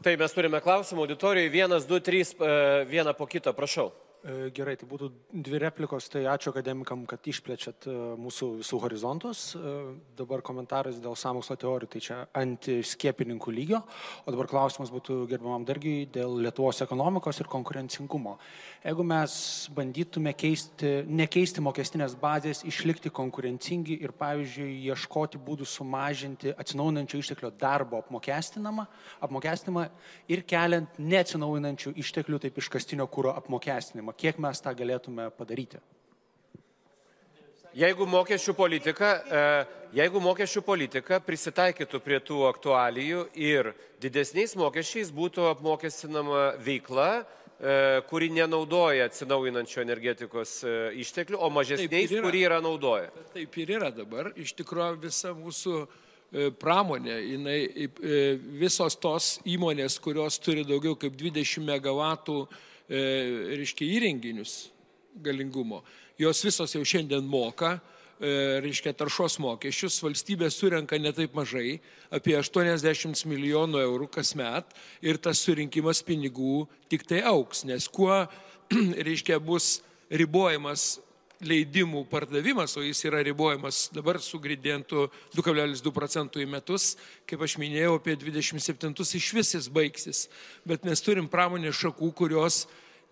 Tai 0.04 0.14
mes 0.20 0.36
turime 0.36 0.62
klausimų 0.64 1.04
auditorijai. 1.06 1.52
Vienas, 1.52 1.88
du, 1.90 2.00
trys, 2.04 2.34
e, 2.38 2.54
vieną 2.88 3.16
po 3.18 3.28
kito, 3.28 3.52
prašau. 3.56 3.90
E, 4.24 4.48
gerai, 4.56 4.78
tai 4.80 4.88
būtų 4.88 5.10
dvi 5.36 5.60
replikos, 5.60 6.06
tai 6.08 6.22
ačiū 6.32 6.54
akademikam, 6.54 7.02
kad 7.12 7.26
išplečiat 7.28 7.90
e, 7.92 7.94
mūsų 8.24 8.48
visų 8.62 8.78
horizontus. 8.80 9.42
E, 9.60 9.74
dabar 10.16 10.40
komentaras 10.40 11.02
dėl 11.04 11.18
samokslo 11.20 11.58
teorijų, 11.60 11.90
tai 11.92 12.02
čia 12.06 12.20
antiskiepininkų 12.40 13.52
lygio, 13.52 13.82
o 14.24 14.32
dabar 14.32 14.48
klausimas 14.48 14.94
būtų 14.96 15.26
gerbamam 15.28 15.66
dargiai 15.68 16.06
dėl 16.08 16.38
Lietuvos 16.46 16.80
ekonomikos 16.86 17.42
ir 17.44 17.50
konkurencingumo. 17.52 18.38
Jeigu 18.86 19.04
mes 19.10 19.36
bandytume 19.76 20.32
keisti, 20.40 20.94
nekeisti 21.04 21.66
mokestinės 21.68 22.16
bazės, 22.24 22.64
išlikti 22.64 23.12
konkurencingi 23.12 24.00
ir, 24.08 24.16
pavyzdžiui, 24.24 24.70
ieškoti 24.88 25.44
būdų 25.44 25.68
sumažinti 25.68 26.56
atsinaujinančių 26.56 27.20
išteklių 27.26 27.52
darbo 27.60 28.00
apmokestinimą 28.00 29.86
ir 30.32 30.48
keliant 30.48 30.96
neatsinaujinančių 31.12 31.96
išteklių, 32.00 32.40
taip 32.48 32.64
iškastinio 32.64 33.12
kūro 33.12 33.36
apmokestinimą 33.36 34.13
klausimą, 34.14 34.18
kiek 34.18 34.40
mes 34.40 34.62
tą 34.62 34.74
galėtume 34.74 35.32
padaryti? 35.32 35.78
Jeigu 37.74 38.06
mokesčių 38.06 38.54
politika, 38.54 39.24
e, 39.26 39.66
jeigu 39.94 40.20
mokesčių 40.20 40.62
politika 40.62 41.20
prisitaikytų 41.20 42.00
prie 42.00 42.20
tų 42.20 42.48
aktualijų 42.48 43.30
ir 43.34 43.74
didesniais 44.00 44.56
mokesčiais 44.56 45.12
būtų 45.12 45.50
apmokestinama 45.56 46.60
veikla, 46.60 47.26
e, 47.60 48.02
kuri 48.10 48.30
nenaudoja 48.30 49.08
atsinaujinančio 49.10 49.82
energetikos 49.82 50.64
e, 50.64 50.94
išteklių, 51.02 51.40
o 51.40 51.50
mažesniais, 51.50 52.12
yra. 52.12 52.22
kuri 52.22 52.44
yra 52.46 52.62
naudoja. 52.62 53.10
Taip 53.34 53.58
ir 53.58 53.70
yra 53.80 53.90
dabar. 53.90 54.34
Iš 54.38 54.54
tikrųjų 54.54 55.02
visa 55.02 55.34
mūsų 55.34 55.88
pramonė, 56.58 57.14
jinai, 57.30 57.88
visos 58.58 58.96
tos 58.98 59.40
įmonės, 59.46 60.00
kurios 60.02 60.40
turi 60.42 60.64
daugiau 60.66 60.96
kaip 60.98 61.14
20 61.14 61.62
MW 61.62 62.48
reiškia, 62.94 63.88
įrenginius 63.98 64.54
galingumo. 65.24 65.84
Jos 66.20 66.44
visos 66.46 66.74
jau 66.76 66.84
šiandien 66.86 67.26
moka, 67.26 67.76
e, 68.20 68.60
reiškia, 68.64 68.94
taršos 68.98 69.40
mokesčius, 69.42 70.00
valstybė 70.04 70.50
surenka 70.54 71.00
netaip 71.02 71.34
mažai, 71.38 71.80
apie 72.14 72.36
80 72.38 73.26
milijonų 73.30 73.82
eurų 73.82 74.10
kasmet 74.14 74.76
ir 75.02 75.18
tas 75.18 75.42
surinkimas 75.42 76.04
pinigų 76.06 76.68
tik 76.90 77.08
tai 77.10 77.24
auks, 77.26 77.66
nes 77.66 77.88
kuo, 77.90 78.24
reiškia, 79.08 79.40
bus 79.42 79.82
ribojamas 80.14 81.00
leidimų 81.44 82.06
pardavimas, 82.12 82.76
o 82.78 82.84
jis 82.84 83.04
yra 83.10 83.22
ribojamas 83.26 83.90
dabar 83.94 84.20
su 84.24 84.40
gridientu 84.40 85.10
2,2 85.36 85.92
procentų 85.92 86.44
į 86.44 86.48
metus, 86.50 86.94
kaip 87.30 87.44
aš 87.44 87.58
minėjau, 87.62 87.98
apie 88.00 88.16
27 88.20 88.94
iš 89.20 89.30
visis 89.36 89.68
baigsis. 89.74 90.28
Bet 90.68 90.88
mes 90.88 91.04
turim 91.04 91.28
pramonės 91.28 91.82
šakų, 91.82 92.14
kurios 92.16 92.64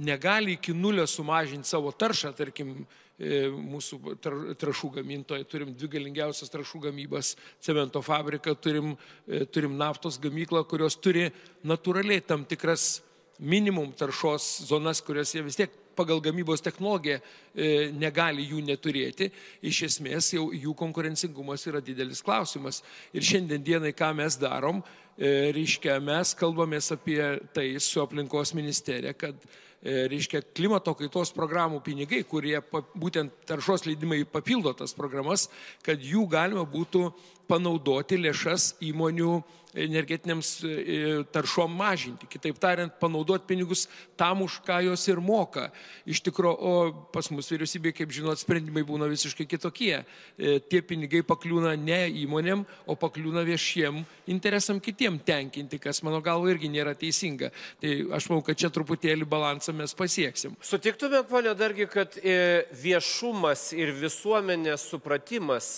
negali 0.01 0.53
iki 0.57 0.73
nulio 0.73 1.05
sumažinti 1.07 1.67
savo 1.67 1.91
taršą, 1.91 2.33
tarkim, 2.37 2.73
e, 3.19 3.43
mūsų 3.49 4.15
trašų 4.59 4.91
gamintojai, 4.97 5.45
turim 5.49 5.73
dvi 5.77 5.91
galingiausias 5.97 6.49
trašų 6.49 6.87
gamybas, 6.87 7.35
cemento 7.61 8.01
fabriką, 8.01 8.55
turim, 8.57 8.95
e, 9.27 9.45
turim 9.45 9.77
naftos 9.77 10.19
gamyklą, 10.21 10.63
kurios 10.67 10.97
turi 10.97 11.29
natūraliai 11.63 12.25
tam 12.25 12.45
tikras 12.45 13.01
minimum 13.39 13.91
taršos 13.97 14.67
zonas, 14.69 15.01
kurios 15.01 15.33
jie 15.33 15.45
vis 15.45 15.57
tiek 15.57 15.77
pagal 15.95 16.21
gamybos 16.23 16.63
technologiją 16.63 17.19
e, 17.19 17.91
negali 17.93 18.47
jų 18.47 18.61
neturėti, 18.65 19.29
iš 19.61 19.83
esmės 19.89 20.31
jau 20.33 20.47
jų 20.55 20.73
konkurencingumas 20.77 21.67
yra 21.67 21.81
didelis 21.83 22.23
klausimas. 22.25 22.81
Ir 23.13 23.21
šiandien 23.27 23.61
dienai, 23.61 23.93
ką 23.93 24.13
mes 24.17 24.37
darom, 24.39 24.81
reiškia, 25.21 25.99
mes 26.01 26.31
kalbamės 26.39 26.87
apie 26.95 27.19
tai 27.53 27.75
su 27.83 28.01
aplinkos 28.01 28.55
ministerija, 28.57 29.13
kad 29.13 29.35
reiškia, 29.81 30.43
klimato 30.55 30.93
kaitos 30.97 31.31
programų 31.33 31.81
pinigai, 31.85 32.21
kurie 32.27 32.59
būtent 32.93 33.33
taršos 33.49 33.87
leidimai 33.87 34.21
papildo 34.29 34.73
tas 34.77 34.93
programas, 34.97 35.47
kad 35.85 36.01
jų 36.05 36.27
galima 36.29 36.65
būtų 36.69 37.07
panaudoti 37.51 38.19
lėšas 38.21 38.75
įmonių 38.91 39.41
energetiniams 39.73 40.63
e, 40.63 41.23
taršom 41.31 41.71
mažinti. 41.75 42.27
Kitaip 42.29 42.59
tariant, 42.59 42.93
panaudoti 42.99 43.47
pinigus 43.47 43.87
tam, 44.19 44.43
už 44.43 44.59
ką 44.65 44.81
jos 44.85 45.05
ir 45.07 45.21
moka. 45.23 45.69
Iš 46.05 46.21
tikrųjų, 46.27 46.55
o 46.59 46.73
pas 47.13 47.29
mus 47.31 47.49
vyriausybė, 47.51 47.93
kaip 47.95 48.11
žinot, 48.13 48.39
sprendimai 48.41 48.83
būna 48.87 49.07
visiškai 49.11 49.47
kitokie. 49.49 50.01
E, 50.01 50.59
tie 50.59 50.81
pinigai 50.83 51.23
pakliūna 51.27 51.75
ne 51.79 52.01
įmonėm, 52.23 52.65
o 52.85 52.97
pakliūna 52.99 53.45
viešiem 53.47 54.03
interesam 54.31 54.81
kitiem 54.83 55.19
tenkinti, 55.23 55.79
kas 55.81 56.01
mano 56.03 56.21
galvo 56.23 56.51
irgi 56.51 56.71
nėra 56.71 56.95
teisinga. 56.97 57.51
Tai 57.81 57.93
aš 58.17 58.29
manau, 58.31 58.43
kad 58.45 58.59
čia 58.59 58.71
truputėlį 58.73 59.27
balansą 59.29 59.75
mes 59.75 59.95
pasieksim. 59.97 60.57
Sutiktumėt, 60.65 61.29
ponė 61.31 61.55
Dargi, 61.57 61.87
kad 61.91 62.17
e, 62.19 62.65
viešumas 62.83 63.69
ir 63.77 63.93
visuomenės 63.95 64.89
supratimas 64.91 65.71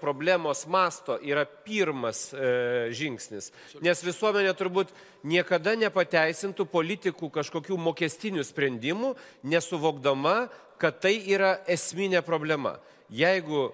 problemos 0.00 0.62
masto 0.70 1.09
yra 1.18 1.46
pirmas 1.66 2.28
žingsnis 2.30 3.10
žingsnis. 3.10 3.50
Nes 3.82 4.02
visuomenė 4.04 4.52
turbūt 4.56 4.92
niekada 5.26 5.74
nepateisintų 5.78 6.66
politikų 6.70 7.30
kažkokių 7.32 7.78
mokestinių 7.80 8.44
sprendimų, 8.46 9.14
nesuvokdama, 9.42 10.48
kad 10.80 11.00
tai 11.02 11.16
yra 11.28 11.58
esminė 11.68 12.22
problema. 12.26 12.78
Jeigu 13.10 13.70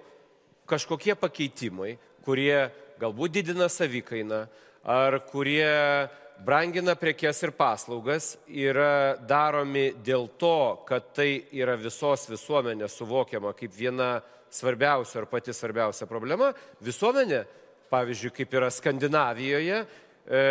kažkokie 0.67 1.15
pakeitimai, 1.19 1.97
kurie 2.27 2.71
galbūt 3.01 3.39
didina 3.39 3.69
savikainą, 3.71 4.47
ar 4.87 5.21
kurie 5.31 6.09
brangina 6.45 6.95
prekes 6.99 7.43
ir 7.43 7.53
paslaugas, 7.57 8.35
yra 8.49 9.17
daromi 9.29 9.91
dėl 10.05 10.29
to, 10.39 10.83
kad 10.89 11.13
tai 11.17 11.47
yra 11.57 11.77
visos 11.81 12.27
visuomenės 12.31 12.97
suvokiama 12.99 13.55
kaip 13.57 13.75
viena 13.77 14.17
svarbiausia 14.53 15.23
ar 15.23 15.29
pati 15.31 15.55
svarbiausia 15.55 16.09
problema, 16.09 16.53
visuomenė 16.85 17.45
pavyzdžiui, 17.91 18.35
kaip 18.35 18.55
yra 18.59 18.71
Skandinavijoje, 18.73 19.81
e, 20.27 20.45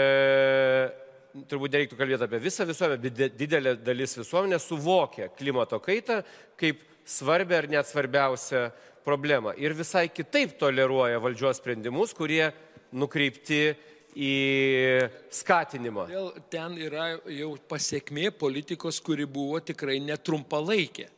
turbūt 1.50 1.74
nereiktų 1.76 1.98
kalbėti 2.00 2.28
apie 2.28 2.42
visą 2.44 2.68
visuomenę, 2.68 3.12
bet 3.12 3.38
didelė 3.40 3.76
dalis 3.84 4.16
visuomenės 4.18 4.68
suvokia 4.70 5.30
klimato 5.36 5.80
kaitą 5.84 6.22
kaip 6.60 6.84
svarbę 7.06 7.58
ar 7.60 7.68
net 7.70 7.90
svarbiausią 7.90 8.70
problemą. 9.06 9.54
Ir 9.62 9.76
visai 9.78 10.08
kitaip 10.10 10.56
toleruoja 10.60 11.20
valdžios 11.22 11.60
sprendimus, 11.62 12.16
kurie 12.18 12.50
nukreipti 12.96 13.76
į 14.16 15.10
skatinimą. 15.34 16.08
Vėl 16.10 16.32
ten 16.52 16.78
yra 16.80 17.12
jau 17.32 17.52
pasiekmė 17.70 18.32
politikos, 18.40 19.02
kuri 19.04 19.28
buvo 19.28 19.60
tikrai 19.60 20.00
netrumpalaikė. 20.04 21.10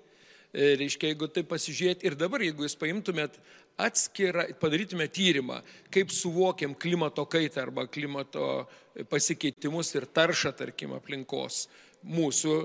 E, 0.57 0.73
reiškia, 0.79 1.11
jeigu 1.11 1.29
tai 1.29 1.43
pasižiūrėt 1.45 2.05
ir 2.07 2.17
dabar, 2.17 2.41
jeigu 2.41 2.65
jūs 2.65 2.77
paimtumėt 2.79 3.37
atskirą, 3.77 4.47
padarytumėt 4.57 5.13
tyrimą, 5.13 5.59
kaip 5.93 6.09
suvokiam 6.15 6.73
klimato 6.73 7.27
kaitą 7.29 7.67
arba 7.67 7.85
klimato 7.85 8.65
pasikeitimus 9.11 9.93
ir 9.99 10.07
taršą, 10.09 10.55
tarkim, 10.57 10.95
aplinkos 10.97 11.67
mūsų 12.01 12.55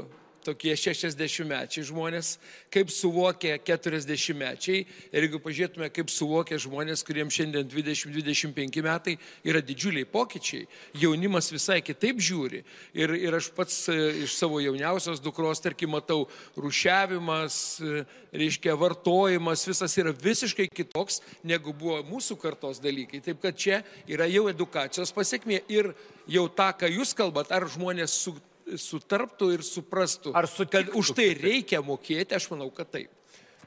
tokie 0.45 0.75
60-mečiai 0.79 1.85
žmonės, 1.87 2.37
kaip 2.73 2.91
suvokia 2.93 3.57
40-mečiai. 3.63 4.85
Ir 5.13 5.27
jeigu 5.27 5.41
pažiūrėtume, 5.43 5.89
kaip 5.95 6.11
suvokia 6.13 6.59
žmonės, 6.63 7.05
kuriems 7.07 7.37
šiandien 7.37 7.69
20-25 7.71 8.85
metai, 8.85 9.17
yra 9.47 9.63
didžiuliai 9.65 10.09
pokyčiai. 10.09 10.67
Jaunimas 11.03 11.51
visai 11.55 11.81
kitaip 11.85 12.21
žiūri. 12.23 12.63
Ir, 12.99 13.15
ir 13.19 13.39
aš 13.39 13.51
pats 13.57 13.79
e, 13.93 13.99
iš 14.27 14.37
savo 14.39 14.61
jauniausios 14.63 15.23
dukros, 15.23 15.63
tarkim, 15.63 15.95
matau, 15.97 16.27
rušiavimas, 16.59 17.57
e, 17.81 18.05
reiškia, 18.33 18.77
vartojimas, 18.81 19.67
visas 19.69 19.97
yra 20.01 20.15
visiškai 20.17 20.69
kitoks, 20.73 21.21
negu 21.47 21.75
buvo 21.77 22.01
mūsų 22.09 22.39
kartos 22.41 22.81
dalykai. 22.83 23.23
Taip 23.25 23.43
kad 23.43 23.59
čia 23.59 23.83
yra 24.11 24.29
jau 24.31 24.49
edukacijos 24.51 25.13
pasiekmė 25.15 25.63
ir 25.73 25.93
jau 26.31 26.47
tą, 26.49 26.71
ką 26.79 26.91
jūs 26.91 27.15
kalbat, 27.19 27.53
ar 27.53 27.69
žmonės 27.71 28.15
su 28.25 28.35
sutarptų 28.79 29.53
ir 29.57 29.65
suprastų, 29.67 30.35
Ar 30.37 30.49
sutiktų, 30.51 30.93
kad 30.93 31.01
už 31.03 31.15
tai 31.19 31.33
reikia 31.39 31.83
mokėti, 31.85 32.37
aš 32.37 32.51
manau, 32.55 32.71
kad 32.75 32.91
taip. 32.93 33.11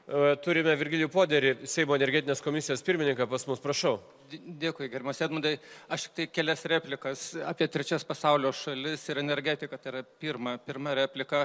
E, 0.06 0.36
Turime 0.38 0.70
Virgilijų 0.78 1.08
Poderį, 1.10 1.48
Seimo 1.66 1.96
energetinės 1.98 2.38
komisijos 2.38 2.84
pirmininką 2.86 3.26
pas 3.26 3.42
mus, 3.48 3.58
prašau. 3.58 3.96
Dėkui, 4.30 4.86
gerbiamas 4.90 5.18
Edmundai. 5.22 5.56
Aš 5.90 6.04
tik 6.04 6.12
tai 6.14 6.26
kelias 6.30 6.62
replikas 6.70 7.24
apie 7.46 7.66
trečias 7.70 8.06
pasaulio 8.06 8.52
šalis 8.54 9.02
ir 9.10 9.18
energetiką, 9.18 9.78
tai 9.82 9.90
yra 9.92 10.02
pirma, 10.06 10.56
pirma 10.62 10.94
replika. 10.98 11.44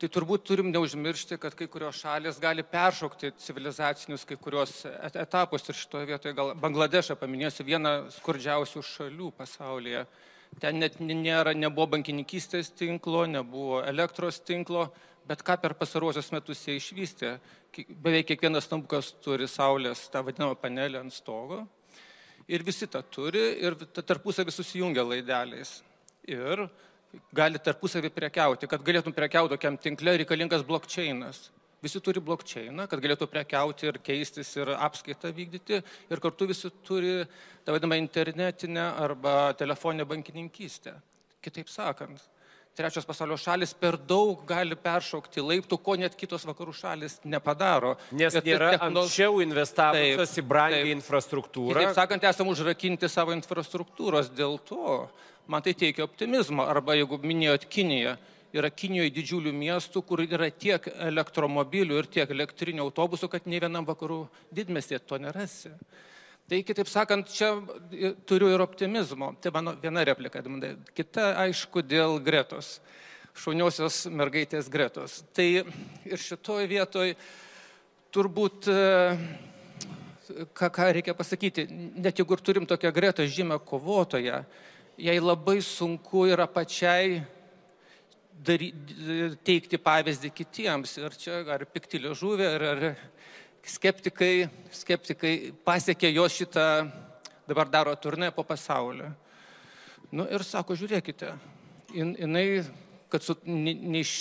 Tai 0.00 0.10
turbūt 0.12 0.44
turim 0.44 0.68
neužmiršti, 0.72 1.38
kad 1.40 1.56
kai 1.56 1.68
kurios 1.72 2.00
šalis 2.04 2.40
gali 2.40 2.64
peršokti 2.64 3.32
civilizacinius 3.40 4.26
kai 4.28 4.36
kurios 4.36 4.82
et- 4.92 5.16
etapus 5.24 5.68
ir 5.68 5.80
šitoje 5.80 6.08
vietoje 6.12 6.36
gal 6.36 6.52
Bangladešą 6.60 7.16
paminėsiu 7.20 7.64
vieną 7.64 7.94
skurdžiausių 8.18 8.84
šalių 8.92 9.32
pasaulyje. 9.40 10.04
Ten 10.60 10.78
net 10.82 10.98
nėra, 11.00 11.54
nebuvo 11.56 11.88
bankininkystės 11.94 12.72
tinklo, 12.76 13.24
nebuvo 13.26 13.80
elektros 13.88 14.40
tinklo, 14.44 14.90
bet 15.28 15.42
ką 15.46 15.56
per 15.62 15.74
pasaruosius 15.78 16.32
metus 16.34 16.60
jie 16.66 16.76
išvystė. 16.76 17.36
Beveik 17.88 18.28
kiekvienas 18.28 18.68
namukas 18.70 19.12
turi 19.24 19.48
saulės, 19.48 20.04
tą 20.12 20.22
vadinamą 20.26 20.58
panelį 20.60 21.00
ant 21.00 21.14
stogo. 21.14 21.62
Ir 22.50 22.64
visi 22.66 22.86
tą 22.90 23.00
turi 23.06 23.42
ir 23.62 23.78
ta- 23.86 24.02
tarpusavį 24.02 24.52
susijungia 24.52 25.04
laideliais. 25.06 25.80
Ir 26.28 26.66
gali 27.32 27.58
tarpusavį 27.58 28.10
prekiauti. 28.12 28.68
Kad 28.68 28.84
galėtum 28.84 29.14
prekiauti 29.14 29.54
tokiam 29.54 29.78
tinkle, 29.78 30.16
reikalingas 30.20 30.64
blokčeinas. 30.66 31.50
Visi 31.82 31.98
turi 31.98 32.20
blokčeiną, 32.22 32.84
kad 32.86 33.00
galėtų 33.02 33.26
prekiauti 33.26 33.88
ir 33.90 33.96
keistis 34.06 34.52
ir 34.54 34.68
apskaitą 34.76 35.32
vykdyti. 35.34 35.80
Ir 36.14 36.20
kartu 36.22 36.46
visi 36.46 36.70
turi 36.86 37.24
tą 37.66 37.74
vadinamą 37.74 37.98
internetinę 37.98 38.84
arba 39.02 39.52
telefoninę 39.58 40.06
bankininkystę. 40.06 40.92
Kitaip 41.42 41.66
sakant, 41.68 42.22
trečios 42.78 43.02
pasaulio 43.04 43.34
šalis 43.36 43.74
per 43.74 43.96
daug 43.98 44.44
gali 44.46 44.76
peršokti 44.78 45.42
laiptų, 45.42 45.78
ko 45.82 45.96
net 45.98 46.14
kitos 46.14 46.46
vakarų 46.46 46.72
šalis 46.84 47.18
nepadaro. 47.26 47.96
Nes 48.14 48.32
tai 48.32 48.44
nėra 48.46 48.70
techno- 48.76 49.02
anksčiau 49.02 49.42
investavusios 49.42 50.30
į 50.30 50.38
Taip, 50.38 50.48
brangią 50.52 50.84
taip. 50.84 50.94
infrastruktūrą. 51.00 51.80
Kitaip 51.82 51.94
sakant, 51.98 52.22
esame 52.30 52.54
užrakinti 52.54 53.10
savo 53.10 53.34
infrastruktūros. 53.34 54.30
Dėl 54.30 54.60
to 54.64 55.08
man 55.48 55.62
tai 55.66 55.74
teikia 55.74 56.06
optimizmo. 56.06 56.62
Arba 56.62 56.94
jeigu 56.94 57.18
minėjot 57.18 57.66
Kiniją, 57.66 58.14
yra 58.52 58.70
Kinijoje 58.70 59.12
didžiulių 59.16 59.52
miestų, 59.56 60.02
kur 60.04 60.22
yra 60.24 60.50
tiek 60.50 60.86
elektromobilių 60.92 62.00
ir 62.00 62.08
tiek 62.12 62.30
elektrinių 62.30 62.84
autobusų, 62.84 63.30
kad 63.32 63.46
ne 63.48 63.60
vienam 63.62 63.86
vakarų 63.88 64.26
didmestė 64.54 65.00
to 65.00 65.18
nerasi. 65.22 65.72
Tai 66.50 66.58
kitaip 66.66 66.88
sakant, 66.90 67.30
čia 67.32 67.54
turiu 68.28 68.50
ir 68.52 68.60
optimizmo. 68.60 69.30
Tai 69.40 69.54
mano 69.54 69.72
viena 69.80 70.02
replika. 70.04 70.42
Kita, 70.92 71.30
aišku, 71.46 71.84
dėl 71.86 72.18
Gretos. 72.20 72.80
Šauniosios 73.32 74.02
mergaitės 74.12 74.68
Gretos. 74.68 75.22
Tai 75.32 75.46
ir 75.62 76.20
šitoj 76.20 76.66
vietoj 76.68 77.14
turbūt 78.12 78.68
e, 78.68 78.82
ką, 80.52 80.68
ką 80.68 80.90
reikia 80.98 81.14
pasakyti, 81.16 81.64
net 81.96 82.20
jeigu 82.20 82.36
ir 82.36 82.42
turim 82.44 82.68
tokią 82.68 82.92
gretą 82.92 83.24
žymę 83.24 83.56
kovotoją, 83.64 84.42
jai 85.00 85.16
labai 85.22 85.62
sunku 85.64 86.26
yra 86.28 86.44
pačiai 86.44 87.22
dary, 88.44 88.72
teikti 89.46 89.78
pavyzdį 89.82 90.30
kitiems. 90.34 90.96
Ir 91.00 91.16
čia 91.18 91.40
ar 91.54 91.64
pikti 91.70 92.00
liežuvė, 92.02 92.48
ar, 92.56 92.64
ar 92.72 92.84
skeptikai, 93.66 94.48
skeptikai 94.74 95.34
pasiekė 95.64 96.12
jo 96.12 96.26
šitą, 96.30 96.66
dabar 97.48 97.70
daro 97.70 97.94
turnė 97.96 98.32
po 98.34 98.44
pasaulį. 98.46 99.10
Nu 100.12 100.26
ir 100.28 100.44
sako, 100.44 100.76
žiūrėkite, 100.76 101.30
jin- 101.94 102.16
jinai, 102.20 102.46
kad 103.08 103.24
su, 103.24 103.36
ne, 103.46 103.72
ne 103.74 104.02
iš 104.04 104.14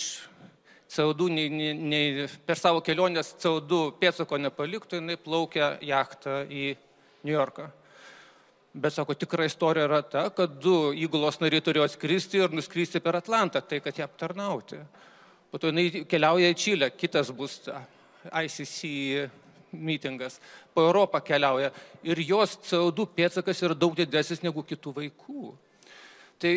CO2, 0.91 1.27
nei, 1.31 1.49
nei, 1.49 1.73
nei 1.73 2.29
per 2.45 2.59
savo 2.59 2.81
kelionės 2.83 3.33
CO2 3.41 3.83
pėtsako 3.99 4.39
nepaliktų, 4.39 4.99
jinai 5.01 5.17
plaukia 5.19 5.77
jachtą 5.83 6.41
į 6.47 6.75
New 7.23 7.35
Yorką. 7.35 7.69
Bet 8.73 8.93
sako, 8.95 9.13
tikra 9.19 9.45
istorija 9.45 9.83
yra 9.83 9.99
ta, 10.07 10.29
kad 10.31 10.53
du 10.63 10.93
įgulos 10.95 11.41
nariai 11.41 11.63
turėjo 11.63 11.83
atskristi 11.89 12.39
ir 12.39 12.53
nuskristi 12.55 13.01
per 13.03 13.17
Atlantą, 13.19 13.59
tai 13.59 13.81
kad 13.83 13.97
ją 13.99 14.07
aptarnauti. 14.07 14.79
Po 15.51 15.59
to 15.59 15.67
jinai 15.67 16.05
keliauja 16.07 16.53
į 16.53 16.55
Čilę, 16.55 16.87
kitas 16.95 17.33
bus 17.35 17.57
ICC 18.31 18.77
mitingas, 19.75 20.39
po 20.73 20.85
Europą 20.87 21.19
keliauja 21.23 21.71
ir 22.03 22.21
jos 22.23 22.55
CO2 22.69 23.09
pėtsakas 23.15 23.59
yra 23.65 23.75
daug 23.75 23.95
didesnis 23.95 24.43
negu 24.43 24.63
kitų 24.63 24.95
vaikų. 25.01 25.51
Tai 26.39 26.53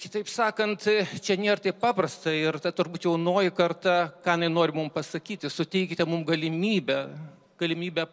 kitaip 0.00 0.30
sakant, 0.30 0.88
čia 1.20 1.36
nėra 1.36 1.60
taip 1.62 1.80
paprasta 1.82 2.32
ir 2.32 2.56
ta 2.62 2.72
turbūt 2.72 3.04
jaunoji 3.08 3.52
karta, 3.52 3.98
ką 4.24 4.38
jinai 4.38 4.48
nori 4.52 4.76
mums 4.76 4.94
pasakyti, 4.94 5.50
suteikite 5.52 6.06
mums 6.08 6.26
galimybę, 6.28 7.02
galimybę 7.60 8.06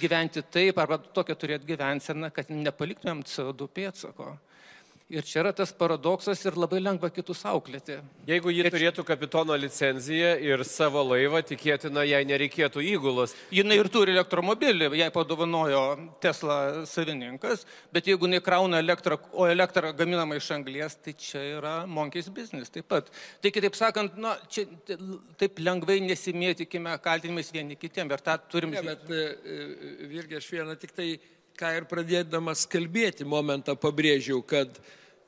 gyventi 0.00 0.42
taip 0.42 0.78
arba 0.78 0.98
tokią 0.98 1.36
turėti 1.38 1.68
gyvenseną, 1.72 2.30
kad 2.34 2.50
nepaliktumėm 2.50 3.22
CO2 3.26 3.68
pėtsako. 3.78 4.34
Ir 5.06 5.22
čia 5.22 5.38
yra 5.44 5.52
tas 5.54 5.70
paradoksas 5.70 6.40
ir 6.48 6.56
labai 6.58 6.80
lengva 6.82 7.06
kitus 7.14 7.44
auklėti. 7.46 8.00
Jeigu 8.26 8.50
ji 8.50 8.64
turėtų 8.74 9.04
kapitono 9.06 9.54
licenciją 9.54 10.32
ir 10.42 10.64
savo 10.66 11.04
laivą, 11.06 11.44
tikėtina, 11.46 12.02
jai 12.02 12.24
nereikėtų 12.26 12.82
įgulos. 12.90 13.36
Jinai 13.54 13.76
ir 13.78 13.86
turi 13.94 14.16
elektromobilį, 14.16 14.88
jai 14.98 15.06
padovanojo 15.14 15.82
Tesla 16.24 16.56
savininkas, 16.90 17.62
bet 17.94 18.10
jeigu 18.10 18.26
nekrauna 18.32 18.80
elektrą, 18.82 19.20
o 19.30 19.46
elektra 19.46 19.94
gaminama 19.94 20.40
iš 20.40 20.50
anglies, 20.58 20.98
tai 20.98 21.14
čia 21.14 21.44
yra 21.60 21.76
monkės 21.86 22.26
biznis 22.34 22.74
taip 22.74 22.90
pat. 22.90 23.14
Tai 23.38 23.54
kitaip 23.54 23.78
sakant, 23.78 24.18
na, 24.18 24.34
čia 24.50 24.66
taip 25.38 25.62
lengvai 25.62 26.00
nesimėtikime 26.02 26.98
kaltinimais 27.06 27.54
vieni 27.54 27.78
kitiem 27.78 28.10
ir 28.10 28.26
tą 28.26 28.40
turim 28.50 28.74
Ne, 28.74 28.82
bet 28.82 29.06
Virgi, 30.10 30.42
aš 30.42 30.50
vieną 30.50 30.74
tik 30.82 30.98
tai, 30.98 31.12
ką 31.56 31.72
ir 31.78 31.86
pradėdamas 31.88 32.66
kalbėti 32.68 33.24
momentą 33.28 33.76
pabrėžiau, 33.80 34.42
kad 34.44 34.76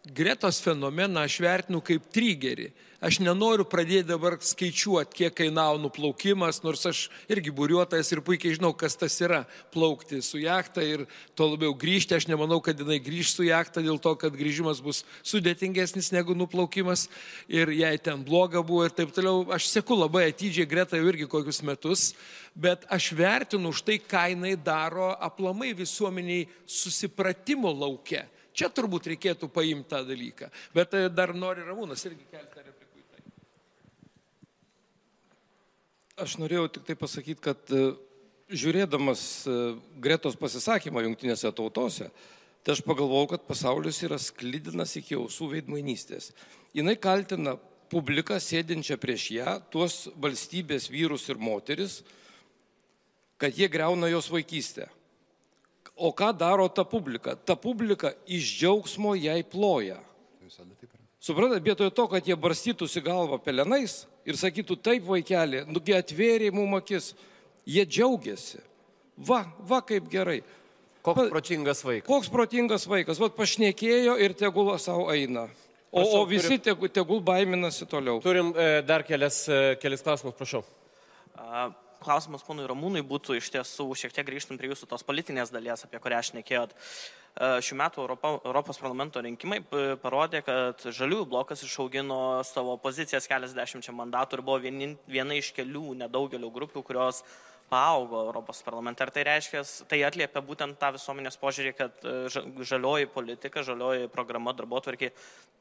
Gretos 0.08 0.60
fenomeną 0.64 1.20
aš 1.26 1.34
vertinu 1.44 1.82
kaip 1.84 2.06
trigerį. 2.14 2.70
Aš 3.04 3.20
nenoriu 3.22 3.62
pradėti 3.68 4.08
dabar 4.08 4.34
skaičiuoti, 4.42 5.14
kiek 5.20 5.34
kainavo 5.36 5.76
nuplaukimas, 5.78 6.62
nors 6.64 6.80
aš 6.88 7.02
irgi 7.30 7.52
buriuotojas 7.54 8.08
ir 8.10 8.22
puikiai 8.26 8.56
žinau, 8.56 8.72
kas 8.74 8.96
tas 8.98 9.14
yra 9.22 9.44
plaukti 9.70 10.18
su 10.24 10.40
jachta 10.42 10.82
ir 10.82 11.04
to 11.38 11.46
labiau 11.46 11.76
grįžti. 11.78 12.16
Aš 12.16 12.26
nemanau, 12.26 12.58
kad 12.64 12.80
jinai 12.80 12.96
grįž 13.04 13.34
su 13.36 13.46
jachta 13.46 13.84
dėl 13.84 14.00
to, 14.02 14.14
kad 14.18 14.34
grįžimas 14.34 14.80
bus 14.82 15.04
sudėtingesnis 15.22 16.10
negu 16.16 16.34
nuplaukimas 16.34 17.06
ir 17.46 17.70
jai 17.76 17.92
ten 18.02 18.24
bloga 18.26 18.64
buvo 18.64 18.88
ir 18.88 18.96
taip 18.96 19.12
toliau. 19.14 19.44
Aš 19.54 19.68
seku 19.76 19.94
labai 19.98 20.30
atidžiai 20.32 20.66
Greta 20.66 20.98
jau 20.98 21.06
irgi 21.12 21.28
kokius 21.30 21.60
metus, 21.62 22.08
bet 22.56 22.88
aš 22.90 23.12
vertinu 23.14 23.70
už 23.70 23.84
tai, 23.84 24.00
ką 24.00 24.24
jinai 24.32 24.56
daro 24.56 25.12
aplamai 25.20 25.70
visuomeniai 25.76 26.48
susipratimo 26.66 27.70
laukia. 27.70 28.24
Čia 28.58 28.66
turbūt 28.74 29.06
reikėtų 29.12 29.46
paimti 29.54 29.92
tą 29.92 30.02
dalyką. 30.06 30.48
Bet 30.74 30.96
e, 30.98 31.04
dar 31.12 31.30
nori 31.36 31.62
Ramūnas 31.62 32.02
irgi 32.08 32.24
keltą 32.32 32.64
replikų 32.64 32.98
į 32.98 33.04
tai. 33.12 33.22
Aš 36.24 36.38
norėjau 36.42 36.66
tik 36.74 36.88
tai 36.88 36.96
pasakyti, 36.98 37.38
kad 37.44 37.70
e, 37.70 37.92
žiūrėdamas 38.50 39.22
e, 39.46 39.56
Gretos 40.02 40.34
pasisakymą 40.40 41.06
jungtinėse 41.06 41.54
tautose, 41.54 42.10
tai 42.66 42.74
aš 42.74 42.82
pagalvojau, 42.82 43.30
kad 43.36 43.46
pasaulis 43.46 44.02
yra 44.02 44.18
sklidinas 44.18 44.96
iki 44.98 45.14
ausų 45.20 45.52
veidmainystės. 45.54 46.32
Jis 46.74 46.98
kaltina 46.98 47.54
publiką 47.88 48.42
sėdinčią 48.42 48.98
prieš 49.00 49.30
ją, 49.38 49.58
tuos 49.70 50.08
valstybės 50.18 50.90
vyrus 50.90 51.30
ir 51.30 51.38
moteris, 51.40 52.02
kad 53.38 53.54
jie 53.54 53.70
greuna 53.70 54.10
jos 54.10 54.28
vaikystę. 54.34 54.90
O 55.98 56.12
ką 56.14 56.30
daro 56.38 56.68
ta 56.70 56.84
publika? 56.86 57.34
Ta 57.34 57.56
publika 57.58 58.12
iš 58.26 58.52
džiaugsmo 58.60 59.16
jai 59.18 59.42
ploja. 59.42 59.98
Suprantate, 61.18 61.64
vietoje 61.64 61.90
to, 61.90 62.06
kad 62.06 62.28
jie 62.28 62.36
barstytųsi 62.38 63.02
galvą 63.02 63.40
pelenais 63.42 64.04
ir 64.28 64.38
sakytų, 64.38 64.76
taip 64.78 65.08
vaikeli, 65.08 65.64
nugi 65.66 65.96
atvėrė 65.96 66.52
mums 66.54 66.78
akis, 66.78 67.08
jie 67.66 67.82
džiaugiasi. 67.82 68.62
Va, 69.26 69.42
va 69.66 69.80
kaip 69.82 70.06
gerai. 70.12 70.38
Koks 71.02 71.24
Pa- 71.24 71.28
protingas 71.32 71.82
vaikas. 71.82 72.06
Koks 72.06 72.30
protingas 72.30 72.86
vaikas, 72.86 73.18
vad 73.18 73.34
pašnekėjo 73.34 74.14
ir 74.22 74.36
tegul 74.38 74.70
savo 74.78 75.08
eina. 75.10 75.48
O, 75.90 75.98
Prašau, 76.02 76.22
o 76.22 76.24
visi 76.28 76.58
tegul, 76.62 76.90
tegul 76.92 77.20
baiminasi 77.24 77.86
toliau. 77.88 78.20
Turim 78.22 78.52
e, 78.54 78.82
dar 78.86 79.02
kelias, 79.08 79.40
e, 79.48 79.74
kelias 79.80 80.04
klausimus, 80.04 80.36
prašau. 80.36 80.62
A, 81.34 81.70
Klausimas 81.98 82.44
ponui 82.46 82.66
Ramūnui 82.70 83.02
būtų 83.02 83.38
iš 83.40 83.48
tiesų 83.56 83.88
šiek 83.98 84.12
tiek 84.14 84.26
grįžtant 84.28 84.60
prie 84.60 84.70
jūsų 84.70 84.86
tos 84.90 85.02
politinės 85.06 85.50
dalies, 85.50 85.82
apie 85.82 85.98
kurią 86.02 86.20
aš 86.22 86.30
nekėjot. 86.36 86.74
Šių 87.38 87.76
metų 87.78 88.02
Europo, 88.02 88.30
Europos 88.46 88.78
parlamento 88.78 89.22
rinkimai 89.22 89.60
p- 89.66 89.96
parodė, 90.02 90.40
kad 90.46 90.82
žaliųjų 90.82 91.26
blokas 91.30 91.62
išaugino 91.66 92.40
savo 92.46 92.76
pozicijas 92.82 93.26
keliasdešimčia 93.30 93.94
mandatų 93.94 94.38
ir 94.38 94.44
buvo 94.46 94.58
vienin, 94.62 94.96
viena 95.10 95.36
iš 95.38 95.52
kelių 95.54 95.96
nedaugelio 96.04 96.50
grupių, 96.54 96.82
kurios 96.86 97.22
paaugo 97.68 98.20
Europos 98.24 98.62
parlamente. 98.64 99.02
Ar 99.04 99.12
tai 99.12 99.24
reiškia, 99.28 99.62
tai 99.88 100.00
atliepia 100.06 100.42
būtent 100.44 100.78
tą 100.80 100.92
visuomenės 100.96 101.38
požiūrį, 101.40 101.72
kad 101.76 102.04
e, 102.04 102.14
ža- 102.32 102.44
žalioji 102.72 103.10
politika, 103.12 103.64
žalioji 103.66 104.08
programa 104.12 104.54
darbotvarkė 104.56 105.10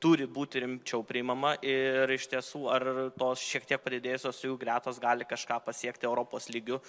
turi 0.04 0.28
būti 0.30 0.64
rimčiau 0.64 1.04
priimama 1.08 1.56
ir 1.66 2.10
iš 2.16 2.30
tiesų 2.32 2.64
ar 2.74 2.88
tos 3.18 3.44
šiek 3.44 3.68
tiek 3.68 3.84
padidėjusios 3.84 4.44
jų 4.46 4.58
gretos 4.62 5.02
gali 5.04 5.28
kažką 5.28 5.60
pasiekti 5.66 6.08
Europos 6.08 6.48
lygių, 6.54 6.80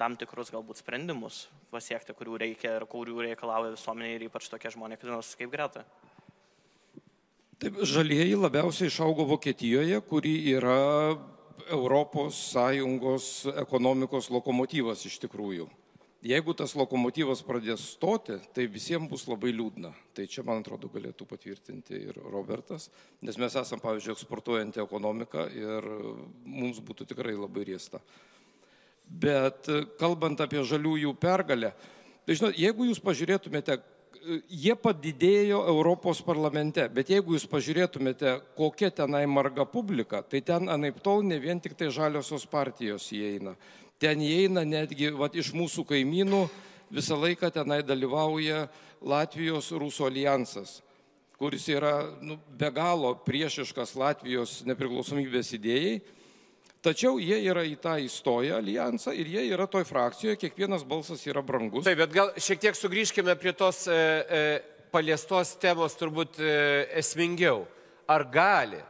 tam 0.00 0.16
tikrus 0.18 0.50
galbūt 0.54 0.82
sprendimus 0.82 1.46
pasiekti, 1.74 2.16
kurių 2.16 2.40
reikia 2.46 2.78
ir 2.80 2.88
kurių 2.90 3.28
reikalauja 3.30 3.76
visuomenė 3.76 4.16
ir 4.16 4.26
ypač 4.30 4.50
tokie 4.50 4.72
žmonės 4.74 5.36
kaip 5.38 5.52
greta. 5.52 5.84
Taip, 7.62 7.78
žalieji 7.86 8.34
labiausiai 8.34 8.90
išaugo 8.90 9.24
Vokietijoje, 9.30 10.00
kuri 10.08 10.34
yra 10.56 11.14
ES 11.64 13.30
ekonomikos 13.64 14.30
lokomotyvas 14.30 15.04
iš 15.06 15.18
tikrųjų. 15.24 15.68
Jeigu 16.24 16.54
tas 16.56 16.72
lokomotyvas 16.72 17.42
pradės 17.44 17.82
stoti, 17.98 18.38
tai 18.56 18.64
visiems 18.72 19.10
bus 19.10 19.26
labai 19.28 19.50
liūdna. 19.52 19.90
Tai 20.16 20.24
čia, 20.24 20.40
man 20.46 20.62
atrodo, 20.62 20.88
galėtų 20.88 21.26
patvirtinti 21.28 21.98
ir 21.98 22.16
Robertas, 22.32 22.88
nes 23.20 23.36
mes 23.36 23.52
esame, 23.60 23.82
pavyzdžiui, 23.84 24.14
eksportuojanti 24.16 24.80
ekonomika 24.80 25.44
ir 25.52 25.84
mums 26.48 26.80
būtų 26.80 27.10
tikrai 27.10 27.36
labai 27.36 27.66
riesta. 27.68 28.00
Bet 29.04 29.68
kalbant 30.00 30.40
apie 30.40 30.64
žaliųjų 30.64 31.12
pergalę, 31.20 31.74
tai 32.24 32.38
žinot, 32.40 32.56
jeigu 32.56 32.88
jūs 32.88 33.04
pažiūrėtumėte, 33.04 33.76
jie 34.48 34.74
padidėjo 34.78 35.60
Europos 35.70 36.20
parlamente, 36.24 36.84
bet 36.92 37.10
jeigu 37.12 37.36
jūs 37.36 37.46
pažiūrėtumėte, 37.50 38.36
kokia 38.58 38.90
tenai 38.94 39.24
marga 39.30 39.66
publika, 39.68 40.22
tai 40.22 40.40
ten 40.44 40.70
anaip 40.72 41.02
tol 41.04 41.24
ne 41.26 41.38
vien 41.42 41.60
tik 41.60 41.76
tai 41.78 41.90
žaliosios 41.94 42.46
partijos 42.50 43.10
įeina. 43.14 43.54
Ten 43.98 44.22
įeina 44.24 44.64
netgi 44.66 45.12
vat, 45.14 45.36
iš 45.36 45.52
mūsų 45.56 45.86
kaimynų 45.88 46.46
visą 46.94 47.18
laiką 47.20 47.52
tenai 47.54 47.82
dalyvauja 47.86 48.66
Latvijos 49.04 49.70
Rusų 49.72 50.08
alijansas 50.08 50.80
kuris 51.38 51.66
yra 51.68 52.06
nu, 52.22 52.38
be 52.58 52.70
galo 52.70 53.10
priešiškas 53.26 53.96
Latvijos 53.98 54.62
nepriklausomybės 54.68 55.50
idėjai. 55.58 55.98
Tačiau 56.84 57.16
jie 57.16 57.38
yra 57.48 57.62
į 57.64 57.78
tą 57.80 57.94
įstoję 58.04 58.58
alijansą 58.58 59.14
ir 59.16 59.30
jie 59.32 59.46
yra 59.54 59.64
toj 59.70 59.86
frakcijoje, 59.88 60.36
kiekvienas 60.36 60.82
balsas 60.84 61.22
yra 61.24 61.40
brangus. 61.40 61.86
Taip, 61.86 61.96
bet 62.02 62.12
gal 62.12 62.32
šiek 62.36 62.60
tiek 62.60 62.76
sugrįžkime 62.76 63.32
prie 63.40 63.54
tos 63.56 63.86
e, 63.88 63.94
e, 63.96 64.42
paliestos 64.92 65.54
temos 65.62 65.96
turbūt 65.96 66.42
e, 66.44 66.50
esmingiau. 67.00 67.62
Ar 68.12 68.26
gali, 68.28 68.82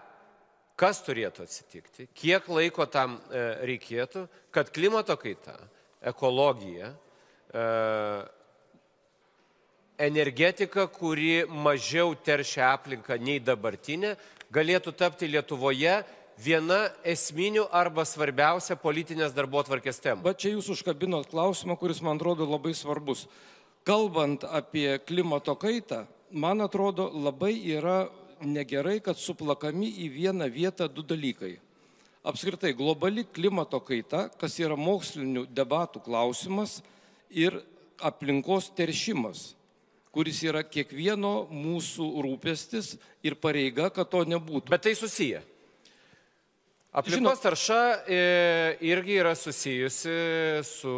kas 0.74 1.04
turėtų 1.06 1.46
atsitikti, 1.46 2.08
kiek 2.18 2.48
laiko 2.50 2.88
tam 2.90 3.14
e, 3.30 3.44
reikėtų, 3.70 4.24
kad 4.50 4.74
klimato 4.74 5.14
kaita, 5.20 5.54
ekologija, 6.02 6.90
e, 7.54 7.64
energetika, 10.02 10.88
kuri 10.90 11.44
mažiau 11.46 12.18
teršia 12.18 12.72
aplinką 12.74 13.22
nei 13.22 13.38
dabartinė, 13.38 14.16
galėtų 14.50 14.98
tapti 14.98 15.30
Lietuvoje 15.30 16.00
viena 16.40 16.88
esminių 17.06 17.68
arba 17.72 18.04
svarbiausia 18.06 18.76
politinės 18.80 19.34
darbo 19.34 19.62
tvarkės 19.64 20.00
temų. 20.02 20.24
Bet 20.26 20.42
čia 20.42 20.54
jūs 20.54 20.70
užkabinot 20.74 21.30
klausimą, 21.30 21.76
kuris 21.78 22.02
man 22.02 22.18
atrodo 22.18 22.46
labai 22.48 22.74
svarbus. 22.74 23.26
Kalbant 23.84 24.44
apie 24.48 24.98
klimato 25.04 25.54
kaitą, 25.60 26.04
man 26.32 26.64
atrodo 26.64 27.10
labai 27.12 27.54
yra 27.76 28.08
negerai, 28.44 28.98
kad 29.04 29.20
suplakami 29.20 29.90
į 30.04 30.08
vieną 30.14 30.48
vietą 30.52 30.88
du 30.88 31.04
dalykai. 31.04 31.58
Apskritai, 32.24 32.72
globali 32.72 33.26
klimato 33.28 33.80
kaita, 33.84 34.30
kas 34.40 34.56
yra 34.58 34.78
mokslinių 34.80 35.44
debatų 35.52 36.00
klausimas 36.06 36.78
ir 37.28 37.60
aplinkos 38.00 38.70
teršimas, 38.72 39.52
kuris 40.14 40.40
yra 40.46 40.62
kiekvieno 40.64 41.44
mūsų 41.52 42.06
rūpestis 42.24 42.94
ir 43.22 43.36
pareiga, 43.36 43.90
kad 43.92 44.08
to 44.08 44.24
nebūtų. 44.24 44.72
Bet 44.72 44.86
tai 44.88 44.94
susiję. 44.96 45.42
Aplinkos 46.94 47.40
tarša 47.42 47.78
e, 48.06 48.18
irgi 48.86 49.16
yra 49.18 49.32
susijusi 49.34 50.12
su 50.62 50.92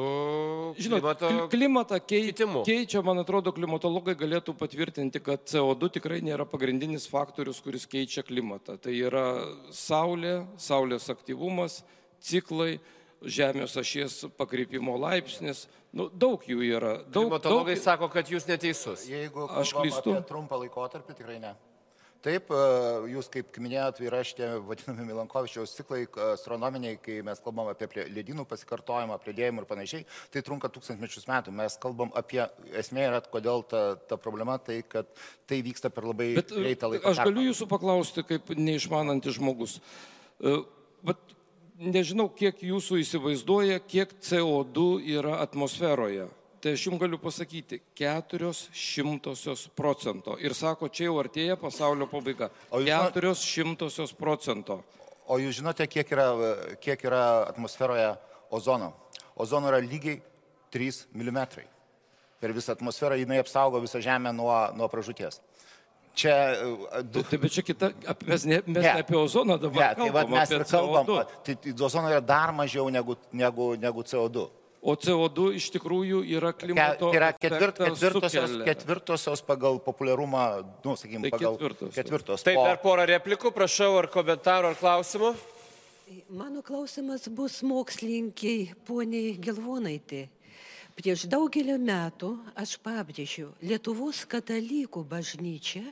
Žinot, 0.77 1.01
klimato 1.01 1.29
kli- 1.31 1.47
klimatą 1.55 2.01
kei, 2.05 2.27
kitimu. 2.29 2.65
keičia, 2.69 3.01
man 3.07 3.23
atrodo, 3.23 3.49
klimatologai 3.57 4.13
galėtų 4.21 4.53
patvirtinti, 4.61 5.23
kad 5.25 5.47
CO2 5.49 5.89
tikrai 5.97 6.19
nėra 6.27 6.45
pagrindinis 6.45 7.09
faktorius, 7.09 7.63
kuris 7.65 7.89
keičia 7.89 8.21
klimatą. 8.29 8.77
Tai 8.77 8.93
yra 8.93 9.25
Saulė, 9.73 10.43
Saulės 10.61 11.09
aktyvumas, 11.13 11.81
ciklai, 12.21 12.77
Žemės 13.25 13.73
ašies 13.81 14.19
pakreipimo 14.37 14.93
laipsnis. 15.01 15.63
Nu, 15.97 16.11
daug 16.13 16.43
jų 16.45 16.61
yra. 16.77 16.91
Daug, 17.09 17.31
Klimatologai 17.31 17.73
daug... 17.79 17.83
sako, 17.87 18.11
kad 18.13 18.29
jūs 18.29 18.45
neteisus. 18.47 19.07
Jeigu 19.09 19.49
Aš 19.49 19.73
klystu? 19.73 20.13
trumpą 20.29 20.59
laikotarpį, 20.61 21.17
tikrai 21.17 21.39
ne. 21.41 21.55
Taip, 22.25 22.51
e, 22.51 22.61
jūs 23.12 23.29
kaip 23.33 23.59
minėjot, 23.62 24.01
yra 24.07 24.23
šitie 24.27 24.49
vadinami 24.67 25.07
Milankovičiaus 25.11 25.75
ciklai 25.77 26.05
astronominiai, 26.33 26.99
kai 27.03 27.21
mes 27.27 27.43
kalbam 27.45 27.71
apie 27.71 27.89
ledynų 28.09 28.47
pasikartojimą, 28.49 29.19
pridėjimą 29.23 29.62
ir 29.62 29.69
panašiai, 29.71 30.07
tai 30.35 30.43
trunka 30.47 30.71
tūkstantmečius 30.73 31.29
metų. 31.31 31.55
Mes 31.57 31.79
kalbam 31.83 32.11
apie, 32.19 32.43
esmė 32.81 33.07
yra, 33.11 33.23
kodėl 33.33 33.62
ta, 33.71 33.85
ta 34.09 34.19
problema, 34.21 34.59
tai 34.59 34.81
kad 34.89 35.11
tai 35.47 35.61
vyksta 35.67 35.93
per 35.95 36.09
labai 36.09 36.33
Bet 36.41 36.55
e, 36.55 36.64
greitą 36.64 36.91
laiką. 36.93 37.12
aš 37.12 37.23
galiu 37.29 37.47
jūsų 37.51 37.71
paklausti, 37.71 38.27
kaip 38.27 38.51
neišmanantis 38.57 39.39
žmogus. 39.39 39.79
Bet 41.07 41.37
nežinau, 41.79 42.29
kiek 42.33 42.61
jūsų 42.64 43.01
įsivaizduoja, 43.05 43.79
kiek 43.85 44.17
CO2 44.25 44.89
yra 45.19 45.39
atmosferoje. 45.45 46.29
Tai 46.67 46.73
aš 46.75 46.83
jums 46.89 46.99
galiu 46.99 47.19
pasakyti, 47.23 47.77
keturios 47.95 48.64
šimtosios 48.75 49.69
procento. 49.79 50.35
Ir 50.43 50.51
sako, 50.51 50.89
čia 50.91 51.05
jau 51.07 51.21
artėja 51.23 51.55
pasaulio 51.61 52.09
pabaiga. 52.11 52.49
Keturios 52.73 53.45
šimtosios 53.47 54.11
procento. 54.19 54.81
O 55.31 55.39
jūs 55.39 55.61
žinote, 55.61 55.87
kiek 55.87 56.11
yra, 56.11 56.25
kiek 56.83 57.05
yra 57.07 57.23
atmosferoje 57.53 58.09
ozono? 58.51 58.91
Ozono 59.39 59.71
yra 59.71 59.79
lygiai 59.79 60.19
3 60.75 61.07
mm. 61.14 61.39
Per 62.43 62.57
visą 62.59 62.75
atmosferą 62.75 63.23
jinai 63.23 63.39
apsaugo 63.45 63.79
visą 63.87 64.03
Žemę 64.03 64.35
nuo, 64.35 64.59
nuo 64.75 64.91
pražūties. 64.91 65.39
Čia 66.19 66.35
e, 66.35 67.01
du... 67.07 67.23
Tai, 67.23 67.29
tai 67.31 67.43
bet 67.47 67.59
čia 67.61 67.69
kita, 67.71 67.95
mes 68.27 68.51
ne, 68.51 68.62
mes 68.67 68.83
Ne. 68.83 68.99
apie 69.07 69.23
ozoną 69.23 69.55
dabar 69.62 69.95
Ne, 69.95 70.03
tai 70.03 70.11
kalbam, 70.11 70.35
mes 70.35 70.51
apie 70.51 70.64
ir 70.64 70.69
kalbam, 70.75 71.07
CO2. 71.07 71.41
tai, 71.47 71.61
tai 71.62 71.81
ozono 71.93 72.11
yra 72.11 72.21
dar 72.35 72.51
mažiau 72.51 72.91
negu, 72.91 73.14
negu, 73.31 73.77
negu 73.79 74.03
CO2. 74.03 74.51
O 74.87 74.95
CO2 74.95 75.57
iš 75.59 75.66
tikrųjų 75.74 76.20
yra 76.37 76.53
klimato. 76.55 77.09
tai 77.11 77.18
yra 77.18 77.32
ketvirtosios, 77.34 77.99
sukelia. 78.22 78.64
ketvirtosios 78.68 79.41
pagal 79.43 79.80
populiarumą, 79.82 80.62
nu, 80.84 80.95
sakykime, 80.95 81.26
Tai 81.26 81.32
pagal 81.34 81.57
ketvirtosios. 81.59 81.95
ketvirtos. 81.97 82.45
Taip, 82.47 82.61
dar 82.62 82.78
porą 82.78 83.03
replikų, 83.11 83.51
prašau, 83.51 83.97
ar 83.99 84.07
komentarų, 84.07 84.70
ar 84.70 84.78
klausimų. 84.78 85.32
Mano 86.30 86.62
klausimas 86.62 87.26
bus 87.34 87.62
mokslininkiai 87.66 88.76
poniai 88.87 89.34
Gelvonaitė. 89.43 90.28
Prieš 90.97 91.26
daugelį 91.28 91.80
metų, 91.82 92.30
aš 92.55 92.76
pabrėžiu, 92.78 93.51
Lietuvos 93.66 94.22
katalikų 94.24 95.03
bažnyčia 95.05 95.82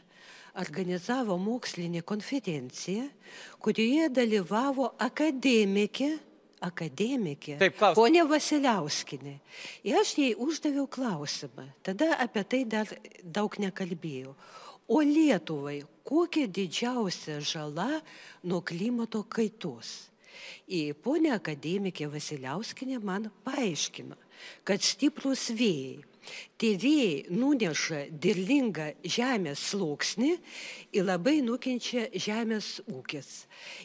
organizavo 0.54 1.34
mokslinį 1.36 2.04
konferenciją, 2.06 3.08
kurioje 3.58 4.06
dalyvavo 4.14 4.92
akademikė, 5.02 6.12
akademikė, 6.64 7.58
Taip, 7.60 7.76
klausimas. 7.78 7.98
ponė 7.98 8.24
Vasiliauskinė. 8.30 9.34
Ir 9.86 9.98
aš 10.00 10.14
jai 10.18 10.32
uždaviau 10.40 10.86
klausimą, 10.90 11.68
tada 11.86 12.14
apie 12.24 12.44
tai 12.44 12.62
dar 12.64 12.90
daug 13.22 13.58
nekalbėjau. 13.60 14.34
O 14.88 15.00
Lietuvai 15.00 15.78
kokia 16.04 16.48
didžiausia 16.48 17.38
žala 17.40 18.02
nuo 18.44 18.60
klimato 18.60 19.22
kaitos? 19.24 20.10
Į 20.68 20.92
ponę 21.04 21.32
akademikė 21.36 22.08
Vasiliauskinė 22.12 22.98
man 23.00 23.30
paaiškino, 23.46 24.16
kad 24.64 24.82
stiprus 24.84 25.46
vėjai, 25.56 26.02
Tie 26.60 26.74
vėjai 26.80 27.34
nuneša 27.34 28.04
dirlingą 28.22 28.92
žemės 29.02 29.62
sluoksnį 29.72 30.30
ir 30.94 31.04
labai 31.04 31.40
nukenčia 31.44 32.06
žemės 32.14 32.78
ūkis. 32.86 33.30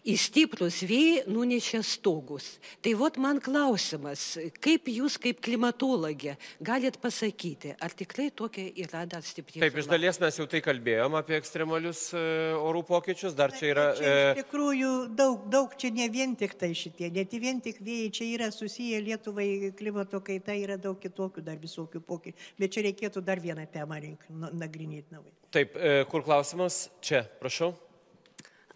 Į 0.05 0.15
stiprus 0.21 0.81
vėjai 0.87 1.25
nunešia 1.29 1.81
stogus. 1.85 2.59
Tai 2.85 2.93
vot 2.99 3.17
man 3.21 3.41
klausimas, 3.43 4.37
kaip 4.61 4.87
jūs 4.91 5.17
kaip 5.21 5.41
klimatologė 5.43 6.35
galit 6.61 6.99
pasakyti, 7.01 7.73
ar 7.81 7.95
tikrai 7.97 8.29
tokia 8.29 8.67
yra 8.85 9.05
dar 9.09 9.25
stipri? 9.25 9.59
Taip, 9.63 9.75
iš 9.81 9.89
dalies 9.89 10.21
mes 10.21 10.39
jau 10.39 10.47
tai 10.49 10.61
kalbėjom 10.63 11.17
apie 11.19 11.39
ekstremalius 11.39 12.05
e, 12.13 12.23
orų 12.59 12.85
pokyčius, 12.87 13.35
dar 13.37 13.53
čia 13.55 13.73
yra... 13.73 13.87
Čia 13.97 14.13
iš 14.13 14.29
e, 14.29 14.37
tikrųjų 14.43 14.93
daug, 15.17 15.49
daug 15.51 15.73
čia 15.79 15.91
ne 15.95 16.07
vien 16.13 16.37
tik 16.39 16.55
tai 16.59 16.71
šitie, 16.77 17.09
ne 17.15 17.25
tik 17.25 17.43
vien 17.43 17.61
tik 17.65 17.81
vėjai, 17.83 18.13
čia 18.13 18.29
yra 18.37 18.51
susiję 18.53 19.01
Lietuvai 19.09 19.73
klimato 19.79 20.21
kaita, 20.25 20.53
yra 20.53 20.77
daug 20.77 20.99
kitokių 21.01 21.43
dar 21.45 21.59
visokių 21.61 22.03
pokyčių. 22.05 22.28
Bet 22.59 22.75
čia 22.75 22.85
reikėtų 22.87 23.23
dar 23.25 23.41
vieną 23.43 23.67
temą 23.73 23.99
rink, 24.01 24.25
nu, 24.29 24.51
nagrinėti 24.53 25.15
naują. 25.15 25.35
Taip, 25.53 25.77
e, 25.77 26.01
kur 26.09 26.25
klausimas? 26.25 26.87
Čia, 27.01 27.23
prašau. 27.41 27.73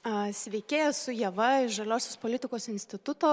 A, 0.04 0.34
Sveiki, 0.36 0.76
esu 0.90 1.14
Java 1.16 1.62
iš 1.64 1.78
Žaliosios 1.78 2.18
politikos 2.20 2.66
instituto. 2.68 3.30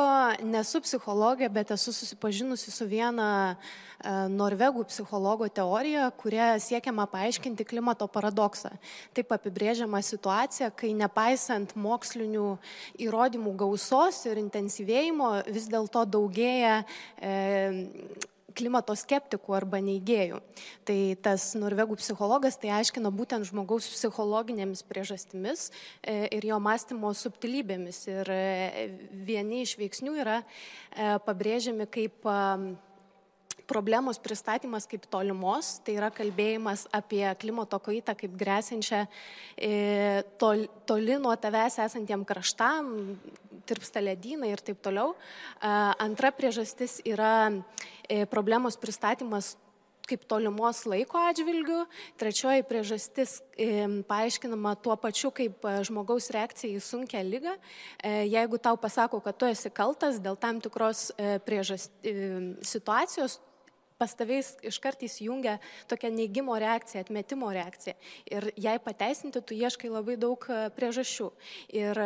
Nesu 0.47 0.79
psichologė, 0.85 1.49
bet 1.51 1.73
esu 1.75 1.91
susipažinusi 1.91 2.71
su 2.71 2.87
viena 2.87 3.27
e, 3.51 4.13
norvegų 4.31 4.85
psichologo 4.87 5.49
teorija, 5.51 6.05
kuria 6.15 6.53
siekiama 6.63 7.09
paaiškinti 7.11 7.67
klimato 7.67 8.07
paradoksą. 8.07 8.71
Taip 9.19 9.35
apibrėžiama 9.35 9.99
situacija, 9.99 10.71
kai 10.71 10.93
nepaisant 10.95 11.75
mokslinių 11.75 12.47
įrodymų 13.03 13.57
gausos 13.65 14.23
ir 14.31 14.39
intensyvėjimo, 14.39 15.33
vis 15.51 15.67
dėlto 15.75 16.07
daugėja 16.07 16.85
e, 17.19 17.35
klimato 18.57 18.95
skeptikų 18.99 19.55
arba 19.57 19.81
neigėjų. 19.85 20.41
Tai 20.89 20.99
tas 21.23 21.51
norvegų 21.59 21.99
psichologas 22.01 22.59
tai 22.61 22.73
aiškina 22.81 23.13
būtent 23.15 23.49
žmogaus 23.49 23.89
psichologinėmis 23.95 24.85
priežastimis 24.89 25.69
e, 26.03 26.29
ir 26.37 26.47
jo 26.51 26.61
mąstymo 26.63 27.13
subtilybėmis. 27.17 28.03
Ir 28.11 28.33
e, 28.35 28.87
vieni 29.27 29.65
iš 29.65 29.77
veiksnių 29.81 30.17
yra 30.25 30.41
e, 30.43 31.17
pabrėžiami 31.27 31.89
kaip 31.91 32.31
problemos 33.71 34.19
pristatymas 34.23 34.89
kaip 34.91 35.07
tolimos, 35.13 35.77
tai 35.87 35.95
yra 36.01 36.11
kalbėjimas 36.15 36.89
apie 36.97 37.25
klimato 37.41 37.79
kaitą 37.83 38.17
kaip 38.19 38.35
grėsinčią 38.41 39.05
tol, 40.43 40.67
toli 40.91 41.17
nuo 41.23 41.37
tavęs 41.39 41.79
esantiem 41.87 42.27
kraštam, 42.27 42.93
tirpsta 43.71 44.03
ledynai 44.03 44.51
ir 44.51 44.63
taip 44.65 44.83
toliau. 44.83 45.15
Antra 45.63 46.33
priežastis 46.35 46.99
yra 47.07 47.51
problemos 48.33 48.79
pristatymas 48.81 49.55
kaip 50.11 50.25
tolimos 50.31 50.85
laiko 50.91 51.21
atžvilgių. 51.31 51.85
Trečioji 52.21 52.65
priežastis 52.69 53.37
e, 53.55 53.87
paaiškinama 54.09 54.75
tuo 54.83 54.97
pačiu 55.01 55.31
kaip 55.35 55.67
žmogaus 55.87 56.31
reakcija 56.35 56.79
į 56.79 56.83
sunkę 56.85 57.23
lygą. 57.27 57.55
E, 58.03 58.27
jeigu 58.31 58.59
tau 58.63 58.79
pasako, 58.81 59.23
kad 59.25 59.39
tu 59.39 59.49
esi 59.51 59.71
kaltas 59.75 60.21
dėl 60.23 60.39
tam 60.41 60.61
tikros 60.63 61.11
e, 61.15 61.39
priežast, 61.47 61.95
e, 62.03 62.17
situacijos, 62.67 63.39
pas 64.01 64.15
tavais 64.17 64.55
iškart 64.65 65.05
įsijungia 65.05 65.59
tokia 65.91 66.11
neigimo 66.15 66.57
reakcija, 66.61 67.05
atmetimo 67.05 67.51
reakcija. 67.53 67.97
Ir 68.33 68.49
jai 68.57 68.79
pateisinti, 68.83 69.43
tu 69.45 69.57
ieškai 69.57 69.93
labai 69.93 70.17
daug 70.21 70.47
priežasčių. 70.77 71.29
Ir 71.77 72.01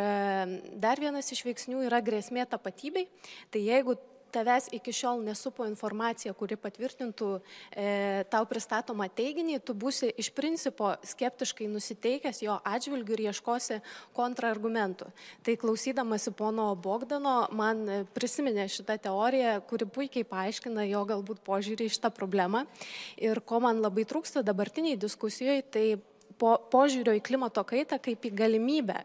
dar 0.83 1.01
vienas 1.01 1.31
iš 1.31 1.45
veiksnių 1.47 1.85
yra 1.87 2.03
grėsmė 2.03 2.43
tapatybei. 2.51 3.07
Tai 3.53 3.63
jeigu 3.63 3.95
tavęs 4.35 4.69
iki 4.75 4.93
šiol 4.95 5.23
nesupo 5.25 5.65
informacija, 5.69 6.33
kuri 6.37 6.57
patvirtintų 6.59 7.29
e, 7.39 8.23
tau 8.31 8.43
pristatomą 8.49 9.07
teiginį, 9.15 9.59
tu 9.65 9.75
būsi 9.77 10.11
iš 10.21 10.31
principo 10.35 10.91
skeptiškai 11.07 11.69
nusiteikęs 11.71 12.43
jo 12.43 12.57
atžvilgių 12.67 13.17
ir 13.17 13.23
ieškosi 13.29 13.79
kontrargumentų. 14.17 15.09
Tai 15.45 15.57
klausydamasi 15.61 16.35
pono 16.35 16.67
Bogdano, 16.75 17.37
man 17.55 17.85
prisiminė 18.15 18.67
šitą 18.71 18.97
teoriją, 19.07 19.57
kuri 19.69 19.87
puikiai 19.87 20.27
paaiškina 20.27 20.87
jo 20.89 21.05
galbūt 21.09 21.43
požiūrį 21.45 21.87
į 21.87 21.95
šitą 21.97 22.11
problemą. 22.15 22.65
Ir 23.21 23.41
ko 23.45 23.61
man 23.63 23.81
labai 23.83 24.05
trūksta 24.09 24.43
dabartiniai 24.45 24.99
diskusijoje, 24.99 25.63
tai 25.71 25.87
po, 26.39 26.55
požiūrio 26.71 27.15
į 27.17 27.21
klimato 27.25 27.63
kaitą 27.67 27.99
kaip 28.01 28.25
į 28.27 28.31
galimybę. 28.35 28.97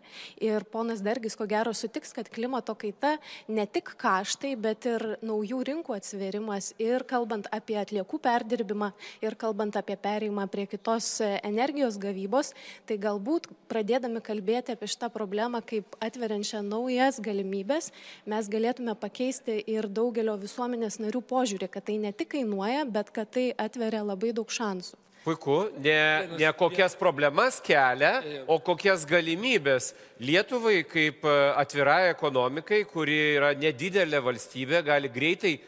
Ir 0.43 0.64
ponas 0.70 1.03
Dergis 1.05 1.37
ko 1.39 1.47
gero 1.51 1.72
sutiks, 1.76 2.12
kad 2.16 2.28
klimato 2.33 2.74
kaita 2.78 3.16
ne 3.49 3.66
tik 3.66 3.93
kaštai, 4.01 4.55
bet 4.61 4.87
ir 4.91 5.05
naujų 5.24 5.62
rinkų 5.70 5.97
atsiverimas 5.97 6.72
ir 6.83 7.05
kalbant 7.09 7.49
apie 7.55 7.78
atliekų 7.81 8.20
perdirbimą 8.22 8.93
ir 9.24 9.37
kalbant 9.41 9.76
apie 9.81 9.97
pereimą 10.01 10.47
prie 10.51 10.66
kitos 10.70 11.12
energijos 11.22 11.99
gavybos, 12.01 12.53
tai 12.89 12.99
galbūt 13.01 13.51
pradėdami 13.70 14.22
kalbėti 14.24 14.74
apie 14.74 14.91
šitą 14.91 15.11
problemą 15.14 15.62
kaip 15.66 15.99
atveriančią 16.03 16.62
naujas 16.66 17.20
galimybės, 17.22 17.91
mes 18.31 18.51
galėtume 18.51 18.97
pakeisti 18.99 19.61
ir 19.70 19.89
daugelio 19.89 20.37
visuomenės 20.41 21.01
narių 21.03 21.22
požiūrį, 21.31 21.70
kad 21.70 21.89
tai 21.91 22.01
ne 22.03 22.12
tik 22.12 22.35
kainuoja, 22.37 22.87
bet 22.87 23.14
kad 23.14 23.31
tai 23.35 23.51
atveria 23.59 24.03
labai 24.07 24.35
daug 24.37 24.51
šansų. 24.51 25.10
Puiku, 25.21 25.68
ne, 25.85 26.29
ne 26.41 26.51
kokias 26.57 26.95
problemas 26.97 27.59
kelia, 27.61 28.23
o 28.49 28.57
kokias 28.64 29.03
galimybės 29.09 29.91
Lietuvai 30.25 30.79
kaip 30.89 31.27
e, 31.29 31.35
atvirai 31.61 32.09
ekonomikai, 32.14 32.87
kuri 32.89 33.18
yra 33.35 33.51
nedidelė 33.53 34.23
valstybė, 34.25 34.81
gali 34.87 35.11
greitai 35.12 35.53
e, 35.59 35.61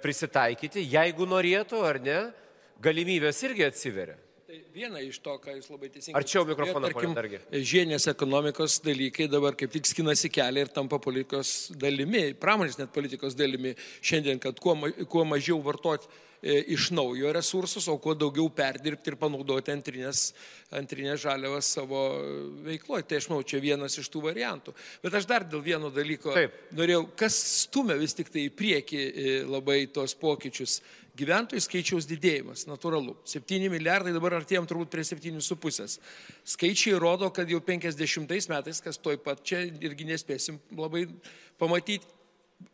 prisitaikyti, 0.00 0.86
jeigu 0.88 1.28
norėtų 1.28 1.82
ar 1.84 2.00
ne, 2.00 2.22
galimybės 2.80 3.42
irgi 3.44 3.68
atsiveria. 3.68 4.16
Tai 4.48 4.58
viena 4.72 5.00
iš 5.04 5.18
to, 5.20 5.34
ką 5.44 5.58
jūs 5.58 5.66
labai 5.68 5.90
teisingai. 5.92 6.22
Arčiau 6.22 6.46
mikrofoną, 6.48 6.88
tarkim, 6.88 7.34
žienės 7.52 8.08
ekonomikos 8.08 8.78
dalykai 8.80 9.26
dabar 9.28 9.52
kaip 9.60 9.74
tik 9.74 9.84
skinasi 9.90 10.30
kelią 10.32 10.62
ir 10.64 10.70
tampa 10.72 10.96
politikos 11.04 11.50
dalimi, 11.76 12.30
pramonės 12.40 12.78
net 12.80 12.88
politikos 12.94 13.36
dalimi 13.36 13.74
šiandien, 14.00 14.40
kad 14.40 14.56
kuo, 14.64 14.72
kuo 15.12 15.26
mažiau 15.28 15.60
vartoti 15.66 16.08
E, 16.42 16.60
iš 16.70 16.90
naujo 16.94 17.32
resursus, 17.34 17.88
o 17.90 17.96
kuo 17.98 18.12
daugiau 18.14 18.46
perdirbti 18.54 19.10
ir 19.10 19.16
panaudoti 19.18 19.72
antrinės, 19.74 20.28
antrinės 20.78 21.24
žaliavas 21.24 21.70
savo 21.74 22.02
veikloje. 22.62 23.08
Tai 23.10 23.18
aš 23.18 23.26
manau, 23.32 23.42
čia 23.42 23.58
vienas 23.62 23.98
iš 23.98 24.06
tų 24.12 24.22
variantų. 24.28 24.74
Bet 25.02 25.16
aš 25.18 25.26
dar 25.26 25.46
dėl 25.50 25.64
vieno 25.66 25.90
dalyko 25.90 26.36
Taip. 26.36 26.54
norėjau, 26.78 27.08
kas 27.18 27.40
stumia 27.64 27.98
vis 27.98 28.14
tik 28.14 28.30
tai 28.30 28.46
į 28.46 28.54
priekį 28.54 29.02
e, 29.02 29.36
labai 29.50 29.80
tos 29.90 30.14
pokyčius. 30.18 30.78
Gyventojų 31.18 31.62
skaičiaus 31.64 32.06
didėjimas, 32.06 32.66
natūralu. 32.68 33.16
7 33.26 33.66
milijardai 33.72 34.12
dabar 34.14 34.36
artėjom 34.38 34.68
turbūt 34.70 34.92
prie 34.92 35.02
7,5. 35.06 35.98
Skaičiai 36.46 37.00
rodo, 37.02 37.30
kad 37.34 37.50
jau 37.50 37.58
50 37.64 38.52
metais, 38.52 38.82
kas 38.84 39.00
toj 39.02 39.18
pat 39.24 39.42
čia 39.42 39.64
irgi 39.66 40.06
nespėsim 40.06 40.60
labai 40.78 41.08
pamatyti, 41.58 42.06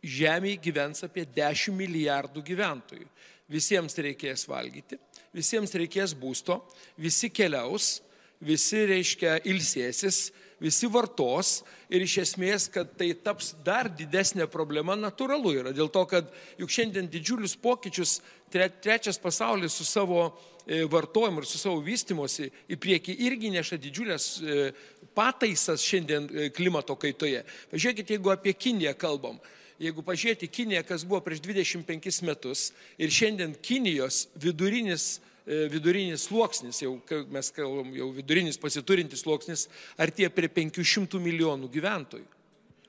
Žemėje 0.01 0.57
gyvens 0.65 1.03
apie 1.05 1.27
10 1.29 1.75
milijardų 1.77 2.41
gyventojų 2.47 3.05
visiems 3.51 3.93
reikės 4.01 4.47
valgyti, 4.49 4.97
visiems 5.35 5.75
reikės 5.77 6.15
būsto, 6.17 6.57
visi 6.97 7.29
keliaus, 7.29 7.99
visi, 8.41 8.81
reiškia, 8.89 9.37
ilsėsis, 9.45 10.31
visi 10.61 10.89
vartos 10.89 11.59
ir 11.91 12.03
iš 12.05 12.17
esmės, 12.23 12.67
kad 12.71 12.95
tai 12.97 13.11
taps 13.13 13.53
dar 13.65 13.89
didesnė 13.91 14.47
problema, 14.51 14.95
natūralu 14.97 15.53
yra. 15.59 15.75
Dėl 15.75 15.91
to, 15.93 16.05
kad 16.09 16.31
juk 16.59 16.73
šiandien 16.73 17.09
didžiulius 17.11 17.55
pokyčius 17.61 18.19
tre, 18.51 18.69
trečias 18.81 19.17
pasaulis 19.21 19.73
su 19.73 19.85
savo 19.85 20.37
e, 20.67 20.83
vartojimu 20.85 21.41
ir 21.41 21.47
su 21.49 21.59
savo 21.59 21.81
vystimosi 21.83 22.49
į 22.69 22.77
priekį 22.81 23.17
irgi 23.27 23.51
neša 23.53 23.79
didžiulės 23.81 24.29
e, 24.39 24.69
pataisas 25.15 25.83
šiandien 25.85 26.29
e, 26.29 26.47
klimato 26.55 26.95
kaitoje. 26.99 27.43
Pažiūrėkite, 27.71 28.17
jeigu 28.17 28.33
apie 28.33 28.53
Kiniją 28.53 28.95
kalbam 28.99 29.39
jeigu 29.81 30.05
pažiūrėti 30.07 30.47
Kiniją, 30.47 30.85
kas 30.87 31.03
buvo 31.03 31.19
prieš 31.25 31.41
25 31.43 32.21
metus 32.23 32.69
ir 32.95 33.11
šiandien 33.11 33.57
Kinijos 33.59 34.21
vidurinis, 34.39 35.17
vidurinis 35.45 36.29
sluoksnis, 36.29 36.79
jau 36.79 36.93
mes 37.29 37.49
kalbam, 37.51 37.89
jau 37.91 38.07
vidurinis 38.15 38.55
pasiturintis 38.57 39.25
sluoksnis, 39.25 39.65
artėja 39.99 40.31
prie 40.31 40.47
500 40.47 41.19
milijonų 41.19 41.67
gyventojų, 41.73 42.29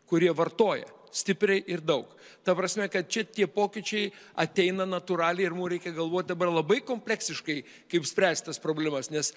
kurie 0.07 0.31
vartoja 0.31 0.87
stipriai 1.15 1.65
ir 1.71 1.83
daug. 1.85 2.11
Ta 2.47 2.55
prasme, 2.55 2.89
kad 2.93 3.09
čia 3.11 3.25
tie 3.27 3.49
pokyčiai 3.51 4.11
ateina 4.39 4.87
natūraliai 4.87 5.49
ir 5.49 5.55
mums 5.57 5.73
reikia 5.75 5.95
galvoti 5.97 6.31
dabar 6.33 6.53
labai 6.53 6.81
kompleksiškai, 6.87 7.63
kaip 7.91 8.07
spręsti 8.07 8.51
tas 8.51 8.63
problemas, 8.63 9.11
nes 9.11 9.33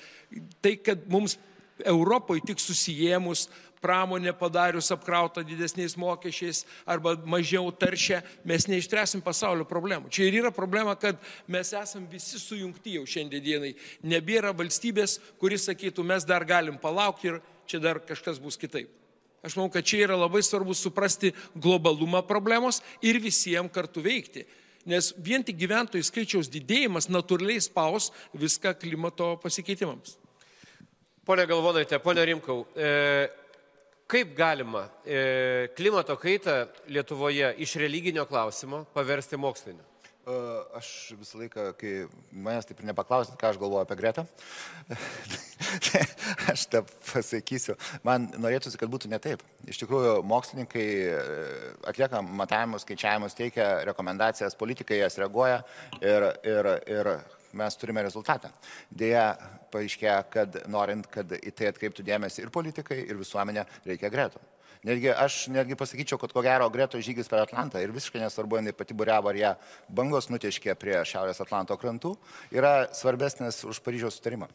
tai, 0.61 0.75
kad 0.77 1.07
mums 1.09 1.39
Europoje 1.87 2.43
tik 2.43 2.59
susijėmus 2.59 3.47
pramonė 3.79 4.33
padarius 4.35 4.91
apkrautą 4.91 5.43
didesniais 5.47 5.95
mokesčiais 5.99 6.65
arba 6.83 7.15
mažiau 7.23 7.71
taršę, 7.71 8.21
mes 8.43 8.67
neištręsim 8.67 9.23
pasaulio 9.23 9.67
problemų. 9.67 10.11
Čia 10.11 10.27
ir 10.27 10.41
yra 10.41 10.51
problema, 10.55 10.97
kad 10.99 11.19
mes 11.47 11.71
esam 11.73 12.07
visi 12.11 12.41
sujungti 12.41 12.97
jau 12.97 13.05
šiandienai. 13.07 13.75
Nebėra 14.03 14.51
valstybės, 14.55 15.19
kuris 15.39 15.69
sakytų, 15.69 16.05
mes 16.11 16.27
dar 16.27 16.47
galim 16.47 16.79
palaukti 16.81 17.31
ir 17.31 17.43
čia 17.69 17.79
dar 17.83 18.03
kažkas 18.03 18.41
bus 18.43 18.59
kitaip. 18.59 18.98
Aš 19.43 19.55
manau, 19.55 19.69
kad 19.71 19.85
čia 19.87 20.03
yra 20.03 20.17
labai 20.19 20.41
svarbu 20.43 20.75
suprasti 20.75 21.31
globalumą 21.55 22.21
problemos 22.27 22.81
ir 23.01 23.21
visiems 23.23 23.71
kartu 23.71 24.03
veikti. 24.03 24.43
Nes 24.89 25.11
vien 25.23 25.43
tik 25.43 25.57
gyventojų 25.59 26.05
skaičiaus 26.07 26.49
didėjimas 26.51 27.09
natūraliai 27.11 27.61
spaus 27.63 28.09
viską 28.33 28.73
klimato 28.79 29.33
pasikeitimams. 29.43 30.15
Pone 31.27 31.45
Galvonaitė, 31.45 31.99
pone 32.01 32.23
Rimkau, 32.25 32.63
e, 32.73 33.27
kaip 34.09 34.31
galima 34.37 34.87
e, 35.05 35.69
klimato 35.77 36.15
kaitą 36.17 36.63
Lietuvoje 36.89 37.51
iš 37.61 37.75
religinio 37.83 38.25
klausimo 38.25 38.81
paversti 38.95 39.37
moksliniu? 39.37 39.88
Aš 40.77 40.89
visą 41.17 41.39
laiką, 41.41 41.63
kai 41.79 41.91
manęs 42.31 42.67
taip 42.69 42.81
ir 42.81 42.87
nepaklausit, 42.89 43.33
ką 43.39 43.49
aš 43.49 43.57
galvoju 43.61 43.81
apie 43.81 43.95
Gretą, 43.97 44.25
aš 46.51 46.65
tą 46.69 46.83
pasakysiu. 47.07 47.75
Man 48.05 48.27
norėtųsi, 48.37 48.77
kad 48.79 48.91
būtų 48.93 49.09
ne 49.09 49.19
taip. 49.23 49.41
Iš 49.69 49.81
tikrųjų, 49.81 50.19
mokslininkai 50.29 50.85
atlieka 51.89 52.21
matavimus, 52.25 52.85
skaičiavimus, 52.85 53.37
teikia 53.37 53.71
rekomendacijas, 53.89 54.57
politikai 54.59 55.01
jas 55.01 55.17
reaguoja 55.21 55.63
ir, 56.01 56.29
ir, 56.45 56.71
ir 56.89 57.11
mes 57.57 57.81
turime 57.81 58.05
rezultatą. 58.05 58.51
Deja, 58.89 59.31
paaiškėjo, 59.73 60.19
kad 60.33 60.61
norint, 60.69 61.09
kad 61.13 61.33
į 61.39 61.53
tai 61.57 61.73
atkreiptų 61.73 62.05
dėmesį 62.05 62.45
ir 62.45 62.53
politikai, 62.53 63.01
ir 63.07 63.19
visuomenė, 63.19 63.65
reikia 63.89 64.13
gretų. 64.13 64.41
Netgi 64.87 65.09
aš 65.11 65.41
netgi 65.51 65.75
pasakyčiau, 65.75 66.19
kad 66.21 66.31
ko 66.31 66.43
gero 66.45 66.69
greto 66.71 67.01
žygis 67.03 67.27
per 67.27 67.43
Atlantą 67.43 67.81
ir 67.83 67.91
visiškai 67.91 68.21
nesvarbu, 68.23 68.61
jinai 68.61 68.75
pati 68.75 68.95
buriavo, 68.95 69.33
ar 69.33 69.39
ją 69.39 69.51
bangos 69.91 70.29
nutieškė 70.31 70.77
prie 70.79 70.95
Šiaurės 71.03 71.43
Atlanto 71.43 71.75
krantų, 71.79 72.15
yra 72.55 72.87
svarbesnis 72.95 73.65
už 73.67 73.83
Paryžiaus 73.83 74.21
sutarimą 74.21 74.47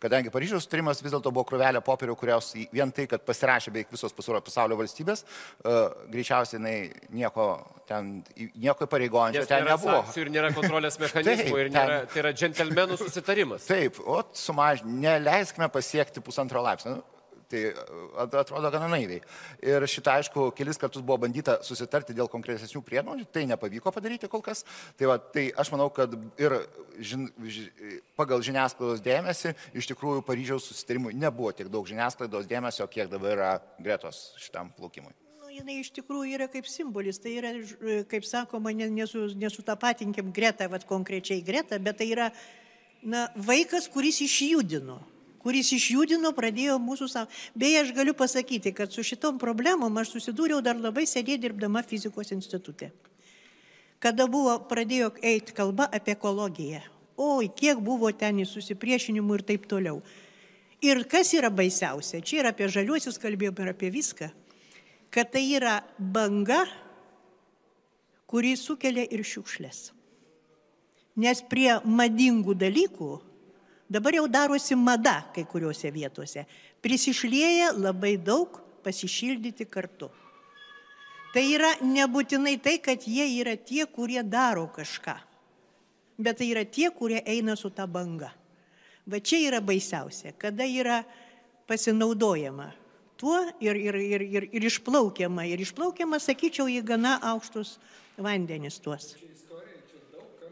kadangi 0.00 0.32
Paryžiaus 0.32 0.64
sutarimas 0.64 1.02
vis 1.04 1.12
dėlto 1.12 1.30
buvo 1.32 1.44
krūvelė 1.48 1.82
popierių, 1.84 2.16
kurios 2.18 2.54
vien 2.72 2.92
tai, 2.94 3.04
kad 3.10 3.22
pasirašė 3.26 3.72
beveik 3.74 3.92
visos 3.92 4.14
pasaulio 4.16 4.78
valstybės, 4.80 5.24
uh, 5.24 5.92
greičiausiai 6.12 6.56
jinai 6.56 6.74
nieko 7.12 7.50
ten, 7.88 8.22
nieko 8.56 8.88
pareigojančio 8.90 9.44
ten 9.50 9.68
nebuvo. 9.68 10.00
Ir 10.16 10.32
nėra 10.32 10.52
kontrolės 10.58 10.96
mechanizmų, 11.02 11.50
Taip, 11.50 11.60
ir 11.60 11.72
nėra, 11.74 12.00
ten, 12.00 12.12
tai 12.14 12.22
yra 12.24 12.34
džentelmenų 12.36 13.00
susitarimas. 13.00 13.68
Taip, 13.68 14.00
o 14.00 14.22
sumaž, 14.36 14.84
neleiskime 14.88 15.68
pasiekti 15.72 16.24
pusantro 16.24 16.64
laipsnio. 16.64 17.02
Tai 17.50 17.62
atrodo 18.22 18.70
gana 18.70 18.88
naiviai. 18.92 19.22
Ir 19.66 19.86
šitą, 19.90 20.18
aišku, 20.20 20.50
kelis 20.56 20.78
kartus 20.78 21.02
buvo 21.02 21.18
bandyta 21.24 21.58
susitarti 21.66 22.14
dėl 22.14 22.30
konkretesnių 22.30 22.82
priemonių, 22.86 23.26
tai 23.34 23.42
nepavyko 23.50 23.90
padaryti 23.94 24.30
kol 24.30 24.44
kas. 24.46 24.62
Tai, 24.98 25.08
va, 25.10 25.16
tai 25.18 25.48
aš 25.58 25.72
manau, 25.74 25.88
kad 25.94 26.14
ir 26.38 26.54
žin, 27.02 27.26
ž, 27.50 27.66
pagal 28.18 28.44
žiniasklaidos 28.46 29.02
dėmesį 29.02 29.56
iš 29.74 29.90
tikrųjų 29.90 30.22
Paryžiaus 30.26 30.70
susitarimui 30.70 31.16
nebuvo 31.18 31.50
tiek 31.56 31.72
daug 31.72 31.88
žiniasklaidos 31.90 32.46
dėmesio, 32.50 32.86
kiek 32.92 33.10
dabar 33.10 33.34
yra 33.34 33.50
gretos 33.82 34.30
šitam 34.38 34.70
plaukimui 34.76 35.12
nu, 35.50 35.56
jinai 35.58 35.80
iš 35.82 35.90
tikrųjų 35.98 36.36
yra 36.38 36.46
kaip 36.50 36.68
simbolis. 36.70 37.18
Tai 37.18 37.34
yra, 37.34 37.52
kaip 38.10 38.26
sakoma, 38.28 38.70
nesu, 38.70 39.26
nesutapatinkim 39.34 40.30
Gretą, 40.32 40.70
vad 40.70 40.86
konkrečiai 40.86 41.42
Gretą, 41.42 41.80
bet 41.82 41.98
tai 41.98 42.12
yra 42.14 42.30
na, 43.02 43.26
vaikas, 43.34 43.88
kuris 43.90 44.20
išjudino 44.22 45.00
kuris 45.40 45.72
išjudino, 45.76 46.32
pradėjo 46.36 46.78
mūsų 46.82 47.08
savo. 47.10 47.30
Beje, 47.58 47.84
aš 47.84 47.92
galiu 47.96 48.14
pasakyti, 48.16 48.74
kad 48.76 48.92
su 48.92 49.04
šitom 49.06 49.38
problemom 49.40 49.96
aš 50.00 50.14
susidūriau 50.16 50.60
dar 50.64 50.80
labai 50.80 51.06
sėdė 51.08 51.38
dirbdama 51.40 51.82
fizikos 51.86 52.32
institutė. 52.36 52.90
Kada 54.00 54.24
buvo, 54.30 54.56
pradėjo 54.68 55.12
eiti 55.20 55.52
kalba 55.56 55.88
apie 55.92 56.14
ekologiją. 56.16 56.80
Oi, 57.20 57.50
kiek 57.52 57.80
buvo 57.84 58.08
ten 58.16 58.40
susipriešinimų 58.48 59.40
ir 59.40 59.46
taip 59.52 59.66
toliau. 59.68 60.00
Ir 60.80 61.02
kas 61.04 61.34
yra 61.36 61.50
baisiausia, 61.52 62.22
čia 62.24 62.40
ir 62.40 62.48
apie 62.48 62.68
žaliuosius 62.72 63.20
kalbėjom, 63.20 63.58
ir 63.60 63.72
apie 63.74 63.90
viską, 63.92 64.30
kad 65.12 65.28
tai 65.34 65.42
yra 65.52 65.82
banga, 65.98 66.62
kuri 68.30 68.54
sukelia 68.56 69.04
ir 69.04 69.20
šiukšlės. 69.26 69.90
Nes 71.20 71.42
prie 71.50 71.74
madingų 71.84 72.54
dalykų 72.56 73.10
Dabar 73.90 74.14
jau 74.14 74.28
darosi 74.30 74.76
mada 74.78 75.16
kai 75.34 75.42
kuriuose 75.50 75.90
vietose. 75.90 76.44
Prisišlėja 76.78 77.72
labai 77.74 78.14
daug 78.22 78.60
pasišildyti 78.84 79.66
kartu. 79.66 80.06
Tai 81.34 81.42
yra 81.42 81.72
nebūtinai 81.82 82.56
tai, 82.62 82.76
kad 82.82 83.02
jie 83.02 83.26
yra 83.40 83.56
tie, 83.58 83.82
kurie 83.90 84.22
daro 84.22 84.68
kažką, 84.70 85.14
bet 86.18 86.38
tai 86.38 86.48
yra 86.50 86.64
tie, 86.66 86.88
kurie 86.94 87.20
eina 87.22 87.54
su 87.58 87.70
ta 87.70 87.86
banga. 87.86 88.30
Va 89.10 89.18
čia 89.18 89.42
yra 89.48 89.60
baisiausia, 89.62 90.34
kada 90.38 90.66
yra 90.66 91.02
pasinaudojama 91.66 92.70
tuo 93.18 93.36
ir, 93.60 93.76
ir, 93.76 93.94
ir, 93.94 94.22
ir, 94.22 94.46
ir 94.54 94.66
išplaukiama. 94.70 95.44
Ir 95.50 95.62
išplaukiama, 95.66 96.22
sakyčiau, 96.22 96.70
į 96.70 96.80
gana 96.86 97.18
aukštus 97.34 97.76
vandenis 98.20 98.78
tuos 98.82 99.16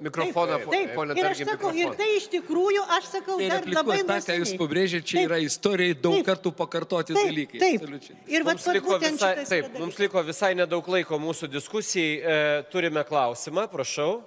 mikrofoną, 0.07 0.59
taip, 0.71 0.93
ponė, 0.97 1.17
ir 1.19 1.29
aš 1.29 1.43
sakau, 1.43 1.71
mikrofoną. 1.73 1.93
ir 1.93 1.99
tai 1.99 2.09
iš 2.17 2.27
tikrųjų, 2.33 2.85
aš 2.97 3.11
sakau, 3.13 3.37
tai 3.41 3.49
dar 3.53 3.69
labai 3.73 3.99
tą, 4.09 4.19
ką 4.29 4.37
jūs 4.41 4.53
pabrėžėte, 4.61 5.07
čia 5.11 5.19
taip, 5.19 5.29
yra 5.29 5.39
istorijai 5.45 5.97
daug 5.99 6.17
taip, 6.19 6.27
kartų 6.29 6.53
pakartoti 6.59 7.17
taip, 7.17 7.31
dalykai. 7.31 7.61
Taip, 7.63 7.79
absoliučiai. 7.83 8.19
ir 8.35 8.47
mums 8.49 8.69
liko, 8.79 8.99
visai, 9.05 9.33
taip, 9.51 9.71
mums 9.79 10.03
liko 10.03 10.25
visai 10.29 10.53
nedaug 10.59 10.91
laiko 10.95 11.21
mūsų 11.23 11.51
diskusijai. 11.53 12.13
E, 12.19 12.39
turime 12.73 13.05
klausimą, 13.09 13.69
prašau. 13.73 14.21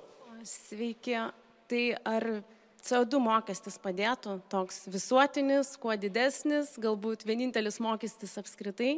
Sveiki. 0.47 1.19
Tai 1.71 1.83
ar 2.03 2.25
CO2 2.83 3.21
mokestis 3.21 3.77
padėtų 3.79 4.39
toks 4.51 4.83
visuotinis, 4.91 5.75
kuo 5.79 5.93
didesnis, 5.95 6.73
galbūt 6.81 7.23
vienintelis 7.29 7.79
mokestis 7.83 8.33
apskritai? 8.41 8.97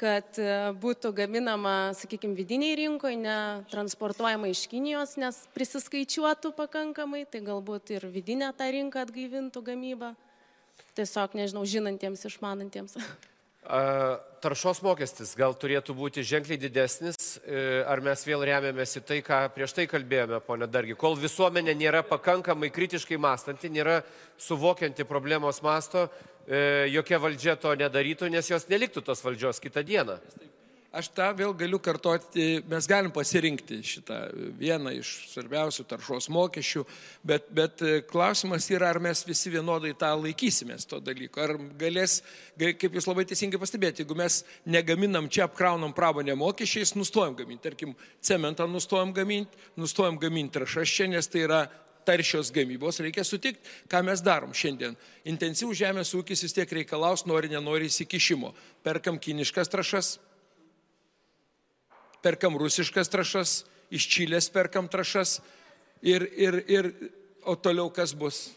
Kad 0.00 0.38
e, 0.40 0.48
būtų 0.82 1.12
gaminama, 1.16 1.92
sakykime, 1.98 2.36
vidiniai 2.38 2.76
rinkoje, 2.80 3.18
ne 3.20 3.38
transportuojama 3.72 4.50
iš 4.52 4.64
Kinijos, 4.70 5.16
nes 5.20 5.42
prisiskaičiuotų 5.56 6.54
pakankamai, 6.58 7.24
tai 7.30 7.42
galbūt 7.46 7.94
ir 7.96 8.08
vidinę 8.12 8.50
tą 8.56 8.70
rinką 8.74 9.04
atgaivintų 9.06 9.64
gamybą. 9.72 10.14
Tiesiog, 10.96 11.36
nežinau, 11.38 11.64
žinantiems, 11.68 12.24
išmanantiems. 12.28 12.98
Taršos 14.42 14.80
mokestis 14.82 15.36
gal 15.38 15.54
turėtų 15.54 15.94
būti 15.94 16.24
ženkliai 16.26 16.58
didesnis, 16.58 17.38
e, 17.46 17.84
ar 17.86 18.02
mes 18.02 18.24
vėl 18.26 18.42
remiamės 18.42 18.96
į 18.98 19.02
tai, 19.06 19.20
ką 19.22 19.38
prieš 19.54 19.76
tai 19.76 19.86
kalbėjome, 19.86 20.40
ponė 20.42 20.66
Dargi. 20.66 20.96
Kol 20.98 21.14
visuomenė 21.14 21.76
nėra 21.78 22.02
pakankamai 22.02 22.72
kritiškai 22.74 23.20
mąstanti, 23.22 23.70
nėra 23.70 24.00
suvokianti 24.34 25.06
problemos 25.06 25.62
masto, 25.62 26.08
jokia 26.92 27.20
valdžia 27.22 27.56
to 27.60 27.74
nedarytų, 27.78 28.30
nes 28.32 28.48
jos 28.50 28.66
neliktų 28.70 29.04
tos 29.06 29.22
valdžios 29.24 29.62
kitą 29.62 29.84
dieną. 29.86 30.18
Aš 30.92 31.06
tą 31.16 31.30
vėl 31.32 31.54
galiu 31.56 31.78
kartoti, 31.80 32.58
mes 32.68 32.84
galim 32.84 33.08
pasirinkti 33.16 33.78
šitą 33.80 34.16
vieną 34.60 34.90
iš 34.98 35.12
svarbiausių 35.30 35.86
taršos 35.88 36.26
mokesčių, 36.28 36.82
bet, 37.24 37.46
bet 37.48 37.80
e, 37.80 38.02
klausimas 38.04 38.66
yra, 38.68 38.90
ar 38.92 39.00
mes 39.00 39.22
visi 39.24 39.48
vienodai 39.54 39.94
tą 39.96 40.10
laikysimės 40.20 40.84
to 40.90 40.98
dalyko. 41.00 41.40
Ar 41.46 41.54
galės, 41.80 42.18
kaip 42.60 42.92
jūs 42.92 43.08
labai 43.08 43.24
teisingai 43.30 43.62
pastebėjote, 43.62 44.04
jeigu 44.04 44.18
mes 44.20 44.42
negaminam 44.68 45.30
čia, 45.32 45.46
apkraunam 45.46 45.96
pramonę 45.96 46.36
mokesčiais, 46.36 46.92
nustojam 47.00 47.38
gaminti. 47.40 47.70
Tarkim, 47.70 47.96
cementą 48.20 48.68
nustojam 48.68 49.16
gaminti, 49.16 49.64
nustojam 49.80 50.20
gaminti 50.20 50.58
trašas 50.58 50.92
čia, 50.92 51.08
nes 51.08 51.32
tai 51.32 51.46
yra 51.46 51.62
taršios 52.06 52.52
gamybos, 52.54 53.00
reikia 53.04 53.24
sutikti, 53.26 53.62
ką 53.90 54.02
mes 54.06 54.22
darom 54.24 54.54
šiandien. 54.56 54.96
Intensyvų 55.28 55.74
žemės 55.78 56.12
ūkis 56.18 56.44
vis 56.46 56.56
tiek 56.56 56.76
reikalaus, 56.80 57.26
nori, 57.28 57.50
nenori 57.52 57.90
įsikišimo. 57.90 58.52
Perkam 58.84 59.20
kiniškas 59.22 59.70
trašas, 59.72 60.16
perkam 62.22 62.58
rusiškas 62.60 63.10
trašas, 63.12 63.62
iš 63.92 64.08
Čilės 64.08 64.48
perkam 64.52 64.88
trašas 64.88 65.40
ir, 66.02 66.24
ir, 66.36 66.62
ir 66.70 66.90
o 67.44 67.56
toliau 67.58 67.90
kas 67.92 68.14
bus. 68.16 68.50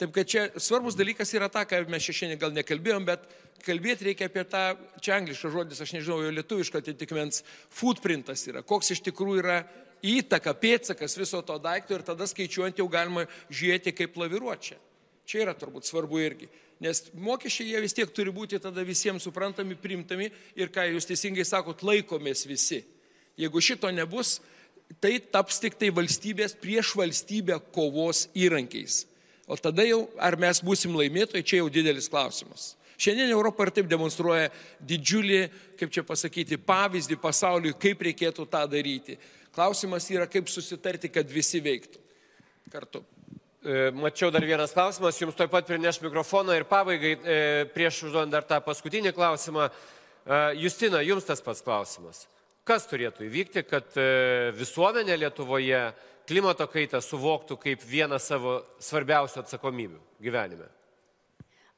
Taip 0.00 0.10
kad 0.14 0.26
čia 0.26 0.48
svarbus 0.58 0.96
dalykas 0.98 1.30
yra 1.36 1.46
ta, 1.52 1.62
ką 1.68 1.84
mes 1.86 2.02
šiandien 2.02 2.40
gal 2.40 2.54
nekalbėjom, 2.56 3.04
bet 3.06 3.28
kalbėti 3.64 4.08
reikia 4.08 4.26
apie 4.26 4.42
tą, 4.50 4.64
čia 5.00 5.20
angliškas 5.20 5.52
žodis, 5.54 5.80
aš 5.80 5.94
nežinau, 5.94 6.18
jo 6.24 6.32
lietuviško 6.34 6.80
atitikmens, 6.82 7.44
footprintas 7.72 8.42
yra, 8.50 8.64
koks 8.66 8.90
iš 8.96 9.04
tikrųjų 9.06 9.44
yra 9.44 9.60
įtaka, 10.04 10.52
pėtsakas 10.60 11.16
viso 11.18 11.40
to 11.42 11.56
daikto 11.62 11.96
ir 11.96 12.04
tada 12.06 12.28
skaičiuojant 12.28 12.78
jau 12.80 12.88
galima 12.92 13.24
žiūrėti, 13.48 13.94
kaip 13.96 14.18
laviruoti 14.20 14.74
čia. 15.24 15.40
Yra 15.40 15.54
turbūt 15.56 15.88
svarbu 15.88 16.20
irgi. 16.20 16.50
Nes 16.84 17.00
mokesčiai 17.16 17.70
jie 17.72 17.80
vis 17.80 17.96
tiek 17.96 18.10
turi 18.12 18.32
būti 18.34 18.60
tada 18.60 18.84
visiems 18.84 19.24
suprantami, 19.24 19.76
primtami 19.78 20.28
ir, 20.58 20.68
ką 20.68 20.84
jūs 20.90 21.08
teisingai 21.08 21.46
sakot, 21.48 21.84
laikomės 21.86 22.44
visi. 22.50 22.82
Jeigu 23.40 23.62
šito 23.64 23.88
nebus, 23.94 24.36
tai 25.00 25.16
taps 25.18 25.62
tik 25.62 25.78
tai 25.80 25.90
valstybės 25.94 26.56
prieš 26.60 26.92
valstybę 26.98 27.58
kovos 27.74 28.26
įrankiais. 28.36 29.04
O 29.48 29.56
tada 29.60 29.84
jau, 29.84 30.06
ar 30.20 30.36
mes 30.40 30.60
būsim 30.64 30.94
laimėtojai, 30.96 31.44
čia 31.44 31.62
jau 31.62 31.70
didelis 31.72 32.08
klausimas. 32.10 32.74
Šiandien 33.00 33.32
Europa 33.34 33.66
ir 33.66 33.72
taip 33.74 33.88
demonstruoja 33.90 34.50
didžiulį, 34.86 35.40
kaip 35.80 35.90
čia 35.92 36.04
pasakyti, 36.06 36.60
pavyzdį 36.62 37.18
pasauliui, 37.20 37.74
kaip 37.80 38.04
reikėtų 38.06 38.46
tą 38.50 38.62
daryti. 38.70 39.18
Klausimas 39.54 40.08
yra, 40.10 40.26
kaip 40.30 40.50
susitarti, 40.50 41.10
kad 41.14 41.30
visi 41.30 41.60
veiktų 41.62 42.00
kartu. 42.74 43.04
E, 43.64 43.90
mačiau 43.94 44.32
dar 44.34 44.44
vienas 44.44 44.74
klausimas, 44.74 45.16
jums 45.20 45.36
taip 45.38 45.52
pat 45.52 45.64
prineš 45.68 46.00
mikrofoną 46.02 46.56
ir 46.58 46.66
pabaigai, 46.68 47.12
e, 47.16 47.36
prieš 47.72 48.02
užduodant 48.08 48.34
dar 48.34 48.44
tą 48.44 48.58
paskutinį 48.60 49.14
klausimą. 49.16 49.68
E, 49.70 50.40
Justina, 50.60 51.00
jums 51.06 51.24
tas 51.24 51.40
pats 51.44 51.62
klausimas. 51.64 52.26
Kas 52.64 52.88
turėtų 52.88 53.26
įvykti, 53.28 53.62
kad 53.68 53.96
visuomenė 54.56 55.18
Lietuvoje 55.20 55.80
klimato 56.24 56.64
kaitą 56.72 56.96
suvoktų 57.04 57.58
kaip 57.60 57.82
vieną 57.84 58.16
savo 58.16 58.54
svarbiausių 58.80 59.42
atsakomybių 59.42 60.00
gyvenime? 60.24 60.70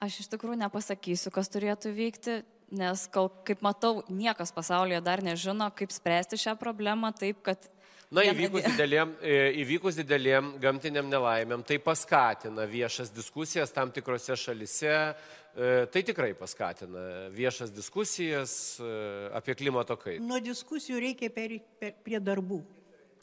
Aš 0.03 0.21
iš 0.23 0.29
tikrųjų 0.31 0.61
nepasakysiu, 0.61 1.33
kas 1.35 1.51
turėtų 1.51 1.91
vykti, 1.97 2.37
nes, 2.71 3.07
kol, 3.13 3.31
kaip 3.47 3.63
matau, 3.65 4.01
niekas 4.11 4.53
pasaulyje 4.55 5.01
dar 5.05 5.23
nežino, 5.25 5.69
kaip 5.77 5.95
spręsti 5.95 6.39
šią 6.41 6.57
problemą 6.61 7.13
taip, 7.17 7.43
kad 7.47 7.71
Na, 8.07 8.23
įvykus 8.23 8.63
dideliem, 8.69 9.17
e, 9.19 9.39
įvykus 9.65 9.97
dideliem 9.99 10.53
gamtiniam 10.63 11.09
nelaimėm, 11.11 11.65
tai 11.67 11.81
paskatina 11.83 12.63
viešas 12.71 13.11
diskusijas 13.11 13.75
tam 13.75 13.91
tikrose 13.91 14.37
šalise, 14.39 14.93
e, 14.95 15.73
tai 15.91 16.05
tikrai 16.07 16.31
paskatina 16.39 17.33
viešas 17.35 17.75
diskusijas 17.75 18.79
e, 18.79 18.93
apie 19.35 19.57
klimato 19.59 19.99
kaitą. 19.99 20.23
Nuo 20.23 20.39
diskusijų 20.39 21.03
reikia 21.03 21.33
per, 21.35 21.57
per, 21.83 21.97
prie 22.07 22.23
darbų. 22.23 22.61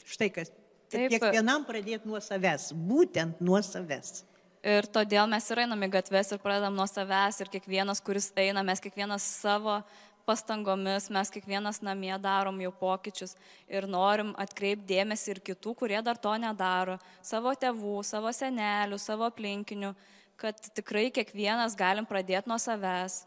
Štai 0.04 0.28
kas. 0.34 0.52
Taip. 0.92 1.08
Kiekvienam 1.16 1.64
pradėti 1.64 2.04
nuo 2.04 2.20
savęs, 2.20 2.68
būtent 2.76 3.40
nuo 3.40 3.64
savęs. 3.64 4.20
Ir 4.64 4.86
todėl 4.88 5.26
mes 5.28 5.44
ir 5.52 5.60
einam 5.60 5.82
į 5.84 5.90
gatves 5.92 6.30
ir 6.32 6.38
pradedam 6.40 6.72
nuo 6.72 6.86
savęs 6.88 7.42
ir 7.42 7.50
kiekvienas, 7.52 8.00
kuris 8.00 8.30
eina, 8.40 8.62
mes 8.64 8.80
kiekvienas 8.80 9.26
savo 9.42 9.82
pastangomis, 10.24 11.10
mes 11.12 11.28
kiekvienas 11.28 11.82
namie 11.84 12.14
darom 12.16 12.56
jau 12.62 12.70
pokyčius 12.78 13.34
ir 13.68 13.84
norim 13.84 14.32
atkreipti 14.40 14.88
dėmesį 14.94 15.34
ir 15.34 15.40
kitų, 15.50 15.74
kurie 15.82 16.00
dar 16.06 16.16
to 16.16 16.32
nedaro, 16.40 16.96
savo 17.20 17.52
tėvų, 17.52 17.98
savo 18.08 18.32
senelių, 18.32 18.96
savo 19.02 19.28
aplinkinių, 19.28 19.92
kad 20.40 20.56
tikrai 20.80 21.10
kiekvienas 21.12 21.76
galim 21.76 22.08
pradėti 22.08 22.48
nuo 22.48 22.56
savęs. 22.56 23.26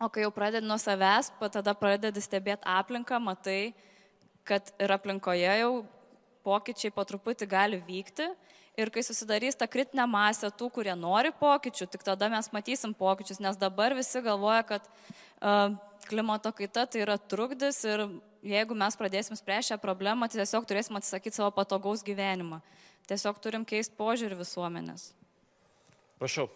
O 0.00 0.06
kai 0.06 0.22
jau 0.22 0.30
pradedi 0.30 0.70
nuo 0.70 0.78
savęs, 0.78 1.32
tada 1.50 1.74
pradedi 1.74 2.22
stebėti 2.22 2.62
aplinką, 2.62 3.18
matai, 3.18 3.74
kad 4.46 4.70
ir 4.78 4.94
aplinkoje 4.94 5.58
jau 5.64 5.74
pokyčiai 6.46 6.94
po 6.94 7.02
truputį 7.04 7.50
gali 7.50 7.82
vykti. 7.90 8.30
Ir 8.80 8.88
kai 8.94 9.02
susidarys 9.04 9.58
ta 9.60 9.68
kritinė 9.68 10.06
masė 10.08 10.48
tų, 10.56 10.70
kurie 10.72 10.94
nori 10.96 11.32
pokyčių, 11.36 11.88
tik 11.92 12.04
tada 12.06 12.30
mes 12.32 12.48
matysim 12.54 12.94
pokyčius, 12.96 13.42
nes 13.44 13.58
dabar 13.60 13.92
visi 13.98 14.22
galvoja, 14.24 14.62
kad 14.64 14.86
uh, 14.88 15.74
klimato 16.08 16.52
kaita 16.56 16.86
tai 16.88 17.04
yra 17.04 17.18
trukdis 17.20 17.82
ir 17.84 18.06
jeigu 18.46 18.76
mes 18.78 18.96
pradėsim 18.96 19.36
spręsti 19.36 19.74
šią 19.74 19.80
problemą, 19.82 20.30
tai 20.30 20.40
tiesiog 20.40 20.68
turėsim 20.68 20.96
atsisakyti 20.96 21.36
savo 21.36 21.52
patogaus 21.54 22.04
gyvenimą. 22.06 22.62
Tiesiog 23.10 23.40
turim 23.42 23.66
keisti 23.68 23.96
požiūrį 23.98 24.40
visuomenės. 24.40 25.10
Prašau. 26.20 26.48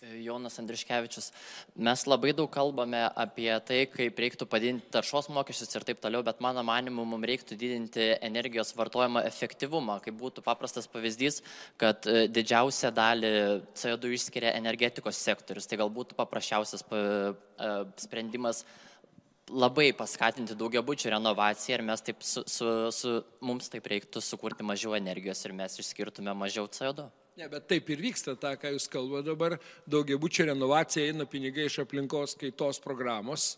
Jonas 0.00 0.58
Andriškevičius. 0.60 1.32
Mes 1.74 2.04
labai 2.06 2.30
daug 2.36 2.46
kalbame 2.54 3.00
apie 3.18 3.50
tai, 3.66 3.80
kaip 3.90 4.20
reiktų 4.22 4.46
padidinti 4.46 4.92
taršos 4.94 5.26
mokesčius 5.34 5.74
ir 5.74 5.86
taip 5.88 5.98
toliau, 6.02 6.22
bet 6.22 6.42
mano 6.44 6.62
manimu, 6.66 7.02
mums 7.08 7.26
reiktų 7.26 7.58
didinti 7.58 8.06
energijos 8.22 8.70
vartojimo 8.78 9.24
efektyvumą. 9.26 9.98
Kaip 10.04 10.18
būtų 10.20 10.44
paprastas 10.46 10.86
pavyzdys, 10.92 11.42
kad 11.82 12.06
e, 12.06 12.28
didžiausią 12.30 12.92
dalį 12.94 13.32
CO2 13.74 14.14
išskiria 14.20 14.54
energetikos 14.60 15.18
sektorius. 15.18 15.66
Tai 15.66 15.82
galbūt 15.82 16.14
paprasčiausias 16.18 16.86
e, 16.86 17.04
sprendimas 17.98 18.62
labai 19.50 19.90
paskatinti 19.98 20.54
daugiabučių 20.60 21.16
renovaciją 21.16 21.78
ir 21.78 21.88
mes 21.90 22.04
taip 22.06 22.22
su, 22.22 22.46
su, 22.46 22.74
su, 22.94 23.18
mums 23.42 23.72
taip 23.72 23.90
reiktų 23.90 24.22
sukurti 24.22 24.66
mažiau 24.66 24.94
energijos 24.94 25.42
ir 25.42 25.58
mes 25.58 25.80
išskirtume 25.82 26.38
mažiau 26.38 26.70
CO2. 26.70 27.10
Ne, 27.38 27.46
bet 27.46 27.68
taip 27.70 27.86
ir 27.94 28.00
vyksta 28.02 28.32
tą, 28.34 28.50
ką 28.58 28.72
jūs 28.74 28.88
kalbate 28.90 29.28
dabar. 29.28 29.54
Daugiabučio 29.86 30.48
renovacija 30.48 31.06
eina 31.06 31.22
pinigai 31.22 31.68
iš 31.68 31.76
aplinkos 31.84 32.32
kaitos 32.40 32.80
programos. 32.82 33.52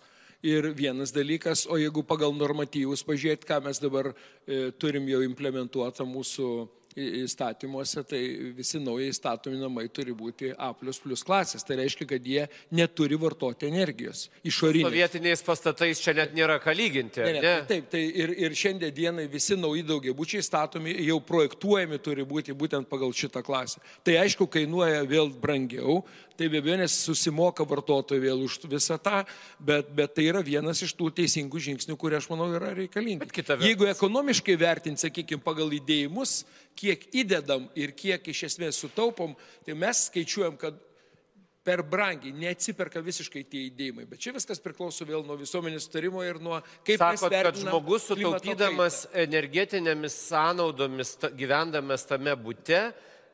Ir 0.45 0.69
vienas 0.77 1.15
dalykas, 1.17 1.63
o 1.65 1.79
jeigu 1.81 2.03
pagal 2.05 2.37
normatyvus 2.37 3.01
pažiūrėt, 3.09 3.47
ką 3.49 3.63
mes 3.65 3.81
dabar 3.81 4.11
e, 4.13 4.69
turim 4.77 5.09
jau 5.09 5.23
implementuotą 5.25 6.05
mūsų 6.05 6.51
įstatymuose, 6.97 8.03
tai 8.09 8.21
visi 8.57 8.81
naujai 8.83 9.13
statomi 9.15 9.61
namai 9.61 9.87
turi 9.93 10.15
būti 10.17 10.51
A 10.59 10.73
klasės. 10.75 11.65
Tai 11.67 11.77
reiškia, 11.79 12.07
kad 12.11 12.27
jie 12.27 12.47
neturi 12.75 13.19
vartoti 13.21 13.69
energijos. 13.71 14.29
Išorinės. 14.45 14.91
Sovietiniais 14.91 15.45
pastatais 15.47 16.03
čia 16.03 16.15
net 16.15 16.35
nėra 16.35 16.59
ką 16.63 16.75
lyginti. 16.75 17.23
Ne, 17.23 17.37
ne, 17.37 17.43
ne? 17.45 17.55
Taip, 17.69 17.91
tai 17.93 18.03
ir, 18.09 18.35
ir 18.35 18.57
šiandien 18.57 18.95
dienai 18.95 19.29
visi 19.31 19.59
nauji 19.59 19.85
daugiabučiai 19.87 20.43
statomi, 20.43 20.97
jau 21.07 21.21
projektuojami 21.23 22.01
turi 22.03 22.27
būti 22.27 22.57
būtent 22.57 22.91
pagal 22.91 23.15
šitą 23.15 23.45
klasę. 23.47 23.83
Tai 24.03 24.19
aišku, 24.25 24.49
kainuoja 24.51 25.05
vėl 25.07 25.31
brangiau, 25.31 26.01
tai 26.41 26.49
be 26.49 26.63
abejo, 26.63 26.79
nes 26.81 26.95
susimoka 27.05 27.67
vartotojai 27.69 28.23
vėl 28.23 28.47
už 28.47 28.63
visą 28.71 28.97
tą, 29.03 29.23
bet, 29.61 29.91
bet 29.93 30.15
tai 30.17 30.25
yra 30.31 30.41
vienas 30.45 30.81
iš 30.83 30.95
tų 30.97 31.11
teisingų 31.19 31.61
žingsnių, 31.67 31.97
kurie 32.01 32.17
aš 32.17 32.31
manau 32.33 32.49
yra 32.57 32.73
reikalingi. 32.79 33.29
Jeigu 33.61 33.91
ekonomiškai 33.93 34.57
vertinti, 34.61 35.05
sakykime, 35.05 35.43
pagal 35.45 35.75
įdėjimus, 35.77 36.41
kiek 36.79 37.09
įdedam 37.15 37.67
ir 37.79 37.93
kiek 37.97 38.31
iš 38.33 38.47
esmės 38.51 38.79
sutaupom, 38.81 39.35
tai 39.67 39.77
mes 39.79 40.07
skaičiuojam, 40.09 40.57
kad 40.61 40.79
per 41.65 41.83
brangiai 41.85 42.33
neatsiperka 42.35 43.03
visiškai 43.05 43.43
tie 43.49 43.67
įdėjimai. 43.69 44.07
Bet 44.09 44.23
čia 44.25 44.33
viskas 44.35 44.63
priklauso 44.65 45.05
vėl 45.09 45.25
nuo 45.27 45.37
visuomenės 45.41 45.87
sutarimo 45.87 46.25
ir 46.25 46.41
nuo 46.43 46.61
kaip 46.89 47.03
Sakot, 47.03 47.35
kad 47.35 47.59
žmogus 47.61 48.09
sutaupydamas 48.09 49.03
energetinėmis 49.27 50.17
sąnaudomis, 50.31 51.15
ta, 51.21 51.31
gyvendamas 51.37 52.07
tame 52.09 52.33
būte, 52.41 52.81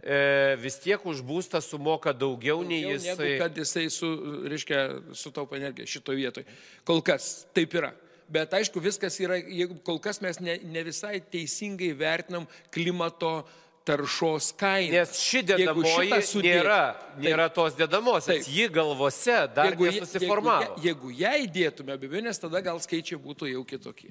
e, 0.03 0.19
vis 0.63 0.81
tiek 0.83 1.07
už 1.07 1.23
būstą 1.27 1.63
sumoka 1.63 2.11
daugiau, 2.11 2.65
daugiau 2.65 2.73
nei 2.73 2.97
jisai. 2.97 3.15
Negu 3.15 3.45
kad 3.45 3.63
jisai 3.63 3.87
su, 3.95 4.11
reiškia, 4.51 4.83
sutaupa 5.15 5.61
energiją 5.61 5.95
šitoje 5.95 6.21
vietoje. 6.25 6.59
Kol 6.89 7.05
kas 7.07 7.47
taip 7.55 7.79
yra 7.79 7.95
bet 8.33 8.57
aišku, 8.59 8.81
viskas 8.83 9.19
yra, 9.23 9.39
jeigu 9.39 9.79
kol 9.87 10.01
kas 10.03 10.21
mes 10.25 10.41
ne, 10.43 10.59
ne 10.65 10.83
visai 10.87 11.21
teisingai 11.21 11.93
vertinam 11.99 12.49
klimato 12.75 13.41
taršos 13.87 14.51
kainą. 14.59 14.99
Nes 14.99 15.15
ši 15.23 15.45
dedamoji 15.47 16.19
sudėt, 16.27 16.59
nėra, 16.59 16.81
nėra 17.23 17.47
taip, 17.47 17.57
tos 17.61 17.79
dedamosios, 17.79 18.49
ji 18.51 18.67
galvose 18.75 19.39
dar 19.55 19.71
jeigu, 19.71 19.87
nesusiformavo. 19.93 20.75
Jeigu, 20.83 21.13
jeigu 21.13 21.15
ją 21.23 21.33
įdėtume, 21.47 21.95
be 21.95 22.11
abejonės, 22.11 22.43
tada 22.43 22.63
gal 22.67 22.83
skaičiai 22.83 23.21
būtų 23.23 23.53
jau 23.53 23.63
kitokie. 23.69 24.11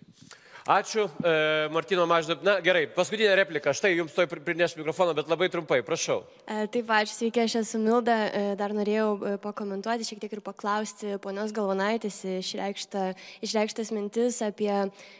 Ačiū, 0.65 1.05
e, 1.21 1.69
Martino 1.69 2.07
Maždab. 2.09 2.39
Na 2.41 2.55
gerai, 2.57 2.87
paskutinė 2.89 3.35
replika. 3.37 3.69
Štai 3.69 3.91
jums 3.99 4.15
toj 4.17 4.25
prineš 4.25 4.73
mikrofoną, 4.79 5.13
bet 5.13 5.27
labai 5.29 5.45
trumpai, 5.53 5.83
prašau. 5.85 6.23
E, 6.41 6.63
taip, 6.73 6.89
ačiū, 6.89 7.13
sveiki, 7.13 7.43
aš 7.43 7.59
esu 7.59 7.77
Milda. 7.77 8.15
E, 8.25 8.55
dar 8.57 8.73
norėjau 8.73 9.11
e, 9.13 9.33
pakomentuoti, 9.43 10.07
šiek 10.09 10.23
tiek 10.23 10.33
ir 10.33 10.41
paklausti 10.41 11.19
ponios 11.21 11.53
Galvanaitės 11.53 12.17
išreikšta, 12.39 13.03
išreikštas 13.45 13.93
mintis 13.93 14.39
apie 14.41 14.71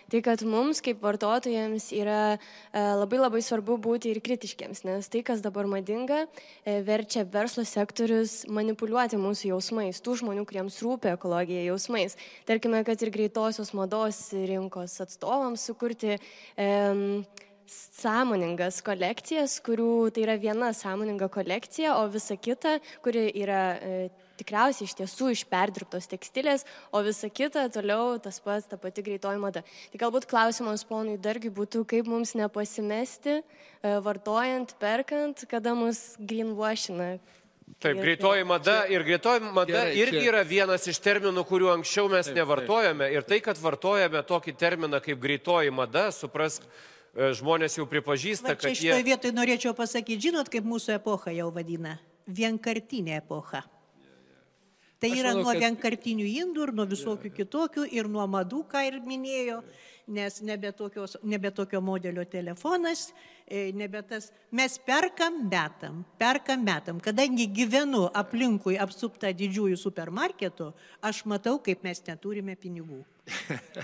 tai, 0.09 0.23
kad 0.25 0.41
mums 0.49 0.81
kaip 0.81 1.05
vartotojams 1.05 1.91
yra 1.93 2.17
e, 2.33 2.39
labai 2.73 3.21
labai 3.21 3.43
svarbu 3.45 3.77
būti 3.85 4.15
ir 4.15 4.23
kritiškiams, 4.25 4.81
nes 4.89 5.11
tai, 5.13 5.21
kas 5.29 5.45
dabar 5.45 5.69
madinga, 5.69 6.23
e, 6.65 6.79
verčia 6.89 7.21
verslo 7.21 7.67
sektorius 7.69 8.47
manipuliuoti 8.49 9.21
mūsų 9.21 9.53
jausmais, 9.53 10.01
tų 10.01 10.17
žmonių, 10.23 10.49
kuriems 10.49 10.81
rūpia 10.81 11.13
ekologija 11.19 11.67
jausmais. 11.69 12.17
Tarkime, 12.49 12.81
kad 12.89 13.05
ir 13.05 13.13
greitosios 13.13 13.75
mados 13.77 14.25
rinkos 14.33 14.97
atstovai 15.05 15.34
atstovams 15.35 15.65
sukurti 15.65 16.17
e, 16.57 17.23
sąmoningas 17.67 18.81
kolekcijas, 18.85 19.57
kurių 19.65 20.11
tai 20.13 20.23
yra 20.23 20.35
viena 20.39 20.69
sąmoninga 20.73 21.27
kolekcija, 21.33 21.97
o 21.99 22.07
visa 22.07 22.37
kita, 22.37 22.77
kuri 23.03 23.31
yra 23.41 23.75
e, 23.75 24.09
tikriausiai 24.39 24.87
iš 24.87 24.95
tiesų 24.99 25.31
iš 25.33 25.43
perdirbtos 25.49 26.07
tekstilės, 26.11 26.65
o 26.93 27.01
visa 27.03 27.27
kita 27.27 27.67
toliau 27.73 28.19
tas 28.21 28.39
pats, 28.39 28.69
ta 28.69 28.77
pati 28.77 29.03
greitoji 29.03 29.41
mada. 29.41 29.63
Tai 29.91 30.03
galbūt 30.05 30.29
klausimas 30.29 30.85
ponui 30.87 31.17
dargi 31.17 31.49
būtų, 31.49 31.83
kaip 31.89 32.07
mums 32.07 32.35
nepasimesti, 32.37 33.41
e, 33.41 33.95
vartojant, 34.05 34.77
perkant, 34.79 35.47
kada 35.49 35.75
mus 35.75 36.13
greenwashina. 36.19 37.17
Taip, 37.81 37.97
greitoji 37.97 38.43
mada 38.45 38.85
ir 38.89 39.03
greitoji 39.03 39.41
mada 39.41 39.73
Gerai, 39.73 39.93
irgi 39.97 40.19
čia. 40.21 40.27
yra 40.29 40.41
vienas 40.45 40.85
iš 40.87 40.99
terminų, 41.01 41.43
kurių 41.49 41.71
anksčiau 41.73 42.09
mes 42.11 42.29
taip, 42.29 42.37
nevartojame. 42.37 43.07
Taip. 43.09 43.15
Ir 43.17 43.25
tai, 43.27 43.39
kad 43.43 43.59
vartojame 43.61 44.21
tokį 44.25 44.53
terminą 44.57 45.01
kaip 45.03 45.19
greitoji 45.21 45.73
mada, 45.73 46.07
suprask, 46.13 46.63
e, 47.13 47.31
žmonės 47.35 47.79
jau 47.79 47.87
pripažįsta, 47.89 48.53
Va, 48.53 48.55
kad... 48.55 48.69
Čia 48.69 48.79
šitoje 48.81 49.01
jie... 49.01 49.07
vietoje 49.09 49.37
norėčiau 49.37 49.73
pasakyti, 49.77 50.29
žinot, 50.29 50.51
kaip 50.53 50.67
mūsų 50.67 50.99
epocha 50.99 51.33
jau 51.33 51.49
vadina? 51.53 51.97
Vienkartinė 52.29 53.19
epocha. 53.19 53.65
Tai 55.01 55.11
Aš 55.11 55.19
yra 55.19 55.33
manau, 55.33 55.43
nuo 55.43 55.51
kad... 55.51 55.65
vienkartinių 55.65 56.29
indų 56.45 56.69
ir 56.69 56.75
nuo 56.77 56.85
visokių 56.89 57.33
kitokių 57.41 57.89
ir 57.97 58.07
nuo 58.09 58.29
madų, 58.29 58.63
ką 58.71 58.85
ir 58.87 59.01
minėjo. 59.03 59.59
Ja 59.65 59.94
nes 60.07 60.41
nebe, 60.41 60.71
tokios, 60.71 61.17
nebe 61.23 61.51
tokio 61.51 61.81
modelio 61.81 62.25
telefonas, 62.25 63.13
e, 63.47 63.71
nebe 63.73 64.01
tas. 64.05 64.31
Mes 64.51 64.77
perkam 64.79 65.41
metam, 65.49 66.03
perkam 66.19 66.63
metam. 66.63 66.99
Kadangi 67.01 67.47
gyvenu 67.53 68.05
aplinkui 68.13 68.77
apsupta 68.81 69.33
didžiųjų 69.33 69.79
supermarketų, 69.81 70.71
aš 71.01 71.23
matau, 71.29 71.57
kaip 71.63 71.83
mes 71.85 72.03
neturime 72.07 72.57
pinigų. 72.59 73.01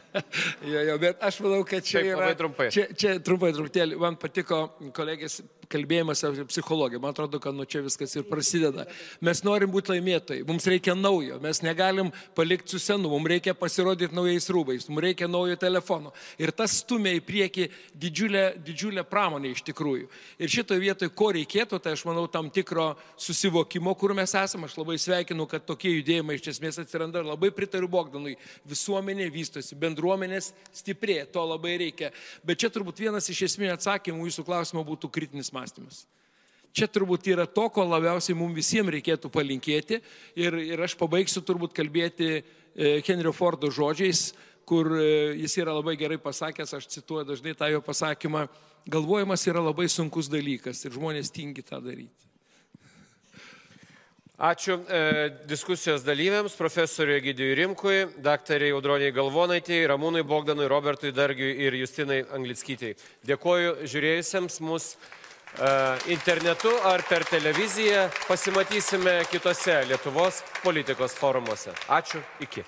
jo, 0.72 0.84
jo, 0.86 0.98
bet 1.02 1.24
aš 1.26 1.42
manau, 1.42 1.64
kad 1.66 1.86
čia 1.86 2.02
Taip, 2.04 2.12
yra... 2.14 2.30
Trumpai. 2.38 2.70
Čia, 2.74 2.86
čia 2.94 3.16
trumpai, 3.26 3.54
truputėlį, 3.58 3.98
man 4.02 4.20
patiko 4.22 4.68
kolegės 4.94 5.42
kalbėjimas 5.72 6.24
apie 6.28 6.46
psichologiją. 6.50 7.02
Man 7.02 7.16
atrodo, 7.16 7.40
kad 7.42 7.56
nuo 7.56 7.66
čia 7.70 7.84
viskas 7.86 8.14
ir 8.18 8.26
prasideda. 8.28 8.86
Mes 9.24 9.44
norim 9.48 9.72
būti 9.74 9.96
laimėtojai, 9.96 10.46
mums 10.48 10.68
reikia 10.70 10.96
naujo, 10.98 11.40
mes 11.44 11.62
negalim 11.66 12.12
palikti 12.38 12.76
su 12.76 12.82
senu, 12.82 13.10
mums 13.12 13.32
reikia 13.32 13.56
pasirodyti 13.58 14.16
naujais 14.16 14.50
rūbais, 14.52 14.88
mums 14.90 15.06
reikia 15.06 15.30
naujo 15.32 15.58
telefono. 15.62 16.14
Ir 16.42 16.54
tas 16.56 16.80
stumia 16.82 17.14
į 17.18 17.24
priekį 17.26 17.68
didžiulę, 18.02 18.44
didžiulę 18.66 19.06
pramonę 19.08 19.54
iš 19.56 19.64
tikrųjų. 19.70 20.10
Ir 20.42 20.52
šitoje 20.52 20.84
vietoje, 20.84 21.14
ko 21.16 21.32
reikėtų, 21.36 21.80
tai 21.82 21.96
aš 21.96 22.06
manau 22.10 22.28
tam 22.32 22.50
tikro 22.54 22.92
susivokimo, 23.20 23.94
kur 24.00 24.16
mes 24.18 24.36
esame. 24.38 24.70
Aš 24.70 24.78
labai 24.80 24.98
sveikinu, 25.02 25.48
kad 25.50 25.66
tokie 25.68 25.94
judėjimai 25.98 26.38
iš 26.40 26.52
esmės 26.56 26.80
atsiranda 26.82 27.22
ir 27.22 27.30
labai 27.30 27.52
pritariu 27.56 27.90
Bogdanui. 27.92 28.38
Visuomenė 28.70 29.30
vystosi, 29.34 29.78
bendruomenės 29.80 30.52
stiprėja, 30.76 31.28
to 31.32 31.44
labai 31.48 31.78
reikia. 31.82 32.12
Bet 32.46 32.62
čia 32.62 32.72
turbūt 32.74 33.02
vienas 33.04 33.30
iš 33.32 33.46
esminių 33.50 33.76
atsakymų 33.76 34.30
jūsų 34.30 34.46
klausimo 34.48 34.84
būtų 34.88 35.12
kritinis 35.14 35.52
mąstymas. 35.62 36.06
Čia 36.72 36.88
turbūt 36.88 37.28
yra 37.28 37.44
to, 37.52 37.66
ko 37.74 37.84
labiausiai 37.84 38.38
mums 38.38 38.56
visiems 38.56 38.94
reikėtų 38.96 39.32
palinkėti. 39.34 40.00
Ir, 40.40 40.56
ir 40.72 40.84
aš 40.86 40.96
pabaigsiu 41.00 41.44
turbūt 41.44 41.76
kalbėti 41.76 42.30
e, 42.32 42.44
Henrio 43.04 43.34
Fordo 43.36 43.68
žodžiais, 43.74 44.30
kur 44.68 44.88
e, 44.96 45.36
jis 45.42 45.58
yra 45.60 45.76
labai 45.76 45.98
gerai 46.00 46.16
pasakęs, 46.22 46.72
aš 46.78 46.88
cituoju 46.96 47.28
dažnai 47.34 47.58
tą 47.60 47.68
jo 47.74 47.84
pasakymą, 47.84 48.46
galvojimas 48.88 49.44
yra 49.52 49.64
labai 49.68 49.90
sunkus 49.92 50.32
dalykas 50.32 50.86
ir 50.88 50.96
žmonės 50.96 51.34
tingi 51.36 51.66
tą 51.68 51.84
daryti. 51.84 52.30
Ačiū 54.42 54.80
e, 54.88 55.00
diskusijos 55.46 56.02
dalyviams, 56.08 56.56
profesoriui 56.58 57.20
Egidijui 57.20 57.58
Rimkui, 57.60 57.98
daktariai 58.24 58.72
Audroniai 58.74 59.14
Galvonaitėjai, 59.14 59.90
Ramūnui 59.92 60.24
Bogdanui, 60.26 60.72
Robertui 60.72 61.12
Dargiui 61.14 61.52
ir 61.68 61.76
Justinai 61.84 62.24
Anglickytėjai. 62.32 62.96
Dėkoju 63.28 63.76
žiūrėjusiems 63.92 64.64
mus 64.66 64.96
e, 64.96 65.21
internetu 66.08 66.72
ar 66.84 67.04
per 67.10 67.26
televiziją. 67.26 68.10
Pasimatysime 68.28 69.22
kitose 69.32 69.82
Lietuvos 69.88 70.44
politikos 70.64 71.18
forumuose. 71.18 71.76
Ačiū, 71.90 72.22
iki. 72.40 72.64